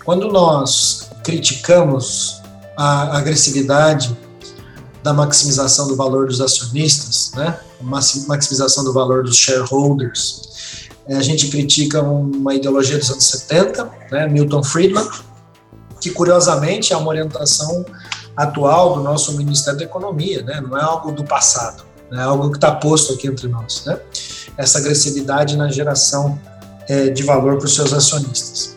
Quando 0.05 0.29
nós 0.29 1.11
criticamos 1.25 2.41
a 2.77 3.17
agressividade 3.19 4.17
da 5.03 5.13
maximização 5.13 5.89
do 5.89 5.97
valor 5.97 6.27
dos 6.27 6.41
acionistas, 6.41 7.33
né? 7.35 7.59
maximização 7.81 8.85
do 8.85 8.93
valor 8.93 9.25
dos 9.25 9.37
shareholders, 9.37 10.89
é, 11.09 11.17
a 11.17 11.23
gente 11.23 11.49
critica 11.49 12.01
uma 12.03 12.55
ideologia 12.55 12.99
dos 12.99 13.11
anos 13.11 13.25
70, 13.25 13.91
né? 14.11 14.29
Milton 14.29 14.63
Friedman, 14.63 15.09
que 16.01 16.11
curiosamente 16.11 16.93
é 16.93 16.97
uma 16.97 17.09
orientação 17.09 17.85
atual 18.37 18.95
do 18.95 19.03
nosso 19.03 19.37
Ministério 19.37 19.79
da 19.79 19.85
Economia, 19.85 20.43
né? 20.43 20.61
não 20.61 20.77
é 20.77 20.83
algo 20.83 21.13
do 21.13 21.25
passado, 21.25 21.85
é 22.13 22.21
algo 22.21 22.51
que 22.51 22.57
está 22.57 22.73
posto 22.73 23.13
aqui 23.13 23.29
entre 23.29 23.47
nós. 23.49 23.85
Né? 23.85 23.99
Essa 24.57 24.79
agressividade 24.79 25.57
na 25.57 25.71
geração 25.71 26.39
é, 26.89 27.09
de 27.11 27.23
valor 27.23 27.59
para 27.59 27.67
os 27.67 27.75
seus 27.75 27.93
acionistas. 27.93 28.75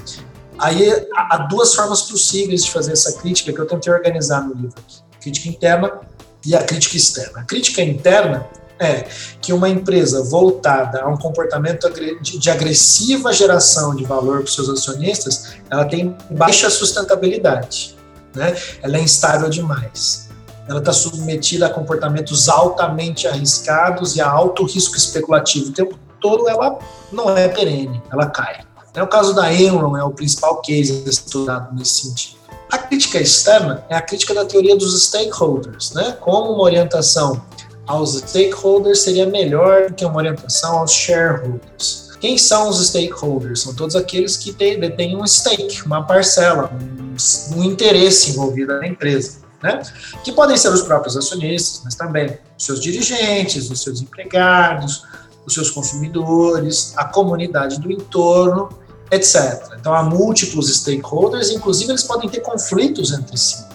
Aí 0.58 1.08
há 1.16 1.38
duas 1.50 1.76
formas 1.76 2.04
possíveis 2.04 2.64
de 2.64 2.72
fazer 2.72 2.94
essa 2.94 3.14
crítica 3.14 3.52
que 3.52 3.60
eu 3.60 3.66
tentei 3.66 3.92
organizar 3.92 4.42
no 4.42 4.54
livro 4.54 4.76
aqui: 4.78 4.98
crítica 5.22 5.50
interna 5.50 6.00
e 6.46 6.56
a 6.56 6.64
crítica 6.64 6.96
externa. 6.96 7.40
A 7.40 7.44
crítica 7.44 7.82
interna 7.82 8.48
é 8.80 9.06
que 9.42 9.54
uma 9.54 9.70
empresa 9.70 10.24
voltada 10.24 11.02
a 11.02 11.08
um 11.08 11.18
comportamento 11.18 11.90
de 12.22 12.50
agressiva 12.50 13.32
geração 13.32 13.96
de 13.96 14.04
valor 14.04 14.38
para 14.38 14.46
os 14.46 14.54
seus 14.54 14.70
acionistas, 14.70 15.56
ela 15.70 15.86
tem 15.86 16.16
baixa 16.32 16.70
sustentabilidade, 16.70 17.96
né? 18.34 18.56
Ela 18.82 18.98
é 18.98 19.02
instável 19.02 19.50
demais. 19.50 20.30
Ela 20.68 20.80
está 20.80 20.92
submetida 20.92 21.68
a 21.68 21.70
comportamentos 21.70 22.50
altamente 22.50 23.28
arriscados 23.28 24.16
e 24.16 24.22
a 24.22 24.28
alto 24.28 24.66
risco 24.66 24.98
especulativo. 24.98 25.70
O 25.70 25.74
tempo 25.74 26.00
todo 26.20 26.50
ela 26.50 26.80
não 27.12 27.38
é 27.38 27.48
perene, 27.48 28.02
ela 28.12 28.26
cai. 28.28 28.62
É 28.96 29.04
o 29.04 29.08
caso 29.08 29.34
da 29.34 29.54
Enron, 29.54 29.98
é 29.98 30.04
o 30.04 30.12
principal 30.12 30.62
case 30.62 31.04
estudado 31.06 31.76
nesse 31.76 32.08
sentido. 32.08 32.36
A 32.72 32.78
crítica 32.78 33.20
externa 33.20 33.86
é 33.90 33.96
a 33.96 34.02
crítica 34.02 34.34
da 34.34 34.46
teoria 34.46 34.76
dos 34.76 35.06
stakeholders, 35.06 35.92
né? 35.94 36.18
Como 36.22 36.54
uma 36.54 36.64
orientação 36.64 37.42
aos 37.86 38.16
stakeholders 38.16 39.02
seria 39.02 39.26
melhor 39.26 39.90
do 39.90 39.94
que 39.94 40.06
uma 40.06 40.18
orientação 40.18 40.80
aos 40.80 40.92
shareholders. 40.92 42.10
Quem 42.20 42.38
são 42.38 42.70
os 42.70 42.88
stakeholders? 42.88 43.62
São 43.62 43.76
todos 43.76 43.96
aqueles 43.96 44.38
que 44.38 44.52
detêm 44.52 45.16
um 45.16 45.28
stake, 45.28 45.86
uma 45.86 46.04
parcela, 46.04 46.72
um, 46.74 47.60
um 47.60 47.64
interesse 47.64 48.32
envolvido 48.32 48.80
na 48.80 48.88
empresa. 48.88 49.46
Né? 49.62 49.82
Que 50.24 50.32
podem 50.32 50.58
ser 50.58 50.70
os 50.70 50.82
próprios 50.82 51.16
acionistas, 51.16 51.82
mas 51.84 51.96
também 51.96 52.38
os 52.58 52.66
seus 52.66 52.80
dirigentes, 52.80 53.70
os 53.70 53.82
seus 53.82 54.02
empregados, 54.02 55.04
os 55.46 55.54
seus 55.54 55.70
consumidores, 55.70 56.94
a 56.98 57.06
comunidade 57.06 57.80
do 57.80 57.92
entorno, 57.92 58.70
etc. 59.12 59.76
Então 59.80 59.94
há 59.94 60.04
múltiplos 60.04 60.74
stakeholders, 60.76 61.50
inclusive 61.50 61.92
eles 61.92 62.04
podem 62.04 62.30
ter 62.30 62.42
conflitos 62.42 63.12
entre 63.12 63.38
si. 63.38 63.66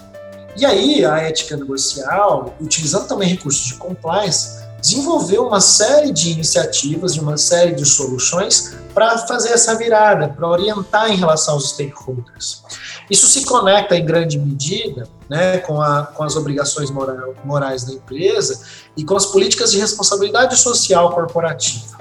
E 0.57 0.65
aí, 0.65 1.05
a 1.05 1.17
ética 1.17 1.55
negocial, 1.55 2.53
utilizando 2.59 3.07
também 3.07 3.29
recursos 3.29 3.65
de 3.67 3.75
compliance, 3.75 4.61
desenvolveu 4.81 5.47
uma 5.47 5.61
série 5.61 6.11
de 6.11 6.31
iniciativas, 6.31 7.13
de 7.13 7.19
uma 7.19 7.37
série 7.37 7.73
de 7.73 7.85
soluções 7.85 8.75
para 8.93 9.17
fazer 9.19 9.49
essa 9.49 9.75
virada, 9.75 10.27
para 10.27 10.47
orientar 10.47 11.09
em 11.09 11.15
relação 11.15 11.53
aos 11.53 11.69
stakeholders. 11.69 12.63
Isso 13.09 13.27
se 13.27 13.45
conecta 13.45 13.95
em 13.95 14.05
grande 14.05 14.37
medida 14.39 15.07
né, 15.29 15.59
com, 15.59 15.81
a, 15.81 16.03
com 16.07 16.23
as 16.23 16.35
obrigações 16.35 16.89
moral, 16.89 17.33
morais 17.45 17.85
da 17.85 17.93
empresa 17.93 18.59
e 18.97 19.05
com 19.05 19.15
as 19.15 19.27
políticas 19.27 19.71
de 19.71 19.79
responsabilidade 19.79 20.57
social 20.57 21.11
corporativa. 21.13 21.97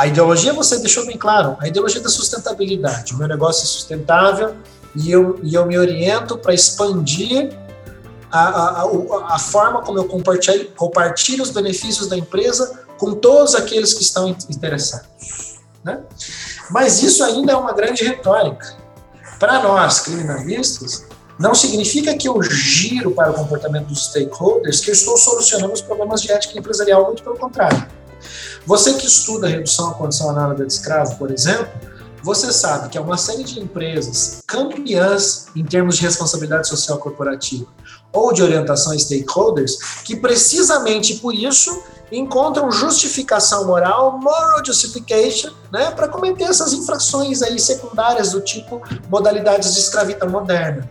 A 0.00 0.06
ideologia 0.06 0.54
você 0.54 0.78
deixou 0.78 1.04
bem 1.04 1.18
claro, 1.18 1.58
a 1.60 1.68
ideologia 1.68 2.00
da 2.00 2.08
sustentabilidade. 2.08 3.12
O 3.12 3.18
meu 3.18 3.28
negócio 3.28 3.64
é 3.64 3.66
sustentável 3.66 4.56
e 4.96 5.12
eu, 5.12 5.38
e 5.42 5.54
eu 5.54 5.66
me 5.66 5.76
oriento 5.76 6.38
para 6.38 6.54
expandir 6.54 7.54
a, 8.32 8.80
a, 8.80 9.34
a, 9.34 9.38
forma 9.38 9.82
como 9.82 9.98
eu 9.98 10.06
compartilho, 10.06 10.70
compartilho 10.70 11.42
os 11.42 11.50
benefícios 11.50 12.08
da 12.08 12.16
empresa 12.16 12.80
com 12.96 13.12
todos 13.12 13.54
aqueles 13.54 13.92
que 13.92 14.00
estão 14.00 14.34
interessados. 14.48 15.58
Né? 15.84 16.00
Mas 16.70 17.02
isso 17.02 17.22
ainda 17.22 17.52
é 17.52 17.56
uma 17.56 17.74
grande 17.74 18.02
retórica. 18.02 18.74
Para 19.38 19.62
nós, 19.62 20.00
criminalistas, 20.00 21.04
não 21.38 21.54
significa 21.54 22.16
que 22.16 22.26
eu 22.26 22.42
giro 22.42 23.10
para 23.10 23.32
o 23.32 23.34
comportamento 23.34 23.88
dos 23.88 24.06
stakeholders 24.06 24.80
que 24.80 24.88
eu 24.88 24.94
estou 24.94 25.18
solucionando 25.18 25.74
os 25.74 25.82
problemas 25.82 26.22
de 26.22 26.32
ética 26.32 26.58
empresarial, 26.58 27.04
muito 27.04 27.22
pelo 27.22 27.36
contrário. 27.36 28.00
Você 28.66 28.94
que 28.94 29.06
estuda 29.06 29.48
redução 29.48 29.90
à 29.90 29.94
condição 29.94 30.30
análoga 30.30 30.66
de 30.66 30.72
escravo, 30.72 31.16
por 31.16 31.30
exemplo, 31.30 31.68
você 32.22 32.52
sabe 32.52 32.90
que 32.90 32.98
é 32.98 33.00
uma 33.00 33.16
série 33.16 33.42
de 33.42 33.58
empresas 33.58 34.42
campeãs 34.46 35.46
em 35.56 35.64
termos 35.64 35.96
de 35.96 36.02
responsabilidade 36.02 36.68
social 36.68 36.98
corporativa 36.98 37.66
ou 38.12 38.32
de 38.32 38.42
orientação 38.42 38.92
a 38.92 38.98
stakeholders, 38.98 40.02
que 40.04 40.16
precisamente 40.16 41.14
por 41.16 41.34
isso 41.34 41.82
encontram 42.12 42.70
justificação 42.70 43.66
moral, 43.66 44.18
moral 44.18 44.64
justification, 44.64 45.52
né, 45.72 45.92
para 45.92 46.08
cometer 46.08 46.44
essas 46.44 46.72
infrações 46.72 47.40
aí 47.40 47.58
secundárias 47.58 48.32
do 48.32 48.40
tipo 48.40 48.82
modalidades 49.08 49.74
de 49.74 49.80
escravidão 49.80 50.28
moderna. 50.28 50.90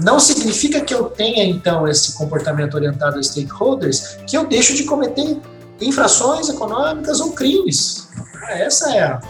Não 0.00 0.18
significa 0.18 0.80
que 0.80 0.92
eu 0.92 1.04
tenha 1.04 1.44
então 1.44 1.86
esse 1.86 2.14
comportamento 2.14 2.74
orientado 2.74 3.18
a 3.18 3.22
stakeholders 3.22 4.16
que 4.26 4.36
eu 4.36 4.44
deixo 4.44 4.74
de 4.74 4.84
cometer 4.84 5.40
infrações 5.80 6.48
econômicas 6.48 7.20
ou 7.20 7.32
crimes. 7.32 8.08
Essa 8.48 8.94
é 8.94 9.02
a, 9.02 9.20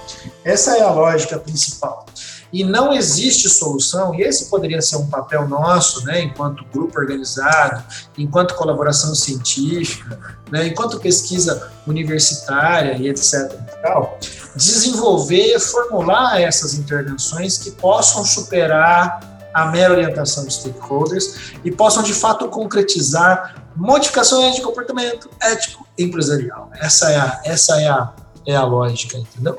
essa 0.45 0.76
é 0.76 0.82
a 0.82 0.90
lógica 0.90 1.38
principal 1.38 2.07
e 2.55 2.62
não 2.62 2.92
existe 2.92 3.49
solução, 3.49 4.14
e 4.14 4.22
esse 4.22 4.49
poderia 4.49 4.80
ser 4.80 4.95
um 4.95 5.09
papel 5.09 5.49
nosso, 5.49 6.05
né, 6.05 6.22
enquanto 6.22 6.64
grupo 6.72 7.01
organizado, 7.01 7.82
enquanto 8.16 8.55
colaboração 8.55 9.12
científica, 9.12 10.20
né, 10.53 10.68
enquanto 10.68 11.01
pesquisa 11.01 11.68
universitária 11.84 12.97
e 12.97 13.09
etc. 13.09 13.53
Tal, 13.82 14.20
desenvolver, 14.55 15.59
formular 15.59 16.40
essas 16.40 16.74
intervenções 16.74 17.59
que 17.59 17.72
possam 17.72 18.24
superar 18.24 19.18
a 19.53 19.66
mera 19.66 19.92
orientação 19.92 20.45
dos 20.45 20.55
stakeholders 20.55 21.55
e 21.64 21.72
possam 21.72 22.05
de 22.05 22.14
fato 22.14 22.49
concretizar 22.49 23.64
modificações 23.77 24.55
de 24.55 24.62
comportamento 24.62 25.29
ético 25.41 25.87
empresarial. 25.99 26.70
Essa 26.75 27.11
é 27.11 27.16
a, 27.16 27.41
essa 27.45 27.81
é 27.81 27.89
a, 27.89 28.12
é 28.47 28.55
a 28.55 28.64
lógica, 28.64 29.18
entendeu? 29.18 29.59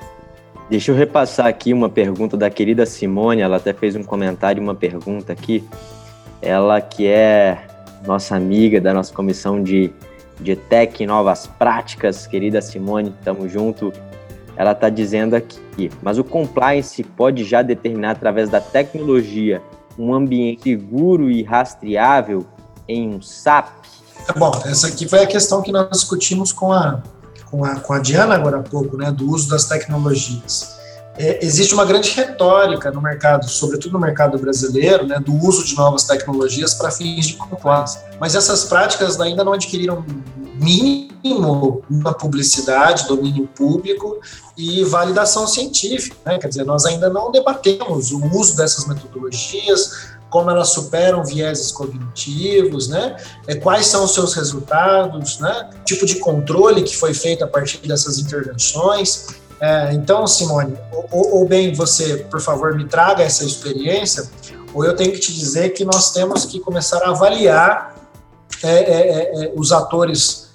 Deixa 0.70 0.92
eu 0.92 0.96
repassar 0.96 1.46
aqui 1.46 1.74
uma 1.74 1.90
pergunta 1.90 2.36
da 2.36 2.50
querida 2.50 2.86
Simone, 2.86 3.42
ela 3.42 3.58
até 3.58 3.72
fez 3.74 3.96
um 3.96 4.04
comentário, 4.04 4.62
uma 4.62 4.74
pergunta 4.74 5.32
aqui. 5.32 5.64
Ela 6.42 6.82
que 6.82 7.08
é 7.08 7.68
nossa 8.06 8.36
amiga 8.36 8.82
da 8.82 8.94
nossa 8.94 9.14
comissão 9.14 9.62
de, 9.62 9.92
de 10.40 10.56
Tech 10.56 11.02
e 11.02 11.06
Novas 11.06 11.46
Práticas, 11.46 12.26
querida 12.26 12.62
Simone, 12.62 13.14
tamo 13.24 13.48
junto. 13.48 13.94
Ela 14.58 14.72
está 14.72 14.90
dizendo 14.90 15.36
aqui, 15.36 15.92
mas 16.02 16.18
o 16.18 16.24
compliance 16.24 17.04
pode 17.04 17.44
já 17.44 17.62
determinar 17.62 18.12
através 18.12 18.50
da 18.50 18.62
tecnologia 18.62 19.62
um 20.00 20.14
ambiente 20.14 20.64
seguro 20.64 21.30
e 21.30 21.44
rastreável 21.44 22.46
em 22.88 23.10
um 23.10 23.22
SAP? 23.22 23.85
Bom, 24.34 24.52
essa 24.66 24.88
aqui 24.88 25.08
foi 25.08 25.24
a 25.24 25.28
questão 25.28 25.62
que 25.62 25.72
nós 25.72 25.90
discutimos 25.90 26.52
com 26.52 26.72
a, 26.72 27.02
com 27.50 27.64
a, 27.64 27.76
com 27.76 27.94
a 27.94 28.00
Diana 28.00 28.36
agora 28.36 28.58
há 28.58 28.64
pouco, 28.64 28.98
né, 28.98 29.12
do 29.12 29.30
uso 29.30 29.50
das 29.50 29.66
tecnologias. 29.66 30.76
É, 31.18 31.46
existe 31.46 31.74
uma 31.74 31.86
grande 31.86 32.10
retórica 32.10 32.92
no 32.92 33.02
mercado, 33.02 33.48
sobretudo 33.48 33.94
no 33.94 34.00
mercado 34.00 34.38
brasileiro, 34.38 35.08
né, 35.08 35.20
do 35.20 35.34
uso 35.34 35.64
de 35.64 35.76
novas 35.76 36.04
tecnologias 36.04 36.74
para 36.74 36.92
fins 36.92 37.28
de 37.28 37.34
compliance. 37.36 38.00
Mas 38.20 38.36
essas 38.36 38.66
práticas 38.66 39.20
ainda 39.22 39.44
não 39.44 39.54
adquiriram 39.54 40.04
mínimo 40.56 41.84
uma 41.90 42.14
publicidade, 42.14 43.08
domínio 43.08 43.48
público 43.48 44.20
e 44.58 44.84
validação 44.84 45.48
científica. 45.48 46.16
Né? 46.26 46.38
Quer 46.38 46.48
dizer, 46.48 46.66
nós 46.66 46.86
ainda 46.86 47.10
não 47.10 47.32
debatemos 47.32 48.12
o 48.12 48.26
uso 48.36 48.56
dessas 48.56 48.86
metodologias, 48.86 50.15
como 50.36 50.52
elas 50.52 50.72
superam 50.72 51.24
vieses 51.24 51.72
cognitivos, 51.72 52.90
né? 52.90 53.16
É, 53.48 53.56
quais 53.56 53.88
são 53.88 54.04
os 54.04 54.14
seus 54.14 54.34
resultados, 54.34 55.40
né? 55.40 55.70
Tipo 55.86 56.06
de 56.06 56.16
controle 56.16 56.84
que 56.84 56.94
foi 56.94 57.14
feito 57.14 57.46
a 57.46 57.48
partir 57.48 57.78
dessas 57.88 58.20
intervenções. 58.20 59.28
É, 59.62 59.94
então, 59.94 60.28
Simone, 60.28 60.78
ou, 61.10 61.38
ou, 61.38 61.48
bem 61.48 61.74
você, 61.74 62.18
por 62.30 62.42
favor, 62.42 62.76
me 62.76 62.84
traga 62.86 63.24
essa 63.24 63.46
experiência, 63.46 64.30
ou 64.74 64.84
eu 64.84 64.94
tenho 64.94 65.14
que 65.14 65.20
te 65.20 65.34
dizer 65.34 65.70
que 65.70 65.86
nós 65.86 66.12
temos 66.12 66.44
que 66.44 66.60
começar 66.60 67.02
a 67.04 67.12
avaliar 67.12 67.96
é, 68.62 68.70
é, 68.70 68.74
é, 68.74 69.46
é 69.46 69.54
os 69.56 69.72
atores 69.72 70.50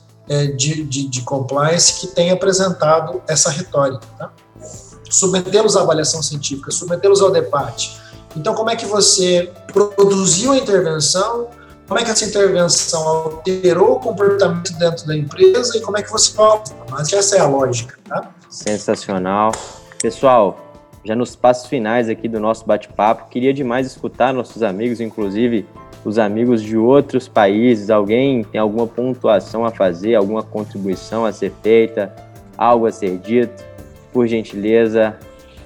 de, 0.56 0.84
de, 0.84 1.08
de, 1.08 1.22
compliance 1.22 2.00
que 2.00 2.06
têm 2.06 2.30
apresentado 2.30 3.20
essa 3.26 3.50
retórica. 3.50 4.06
Tá? 4.18 4.30
Submetê-los 5.08 5.74
à 5.74 5.80
avaliação 5.80 6.22
científica, 6.22 6.70
submetê-los 6.70 7.20
ao 7.20 7.32
debate, 7.32 7.99
então, 8.36 8.54
como 8.54 8.70
é 8.70 8.76
que 8.76 8.86
você 8.86 9.50
produziu 9.72 10.52
a 10.52 10.56
intervenção? 10.56 11.48
Como 11.86 11.98
é 11.98 12.04
que 12.04 12.10
essa 12.10 12.24
intervenção 12.24 13.02
alterou 13.08 13.94
o 13.94 13.98
comportamento 13.98 14.72
dentro 14.78 15.06
da 15.06 15.16
empresa 15.16 15.76
e 15.76 15.80
como 15.80 15.98
é 15.98 16.02
que 16.02 16.10
você 16.10 16.32
volta? 16.36 16.72
Mas 16.88 17.12
essa 17.12 17.36
é 17.36 17.40
a 17.40 17.46
lógica, 17.46 17.98
tá? 18.08 18.30
Sensacional. 18.48 19.50
Pessoal, 20.00 20.72
já 21.04 21.16
nos 21.16 21.34
passos 21.34 21.66
finais 21.66 22.08
aqui 22.08 22.28
do 22.28 22.38
nosso 22.38 22.64
bate-papo, 22.64 23.28
queria 23.28 23.52
demais 23.52 23.88
escutar 23.88 24.32
nossos 24.32 24.62
amigos, 24.62 25.00
inclusive 25.00 25.66
os 26.04 26.16
amigos 26.16 26.62
de 26.62 26.76
outros 26.76 27.26
países. 27.26 27.90
Alguém 27.90 28.44
tem 28.44 28.60
alguma 28.60 28.86
pontuação 28.86 29.64
a 29.64 29.72
fazer, 29.72 30.14
alguma 30.14 30.44
contribuição 30.44 31.26
a 31.26 31.32
ser 31.32 31.52
feita, 31.60 32.14
algo 32.56 32.86
a 32.86 32.92
ser 32.92 33.18
dito? 33.18 33.64
Por 34.12 34.28
gentileza, 34.28 35.16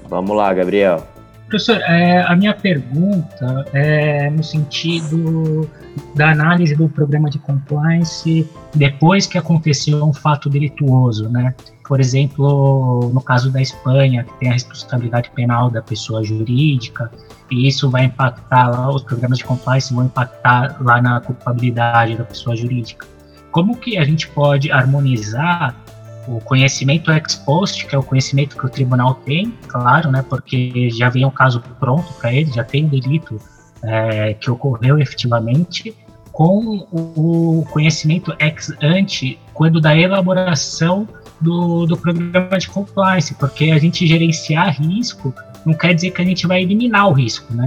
vamos 0.09 0.35
lá, 0.35 0.53
Gabriel. 0.55 1.14
Professor, 1.55 1.81
é, 1.83 2.21
a 2.21 2.35
minha 2.35 2.53
pergunta 2.53 3.65
é 3.73 4.29
no 4.29 4.43
sentido 4.43 5.71
da 6.17 6.33
análise 6.33 6.75
do 6.75 6.89
programa 6.89 7.31
de 7.31 7.39
compliance 7.39 8.45
depois 8.75 9.25
que 9.29 9.39
aconteceu 9.39 10.05
um 10.05 10.13
fato 10.13 10.51
delituoso, 10.51 11.29
né? 11.29 11.55
Por 11.87 12.01
exemplo, 12.01 13.09
no 13.15 13.21
caso 13.21 13.53
da 13.53 13.63
Espanha, 13.63 14.25
que 14.25 14.37
tem 14.41 14.51
a 14.51 14.55
responsabilidade 14.55 15.31
penal 15.31 15.71
da 15.71 15.81
pessoa 15.81 16.25
jurídica, 16.25 17.09
e 17.49 17.69
isso 17.69 17.89
vai 17.89 18.07
impactar 18.07 18.71
lá, 18.71 18.91
os 18.91 19.05
programas 19.05 19.39
de 19.39 19.45
compliance 19.45 19.95
vão 19.95 20.07
impactar 20.07 20.77
lá 20.81 21.01
na 21.01 21.21
culpabilidade 21.21 22.17
da 22.17 22.25
pessoa 22.25 22.57
jurídica. 22.57 23.07
Como 23.53 23.77
que 23.77 23.97
a 23.97 24.03
gente 24.03 24.27
pode 24.27 24.73
harmonizar 24.73 25.84
o 26.27 26.41
conhecimento 26.41 27.11
ex 27.11 27.35
post, 27.35 27.87
que 27.87 27.95
é 27.95 27.99
o 27.99 28.03
conhecimento 28.03 28.57
que 28.57 28.67
o 28.67 28.69
tribunal 28.69 29.15
tem, 29.15 29.53
claro, 29.67 30.11
né, 30.11 30.25
porque 30.29 30.91
já 30.91 31.09
vem 31.09 31.25
o 31.25 31.31
caso 31.31 31.63
pronto 31.79 32.13
para 32.15 32.33
ele, 32.33 32.51
já 32.53 32.65
tem 32.65 32.87
o 32.87 32.89
delito 32.89 33.41
é, 33.83 34.35
que 34.35 34.51
ocorreu 34.51 34.99
efetivamente, 34.99 35.95
com 36.33 36.87
o 36.93 37.65
conhecimento 37.71 38.35
ex 38.41 38.73
ante, 38.83 39.39
quando 39.53 39.81
da 39.81 39.97
elaboração 39.97 41.07
do, 41.41 41.87
do 41.87 41.97
programa 41.97 42.59
de 42.59 42.69
compliance, 42.69 43.35
porque 43.35 43.71
a 43.71 43.79
gente 43.79 44.07
gerenciar 44.07 44.81
risco 44.81 45.33
não 45.65 45.75
quer 45.75 45.95
dizer 45.95 46.11
que 46.11 46.21
a 46.21 46.25
gente 46.25 46.47
vai 46.47 46.63
eliminar 46.63 47.09
o 47.09 47.13
risco, 47.13 47.53
né? 47.55 47.67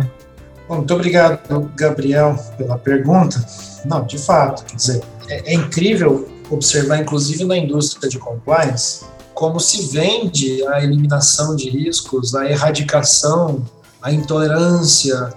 Bom, 0.68 0.78
muito 0.78 0.93
obrigado, 0.93 1.72
Gabriel, 1.76 2.36
pela 2.58 2.78
pergunta. 2.78 3.43
Não, 3.86 4.03
de 4.03 4.18
fato, 4.18 4.66
quer 4.66 4.76
dizer, 4.76 5.01
é, 5.30 5.53
é 5.53 5.55
incrível 5.55 6.28
observar, 6.49 6.99
inclusive 6.99 7.43
na 7.43 7.57
indústria 7.57 8.09
de 8.09 8.17
compliance, 8.19 9.05
como 9.33 9.59
se 9.59 9.87
vende 9.87 10.65
a 10.67 10.83
eliminação 10.83 11.55
de 11.55 11.69
riscos, 11.69 12.33
a 12.33 12.49
erradicação, 12.49 13.63
a 14.01 14.11
intolerância 14.11 15.33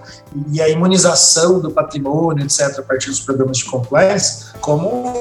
e 0.51 0.61
a 0.61 0.69
imunização 0.69 1.59
do 1.59 1.71
patrimônio, 1.71 2.45
etc., 2.45 2.79
a 2.79 2.81
partir 2.81 3.09
dos 3.09 3.19
programas 3.19 3.57
de 3.57 3.65
compliance, 3.65 4.45
como 4.61 5.13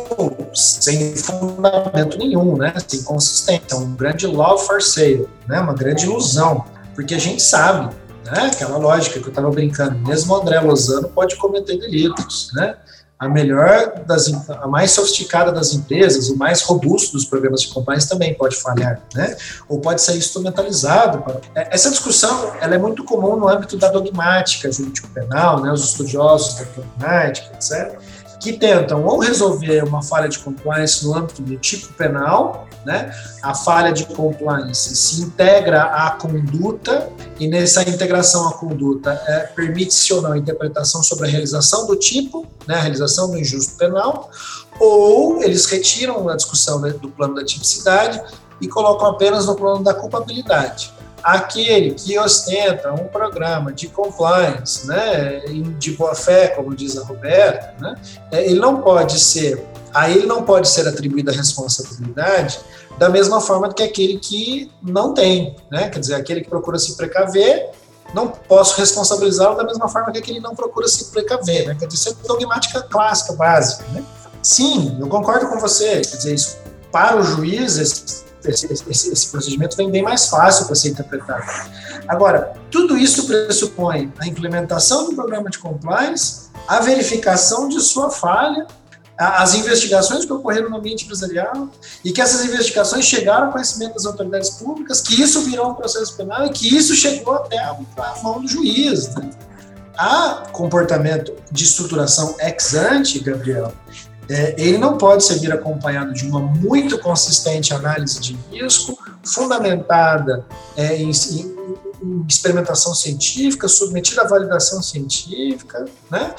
sem 0.55 1.16
fundamento 1.16 2.18
nenhum, 2.18 2.57
né? 2.57 2.72
sem 2.86 3.03
consistência, 3.03 3.76
um 3.76 3.95
grande 3.97 4.26
law 4.26 4.59
for 4.59 4.80
sale, 4.80 5.28
né? 5.49 5.61
uma 5.61 5.74
grande 5.74 6.05
ilusão, 6.05 6.64
porque 6.95 7.14
a 7.14 7.18
gente 7.18 7.43
sabe, 7.43 7.95
né? 8.24 8.51
aquela 8.53 8.76
lógica 8.76 9.18
que 9.18 9.26
eu 9.26 9.30
estava 9.30 9.51
brincando, 9.51 9.99
mesmo 10.07 10.34
André 10.36 10.61
Lozano 10.61 11.09
pode 11.09 11.36
cometer 11.36 11.78
delitos, 11.78 12.51
né? 12.55 12.76
A 13.21 13.29
melhor 13.29 14.03
das 14.07 14.33
a 14.49 14.66
mais 14.66 14.93
sofisticada 14.93 15.53
das 15.53 15.75
empresas, 15.75 16.31
o 16.31 16.39
mais 16.39 16.62
robusto 16.62 17.12
dos 17.12 17.27
programas 17.27 17.61
de 17.61 17.68
compliance 17.68 18.09
também 18.09 18.33
pode 18.33 18.57
falhar, 18.57 18.99
né? 19.14 19.37
Ou 19.68 19.79
pode 19.79 20.01
ser 20.01 20.16
instrumentalizado. 20.16 21.23
É, 21.55 21.68
essa 21.75 21.91
discussão 21.91 22.55
ela 22.62 22.75
é 22.75 22.79
muito 22.79 23.05
comum 23.05 23.37
no 23.37 23.47
âmbito 23.47 23.77
da 23.77 23.89
dogmática 23.91 24.73
jurídico-penal, 24.73 25.61
né? 25.61 25.71
Os 25.71 25.85
estudiosos 25.85 26.55
da 26.55 26.64
dogmática, 26.75 27.55
etc 27.55 28.01
que 28.41 28.55
tentam 28.55 29.05
ou 29.05 29.18
resolver 29.18 29.84
uma 29.84 30.03
falha 30.03 30.28
de 30.28 30.38
compliance 30.38 31.05
no 31.05 31.14
âmbito 31.14 31.43
do 31.43 31.57
tipo 31.59 31.93
penal, 31.93 32.66
né? 32.86 33.12
A 33.43 33.55
falha 33.55 33.93
de 33.93 34.07
compliance 34.07 34.97
se 34.97 35.20
integra 35.20 35.82
à 35.82 36.12
conduta 36.12 37.11
e 37.38 37.47
nessa 37.47 37.82
integração 37.82 38.49
à 38.49 38.55
conduta 38.55 39.12
é, 39.26 39.41
permite-se 39.41 40.12
ou 40.14 40.22
não 40.22 40.32
a 40.32 40.38
interpretação 40.38 41.03
sobre 41.03 41.28
a 41.28 41.30
realização 41.30 41.86
do 41.86 41.95
tipo, 41.97 42.47
né? 42.66 42.76
A 42.76 42.80
realização 42.80 43.30
do 43.30 43.38
injusto 43.38 43.76
penal, 43.76 44.30
ou 44.80 45.43
eles 45.43 45.66
retiram 45.66 46.26
a 46.30 46.34
discussão 46.34 46.80
né, 46.80 46.91
do 46.91 47.11
plano 47.11 47.34
da 47.34 47.45
tipicidade 47.45 48.22
e 48.59 48.66
colocam 48.66 49.09
apenas 49.09 49.47
no 49.47 49.55
plano 49.55 49.84
da 49.84 49.93
culpabilidade 49.93 50.91
aquele 51.23 51.95
que 51.95 52.18
ostenta 52.18 52.93
um 52.93 53.09
programa 53.09 53.73
de 53.73 53.89
compliance, 53.89 54.87
né, 54.87 55.41
de 55.79 55.93
boa 55.93 56.14
fé, 56.14 56.49
como 56.49 56.75
diz 56.75 56.97
a 56.99 57.05
Roberta, 57.05 57.75
né, 57.81 57.95
é, 58.31 58.45
ele 58.47 58.59
não 58.59 58.81
pode 58.81 59.18
ser, 59.18 59.64
a 59.93 60.11
ele 60.11 60.27
não 60.27 60.43
pode 60.43 60.68
ser 60.68 60.87
atribuída 60.89 61.33
a 61.33 61.35
responsabilidade 61.35 62.61
da 62.99 63.09
mesma 63.09 63.41
forma 63.41 63.73
que 63.73 63.83
aquele 63.83 64.18
que 64.18 64.71
não 64.83 65.14
tem, 65.14 65.57
né, 65.71 65.89
quer 65.89 65.99
dizer, 65.99 66.14
aquele 66.14 66.43
que 66.43 66.49
procura 66.49 66.79
se 66.79 66.97
precaver, 66.97 67.71
não 68.12 68.29
posso 68.29 68.79
responsabilizá-lo 68.79 69.57
da 69.57 69.64
mesma 69.64 69.89
forma 69.89 70.11
que 70.11 70.18
aquele 70.18 70.39
que 70.39 70.45
não 70.45 70.55
procura 70.55 70.89
se 70.89 71.07
precaver, 71.11 71.66
né, 71.66 71.77
quer 71.79 71.87
dizer, 71.87 72.11
isso 72.11 72.18
é 72.25 72.27
dogmática 72.27 72.83
clássica, 72.83 73.33
básica, 73.35 73.85
né. 73.93 74.05
Sim, 74.43 74.97
eu 74.99 75.07
concordo 75.07 75.49
com 75.49 75.59
você, 75.59 76.01
quer 76.01 76.16
dizer, 76.16 76.35
isso 76.35 76.57
para 76.91 77.16
o 77.16 77.23
juiz, 77.23 78.25
esse, 78.45 78.72
esse, 78.72 79.12
esse 79.12 79.30
procedimento 79.30 79.76
vem 79.76 79.91
bem 79.91 80.03
mais 80.03 80.28
fácil 80.28 80.66
para 80.66 80.74
ser 80.74 80.91
interpretado. 80.91 81.45
Agora, 82.09 82.55
tudo 82.70 82.97
isso 82.97 83.26
pressupõe 83.26 84.12
a 84.18 84.26
implementação 84.26 85.09
do 85.09 85.14
programa 85.14 85.51
de 85.51 85.59
compliance, 85.59 86.51
a 86.66 86.80
verificação 86.80 87.68
de 87.68 87.80
sua 87.80 88.11
falha, 88.11 88.66
as 89.20 89.55
investigações 89.55 90.24
que 90.24 90.32
ocorreram 90.32 90.70
no 90.70 90.78
ambiente 90.78 91.05
empresarial 91.05 91.68
e 92.03 92.11
que 92.11 92.22
essas 92.22 92.43
investigações 92.43 93.05
chegaram 93.05 93.47
ao 93.47 93.53
conhecimento 93.53 93.95
das 93.95 94.07
autoridades 94.07 94.49
públicas, 94.51 95.03
que 95.03 95.20
isso 95.20 95.43
virou 95.43 95.72
um 95.72 95.74
processo 95.74 96.16
penal 96.16 96.47
e 96.47 96.51
que 96.51 96.74
isso 96.74 96.95
chegou 96.95 97.34
até 97.34 97.59
a 97.59 97.76
mão 98.22 98.41
do 98.41 98.49
juiz. 98.49 99.14
Né? 99.14 99.28
Há 99.95 100.45
comportamento 100.53 101.34
de 101.53 101.64
estruturação 101.64 102.34
ex 102.41 102.74
ante, 102.74 103.18
Gabriel, 103.18 103.74
é, 104.31 104.55
ele 104.57 104.78
não 104.78 104.97
pode 104.97 105.24
ser 105.24 105.41
vir 105.41 105.53
acompanhado 105.53 106.14
de 106.14 106.24
uma 106.24 106.39
muito 106.39 106.97
consistente 107.01 107.74
análise 107.74 108.20
de 108.20 108.39
risco, 108.53 108.97
fundamentada 109.24 110.47
é, 110.76 110.97
em, 110.97 111.11
em, 111.11 111.57
em, 112.01 112.24
experimentação 112.28 112.95
científica, 112.95 113.66
submetida 113.66 114.22
à 114.22 114.28
validação 114.28 114.81
científica, 114.81 115.85
né? 116.09 116.33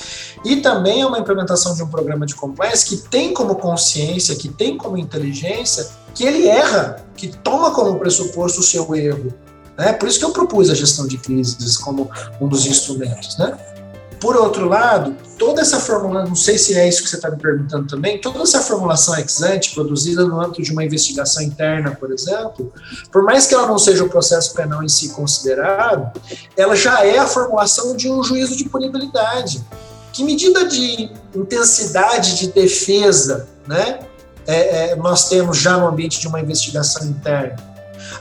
E 0.46 0.62
também 0.62 1.02
é 1.02 1.06
uma 1.06 1.20
implementação 1.20 1.76
de 1.76 1.84
um 1.84 1.88
programa 1.88 2.26
de 2.26 2.34
compliance 2.34 2.86
que 2.86 2.96
tem 2.96 3.34
como 3.34 3.56
consciência, 3.56 4.38
que 4.38 4.48
tem 4.48 4.78
como 4.78 4.98
inteligência, 4.98 5.86
que 6.16 6.24
ele 6.24 6.48
erra, 6.48 7.06
que 7.18 7.28
toma 7.28 7.72
como 7.72 8.00
pressuposto 8.00 8.62
o 8.62 8.64
seu 8.64 8.96
erro. 8.96 9.34
Né? 9.78 9.92
Por 9.92 10.08
isso 10.08 10.18
que 10.18 10.24
eu 10.24 10.32
propus 10.32 10.70
a 10.70 10.76
gestão 10.76 11.06
de 11.06 11.18
crises 11.18 11.76
como 11.76 12.10
um 12.40 12.48
dos 12.48 12.66
instrumentos, 12.66 13.38
né? 13.38 13.58
Por 14.22 14.38
outro 14.38 14.70
lado, 14.70 15.18
toda 15.36 15.62
essa 15.62 15.80
formulação, 15.80 16.30
não 16.30 16.36
sei 16.36 16.56
se 16.56 16.78
é 16.78 16.88
isso 16.88 17.02
que 17.02 17.10
você 17.10 17.16
está 17.16 17.32
me 17.32 17.38
perguntando 17.38 17.88
também, 17.88 18.22
toda 18.22 18.44
essa 18.44 18.62
formulação 18.62 19.18
ex 19.18 19.42
ante 19.42 19.74
produzida 19.74 20.24
no 20.24 20.40
âmbito 20.40 20.62
de 20.62 20.72
uma 20.72 20.86
investigação 20.86 21.42
interna, 21.42 21.98
por 22.00 22.12
exemplo, 22.12 22.72
por 23.12 23.24
mais 23.24 23.48
que 23.48 23.56
ela 23.56 23.66
não 23.66 23.80
seja 23.80 24.04
o 24.04 24.10
processo 24.10 24.54
penal 24.54 24.84
em 24.84 24.88
si 24.88 25.10
considerado, 25.10 26.12
ela 26.56 26.76
já 26.76 27.04
é 27.04 27.18
a 27.18 27.26
formulação 27.26 27.98
de 27.98 28.12
um 28.12 28.24
juízo 28.24 28.56
de 28.56 28.66
punibilidade. 28.66 29.66
Que 30.14 30.24
medida 30.24 30.66
de 30.66 31.10
intensidade 31.36 32.38
de 32.38 32.52
defesa 32.52 33.48
né, 33.68 34.02
é, 34.46 34.92
é, 34.92 34.96
nós 34.98 35.30
temos 35.30 35.58
já 35.58 35.78
no 35.78 35.88
ambiente 35.88 36.20
de 36.20 36.28
uma 36.28 36.40
investigação 36.40 37.08
interna? 37.08 37.71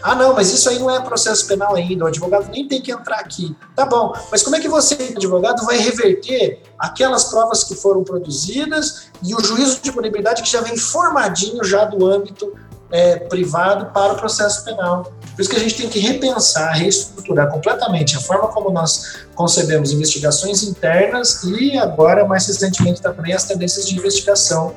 Ah, 0.03 0.15
não, 0.15 0.35
mas 0.35 0.53
isso 0.53 0.69
aí 0.69 0.79
não 0.79 0.91
é 0.91 1.01
processo 1.01 1.47
penal 1.47 1.75
ainda, 1.75 2.05
o 2.05 2.09
advogado 2.09 2.51
nem 2.51 2.67
tem 2.67 2.81
que 2.81 2.93
entrar 2.93 3.19
aqui. 3.19 3.57
Tá 3.75 3.87
bom, 3.87 4.15
mas 4.31 4.43
como 4.43 4.57
é 4.57 4.61
que 4.61 4.69
você, 4.69 4.95
advogado, 5.17 5.65
vai 5.65 5.79
reverter 5.79 6.63
aquelas 6.79 7.25
provas 7.25 7.65
que 7.65 7.75
foram 7.75 8.03
produzidas 8.03 9.11
e 9.23 9.35
o 9.35 9.41
juízo 9.41 9.81
de 9.81 9.93
punibilidade 9.93 10.43
que 10.43 10.51
já 10.51 10.61
vem 10.61 10.77
formadinho 10.77 11.63
já 11.65 11.85
do 11.85 12.07
âmbito 12.07 12.53
é, 12.91 13.17
privado 13.17 13.87
para 13.93 14.13
o 14.15 14.17
processo 14.17 14.65
penal? 14.65 15.13
Por 15.35 15.43
isso 15.43 15.51
que 15.51 15.57
a 15.57 15.61
gente 15.61 15.77
tem 15.77 15.89
que 15.89 15.99
repensar, 15.99 16.73
reestruturar 16.73 17.51
completamente 17.51 18.17
a 18.17 18.21
forma 18.21 18.49
como 18.49 18.71
nós 18.71 19.21
concebemos 19.35 19.93
investigações 19.93 20.63
internas 20.63 21.43
e 21.45 21.79
agora, 21.79 22.27
mais 22.27 22.47
recentemente, 22.47 23.01
também 23.01 23.33
as 23.33 23.45
tendências 23.45 23.87
de 23.87 23.97
investigação 23.97 24.75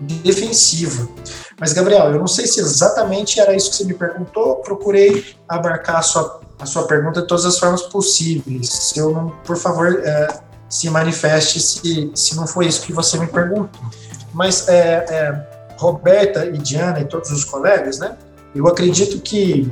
defensiva. 0.00 1.06
Mas, 1.60 1.74
Gabriel, 1.74 2.10
eu 2.10 2.18
não 2.18 2.26
sei 2.26 2.46
se 2.46 2.58
exatamente 2.58 3.38
era 3.38 3.54
isso 3.54 3.68
que 3.68 3.76
você 3.76 3.84
me 3.84 3.92
perguntou, 3.92 4.56
procurei 4.56 5.36
abarcar 5.46 5.98
a 5.98 6.02
sua, 6.02 6.40
a 6.58 6.64
sua 6.64 6.86
pergunta 6.86 7.20
de 7.20 7.28
todas 7.28 7.44
as 7.44 7.58
formas 7.58 7.82
possíveis. 7.82 8.66
Se 8.70 8.98
eu 8.98 9.12
não, 9.12 9.28
por 9.44 9.58
favor, 9.58 10.00
é, 10.02 10.40
se 10.70 10.88
manifeste 10.88 11.60
se, 11.60 12.10
se 12.14 12.34
não 12.34 12.46
foi 12.46 12.66
isso 12.66 12.80
que 12.80 12.94
você 12.94 13.18
me 13.18 13.26
perguntou. 13.26 13.82
Mas, 14.32 14.68
é, 14.68 15.04
é, 15.10 15.50
Roberta 15.76 16.46
e 16.46 16.56
Diana 16.56 17.00
e 17.00 17.04
todos 17.04 17.30
os 17.30 17.44
colegas, 17.44 17.98
né, 17.98 18.16
eu 18.54 18.66
acredito 18.66 19.20
que, 19.20 19.70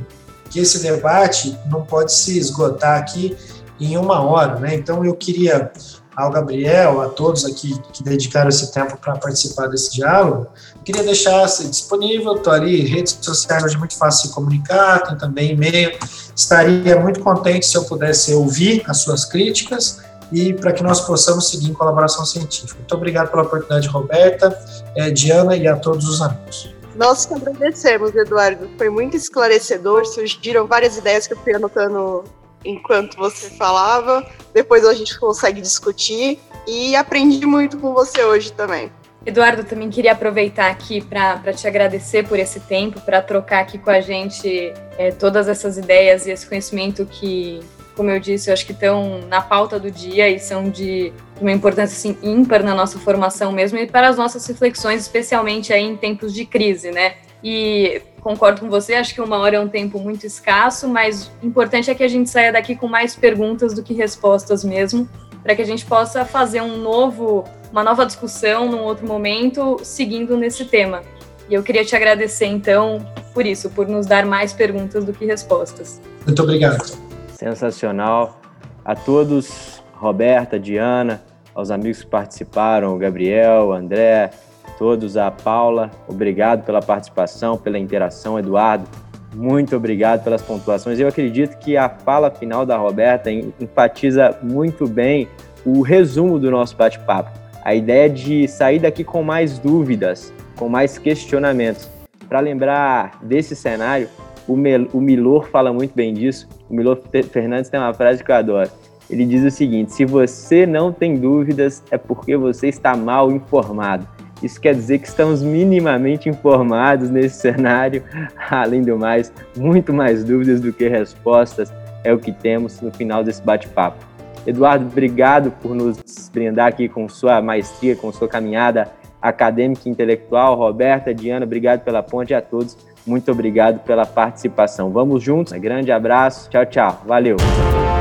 que 0.51 0.59
esse 0.59 0.83
debate 0.83 1.57
não 1.71 1.81
pode 1.83 2.13
se 2.13 2.37
esgotar 2.37 2.99
aqui 2.99 3.35
em 3.79 3.97
uma 3.97 4.21
hora, 4.21 4.59
né? 4.59 4.75
Então, 4.75 5.03
eu 5.03 5.15
queria 5.15 5.71
ao 6.15 6.29
Gabriel, 6.31 6.99
a 6.99 7.07
todos 7.07 7.45
aqui 7.45 7.79
que 7.93 8.03
dedicaram 8.03 8.49
esse 8.49 8.73
tempo 8.73 8.97
para 8.97 9.15
participar 9.15 9.67
desse 9.67 9.93
diálogo. 9.93 10.47
Queria 10.89 11.03
deixar 11.03 11.45
disponível, 11.45 12.35
estou 12.35 12.51
ali, 12.51 12.81
redes 12.81 13.15
sociais 13.21 13.63
hoje 13.63 13.75
é 13.75 13.77
muito 13.77 13.95
fácil 13.95 14.27
se 14.27 14.33
comunicar, 14.33 15.03
tem 15.03 15.15
também 15.19 15.51
e-mail. 15.51 15.95
Estaria 16.35 16.99
muito 16.99 17.19
contente 17.19 17.67
se 17.67 17.77
eu 17.77 17.83
pudesse 17.83 18.33
ouvir 18.33 18.81
as 18.87 19.03
suas 19.03 19.23
críticas 19.23 20.01
e 20.31 20.51
para 20.51 20.73
que 20.73 20.81
nós 20.81 20.99
possamos 21.01 21.47
seguir 21.47 21.69
em 21.69 21.75
colaboração 21.75 22.25
científica. 22.25 22.73
Muito 22.75 22.95
obrigado 22.95 23.29
pela 23.29 23.43
oportunidade, 23.43 23.87
Roberta, 23.87 24.59
eh, 24.95 25.11
Diana 25.11 25.55
e 25.55 25.67
a 25.67 25.75
todos 25.75 26.09
os 26.09 26.23
amigos. 26.23 26.73
Nós 26.95 27.23
que 27.23 27.35
agradecemos, 27.35 28.15
Eduardo. 28.15 28.67
Foi 28.75 28.89
muito 28.89 29.15
esclarecedor, 29.15 30.07
surgiram 30.07 30.65
várias 30.65 30.97
ideias 30.97 31.27
que 31.27 31.33
eu 31.33 31.37
fui 31.37 31.53
anotando 31.53 32.23
enquanto 32.65 33.15
você 33.15 33.51
falava. 33.51 34.27
Depois 34.55 34.83
a 34.83 34.93
gente 34.95 35.19
consegue 35.19 35.61
discutir 35.61 36.39
e 36.65 36.95
aprendi 36.95 37.45
muito 37.45 37.77
com 37.77 37.93
você 37.93 38.23
hoje 38.23 38.51
também. 38.53 38.91
Eduardo, 39.25 39.63
também 39.63 39.89
queria 39.89 40.13
aproveitar 40.13 40.71
aqui 40.71 41.01
para 41.01 41.53
te 41.53 41.67
agradecer 41.67 42.27
por 42.27 42.39
esse 42.39 42.59
tempo, 42.61 43.01
para 43.01 43.21
trocar 43.21 43.59
aqui 43.59 43.77
com 43.77 43.89
a 43.89 43.99
gente 43.99 44.73
é, 44.97 45.11
todas 45.11 45.47
essas 45.47 45.77
ideias 45.77 46.25
e 46.25 46.31
esse 46.31 46.47
conhecimento 46.47 47.05
que, 47.05 47.59
como 47.95 48.09
eu 48.09 48.19
disse, 48.19 48.49
eu 48.49 48.53
acho 48.53 48.65
que 48.65 48.71
estão 48.71 49.19
na 49.27 49.41
pauta 49.41 49.77
do 49.77 49.91
dia 49.91 50.29
e 50.29 50.39
são 50.39 50.69
de 50.69 51.11
uma 51.39 51.51
importância 51.51 51.95
assim, 51.95 52.17
ímpar 52.23 52.63
na 52.63 52.73
nossa 52.73 52.97
formação 52.97 53.51
mesmo 53.51 53.77
e 53.77 53.85
para 53.85 54.07
as 54.07 54.17
nossas 54.17 54.45
reflexões, 54.47 55.01
especialmente 55.01 55.73
aí 55.73 55.83
em 55.83 55.97
tempos 55.97 56.33
de 56.33 56.45
crise, 56.45 56.91
né? 56.91 57.15
E 57.43 58.01
concordo 58.21 58.61
com 58.61 58.69
você, 58.69 58.95
acho 58.95 59.13
que 59.13 59.21
uma 59.21 59.37
hora 59.37 59.57
é 59.57 59.59
um 59.59 59.67
tempo 59.67 59.99
muito 59.99 60.25
escasso, 60.25 60.87
mas 60.87 61.31
o 61.41 61.45
importante 61.45 61.89
é 61.89 61.95
que 61.95 62.03
a 62.03 62.07
gente 62.07 62.29
saia 62.29 62.51
daqui 62.51 62.75
com 62.75 62.87
mais 62.87 63.15
perguntas 63.15 63.73
do 63.73 63.83
que 63.83 63.93
respostas 63.93 64.63
mesmo, 64.63 65.07
para 65.41 65.55
que 65.55 65.61
a 65.61 65.65
gente 65.65 65.85
possa 65.85 66.25
fazer 66.25 66.61
um 66.61 66.77
novo, 66.77 67.45
uma 67.71 67.83
nova 67.83 68.05
discussão 68.05 68.69
num 68.69 68.79
outro 68.79 69.07
momento, 69.07 69.79
seguindo 69.83 70.35
nesse 70.35 70.65
tema. 70.65 71.01
E 71.49 71.53
eu 71.53 71.63
queria 71.63 71.83
te 71.83 71.95
agradecer, 71.95 72.45
então, 72.45 72.99
por 73.33 73.45
isso, 73.45 73.69
por 73.69 73.87
nos 73.87 74.05
dar 74.05 74.25
mais 74.25 74.53
perguntas 74.53 75.03
do 75.03 75.13
que 75.13 75.25
respostas. 75.25 75.99
Muito 76.25 76.41
obrigado. 76.43 76.97
Sensacional. 77.33 78.39
A 78.85 78.95
todos, 78.95 79.83
Roberta, 79.93 80.59
Diana, 80.59 81.21
aos 81.53 81.71
amigos 81.71 82.01
que 82.03 82.07
participaram, 82.07 82.95
o 82.95 82.97
Gabriel, 82.97 83.67
o 83.67 83.73
André, 83.73 84.31
todos, 84.77 85.17
a 85.17 85.29
Paula, 85.29 85.91
obrigado 86.07 86.63
pela 86.65 86.81
participação, 86.81 87.57
pela 87.57 87.77
interação, 87.77 88.39
Eduardo, 88.39 88.87
muito 89.35 89.75
obrigado 89.75 90.23
pelas 90.23 90.41
pontuações. 90.41 90.99
Eu 90.99 91.07
acredito 91.07 91.57
que 91.57 91.77
a 91.77 91.89
fala 91.89 92.31
final 92.31 92.65
da 92.65 92.77
Roberta 92.77 93.31
enfatiza 93.31 94.37
muito 94.41 94.87
bem 94.87 95.27
o 95.65 95.81
resumo 95.81 96.39
do 96.39 96.49
nosso 96.49 96.75
bate-papo. 96.75 97.29
A 97.63 97.75
ideia 97.75 98.09
de 98.09 98.47
sair 98.47 98.79
daqui 98.79 99.03
com 99.03 99.23
mais 99.23 99.59
dúvidas, 99.59 100.33
com 100.55 100.69
mais 100.69 100.97
questionamentos. 100.97 101.89
Para 102.27 102.39
lembrar 102.39 103.19
desse 103.21 103.55
cenário, 103.55 104.07
o, 104.47 104.55
Mel 104.55 104.87
o 104.93 104.99
Milor 105.01 105.47
fala 105.49 105.71
muito 105.71 105.93
bem 105.93 106.13
disso. 106.13 106.47
O 106.69 106.75
Milor 106.75 106.99
Fernandes 107.31 107.69
tem 107.69 107.79
uma 107.79 107.93
frase 107.93 108.23
que 108.23 108.31
eu 108.31 108.35
adoro. 108.35 108.69
Ele 109.09 109.25
diz 109.25 109.43
o 109.43 109.51
seguinte: 109.51 109.91
se 109.91 110.05
você 110.05 110.65
não 110.65 110.91
tem 110.91 111.15
dúvidas, 111.15 111.83
é 111.91 111.97
porque 111.97 112.37
você 112.37 112.67
está 112.67 112.95
mal 112.95 113.31
informado. 113.31 114.07
Isso 114.41 114.59
quer 114.59 114.73
dizer 114.73 114.99
que 114.99 115.07
estamos 115.07 115.43
minimamente 115.43 116.29
informados 116.29 117.09
nesse 117.09 117.39
cenário. 117.41 118.03
Além 118.49 118.81
do 118.81 118.97
mais, 118.97 119.33
muito 119.57 119.93
mais 119.93 120.23
dúvidas 120.23 120.61
do 120.61 120.71
que 120.71 120.87
respostas 120.87 121.73
é 122.03 122.13
o 122.13 122.19
que 122.19 122.31
temos 122.31 122.79
no 122.81 122.91
final 122.91 123.23
desse 123.23 123.41
bate-papo. 123.41 124.08
Eduardo, 124.49 124.87
obrigado 124.87 125.51
por 125.61 125.75
nos 125.75 125.99
brindar 126.33 126.67
aqui 126.67 126.89
com 126.89 127.07
sua 127.07 127.39
maestria, 127.39 127.95
com 127.95 128.11
sua 128.11 128.27
caminhada 128.27 128.91
acadêmica 129.21 129.81
e 129.85 129.91
intelectual. 129.91 130.55
Roberta, 130.55 131.13
Diana, 131.13 131.45
obrigado 131.45 131.81
pela 131.81 132.01
ponte 132.01 132.33
a 132.33 132.41
todos. 132.41 132.75
Muito 133.05 133.31
obrigado 133.31 133.79
pela 133.81 134.05
participação. 134.05 134.91
Vamos 134.91 135.21
juntos. 135.21 135.53
Um 135.53 135.59
grande 135.59 135.91
abraço. 135.91 136.49
Tchau, 136.49 136.65
tchau. 136.65 137.03
Valeu. 137.05 137.37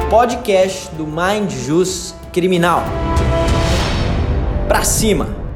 Podcast 0.08 0.94
do 0.94 1.06
Mind 1.06 1.50
Jus 1.50 2.14
Criminal. 2.32 2.82
Pra 4.66 4.82
cima! 4.84 5.47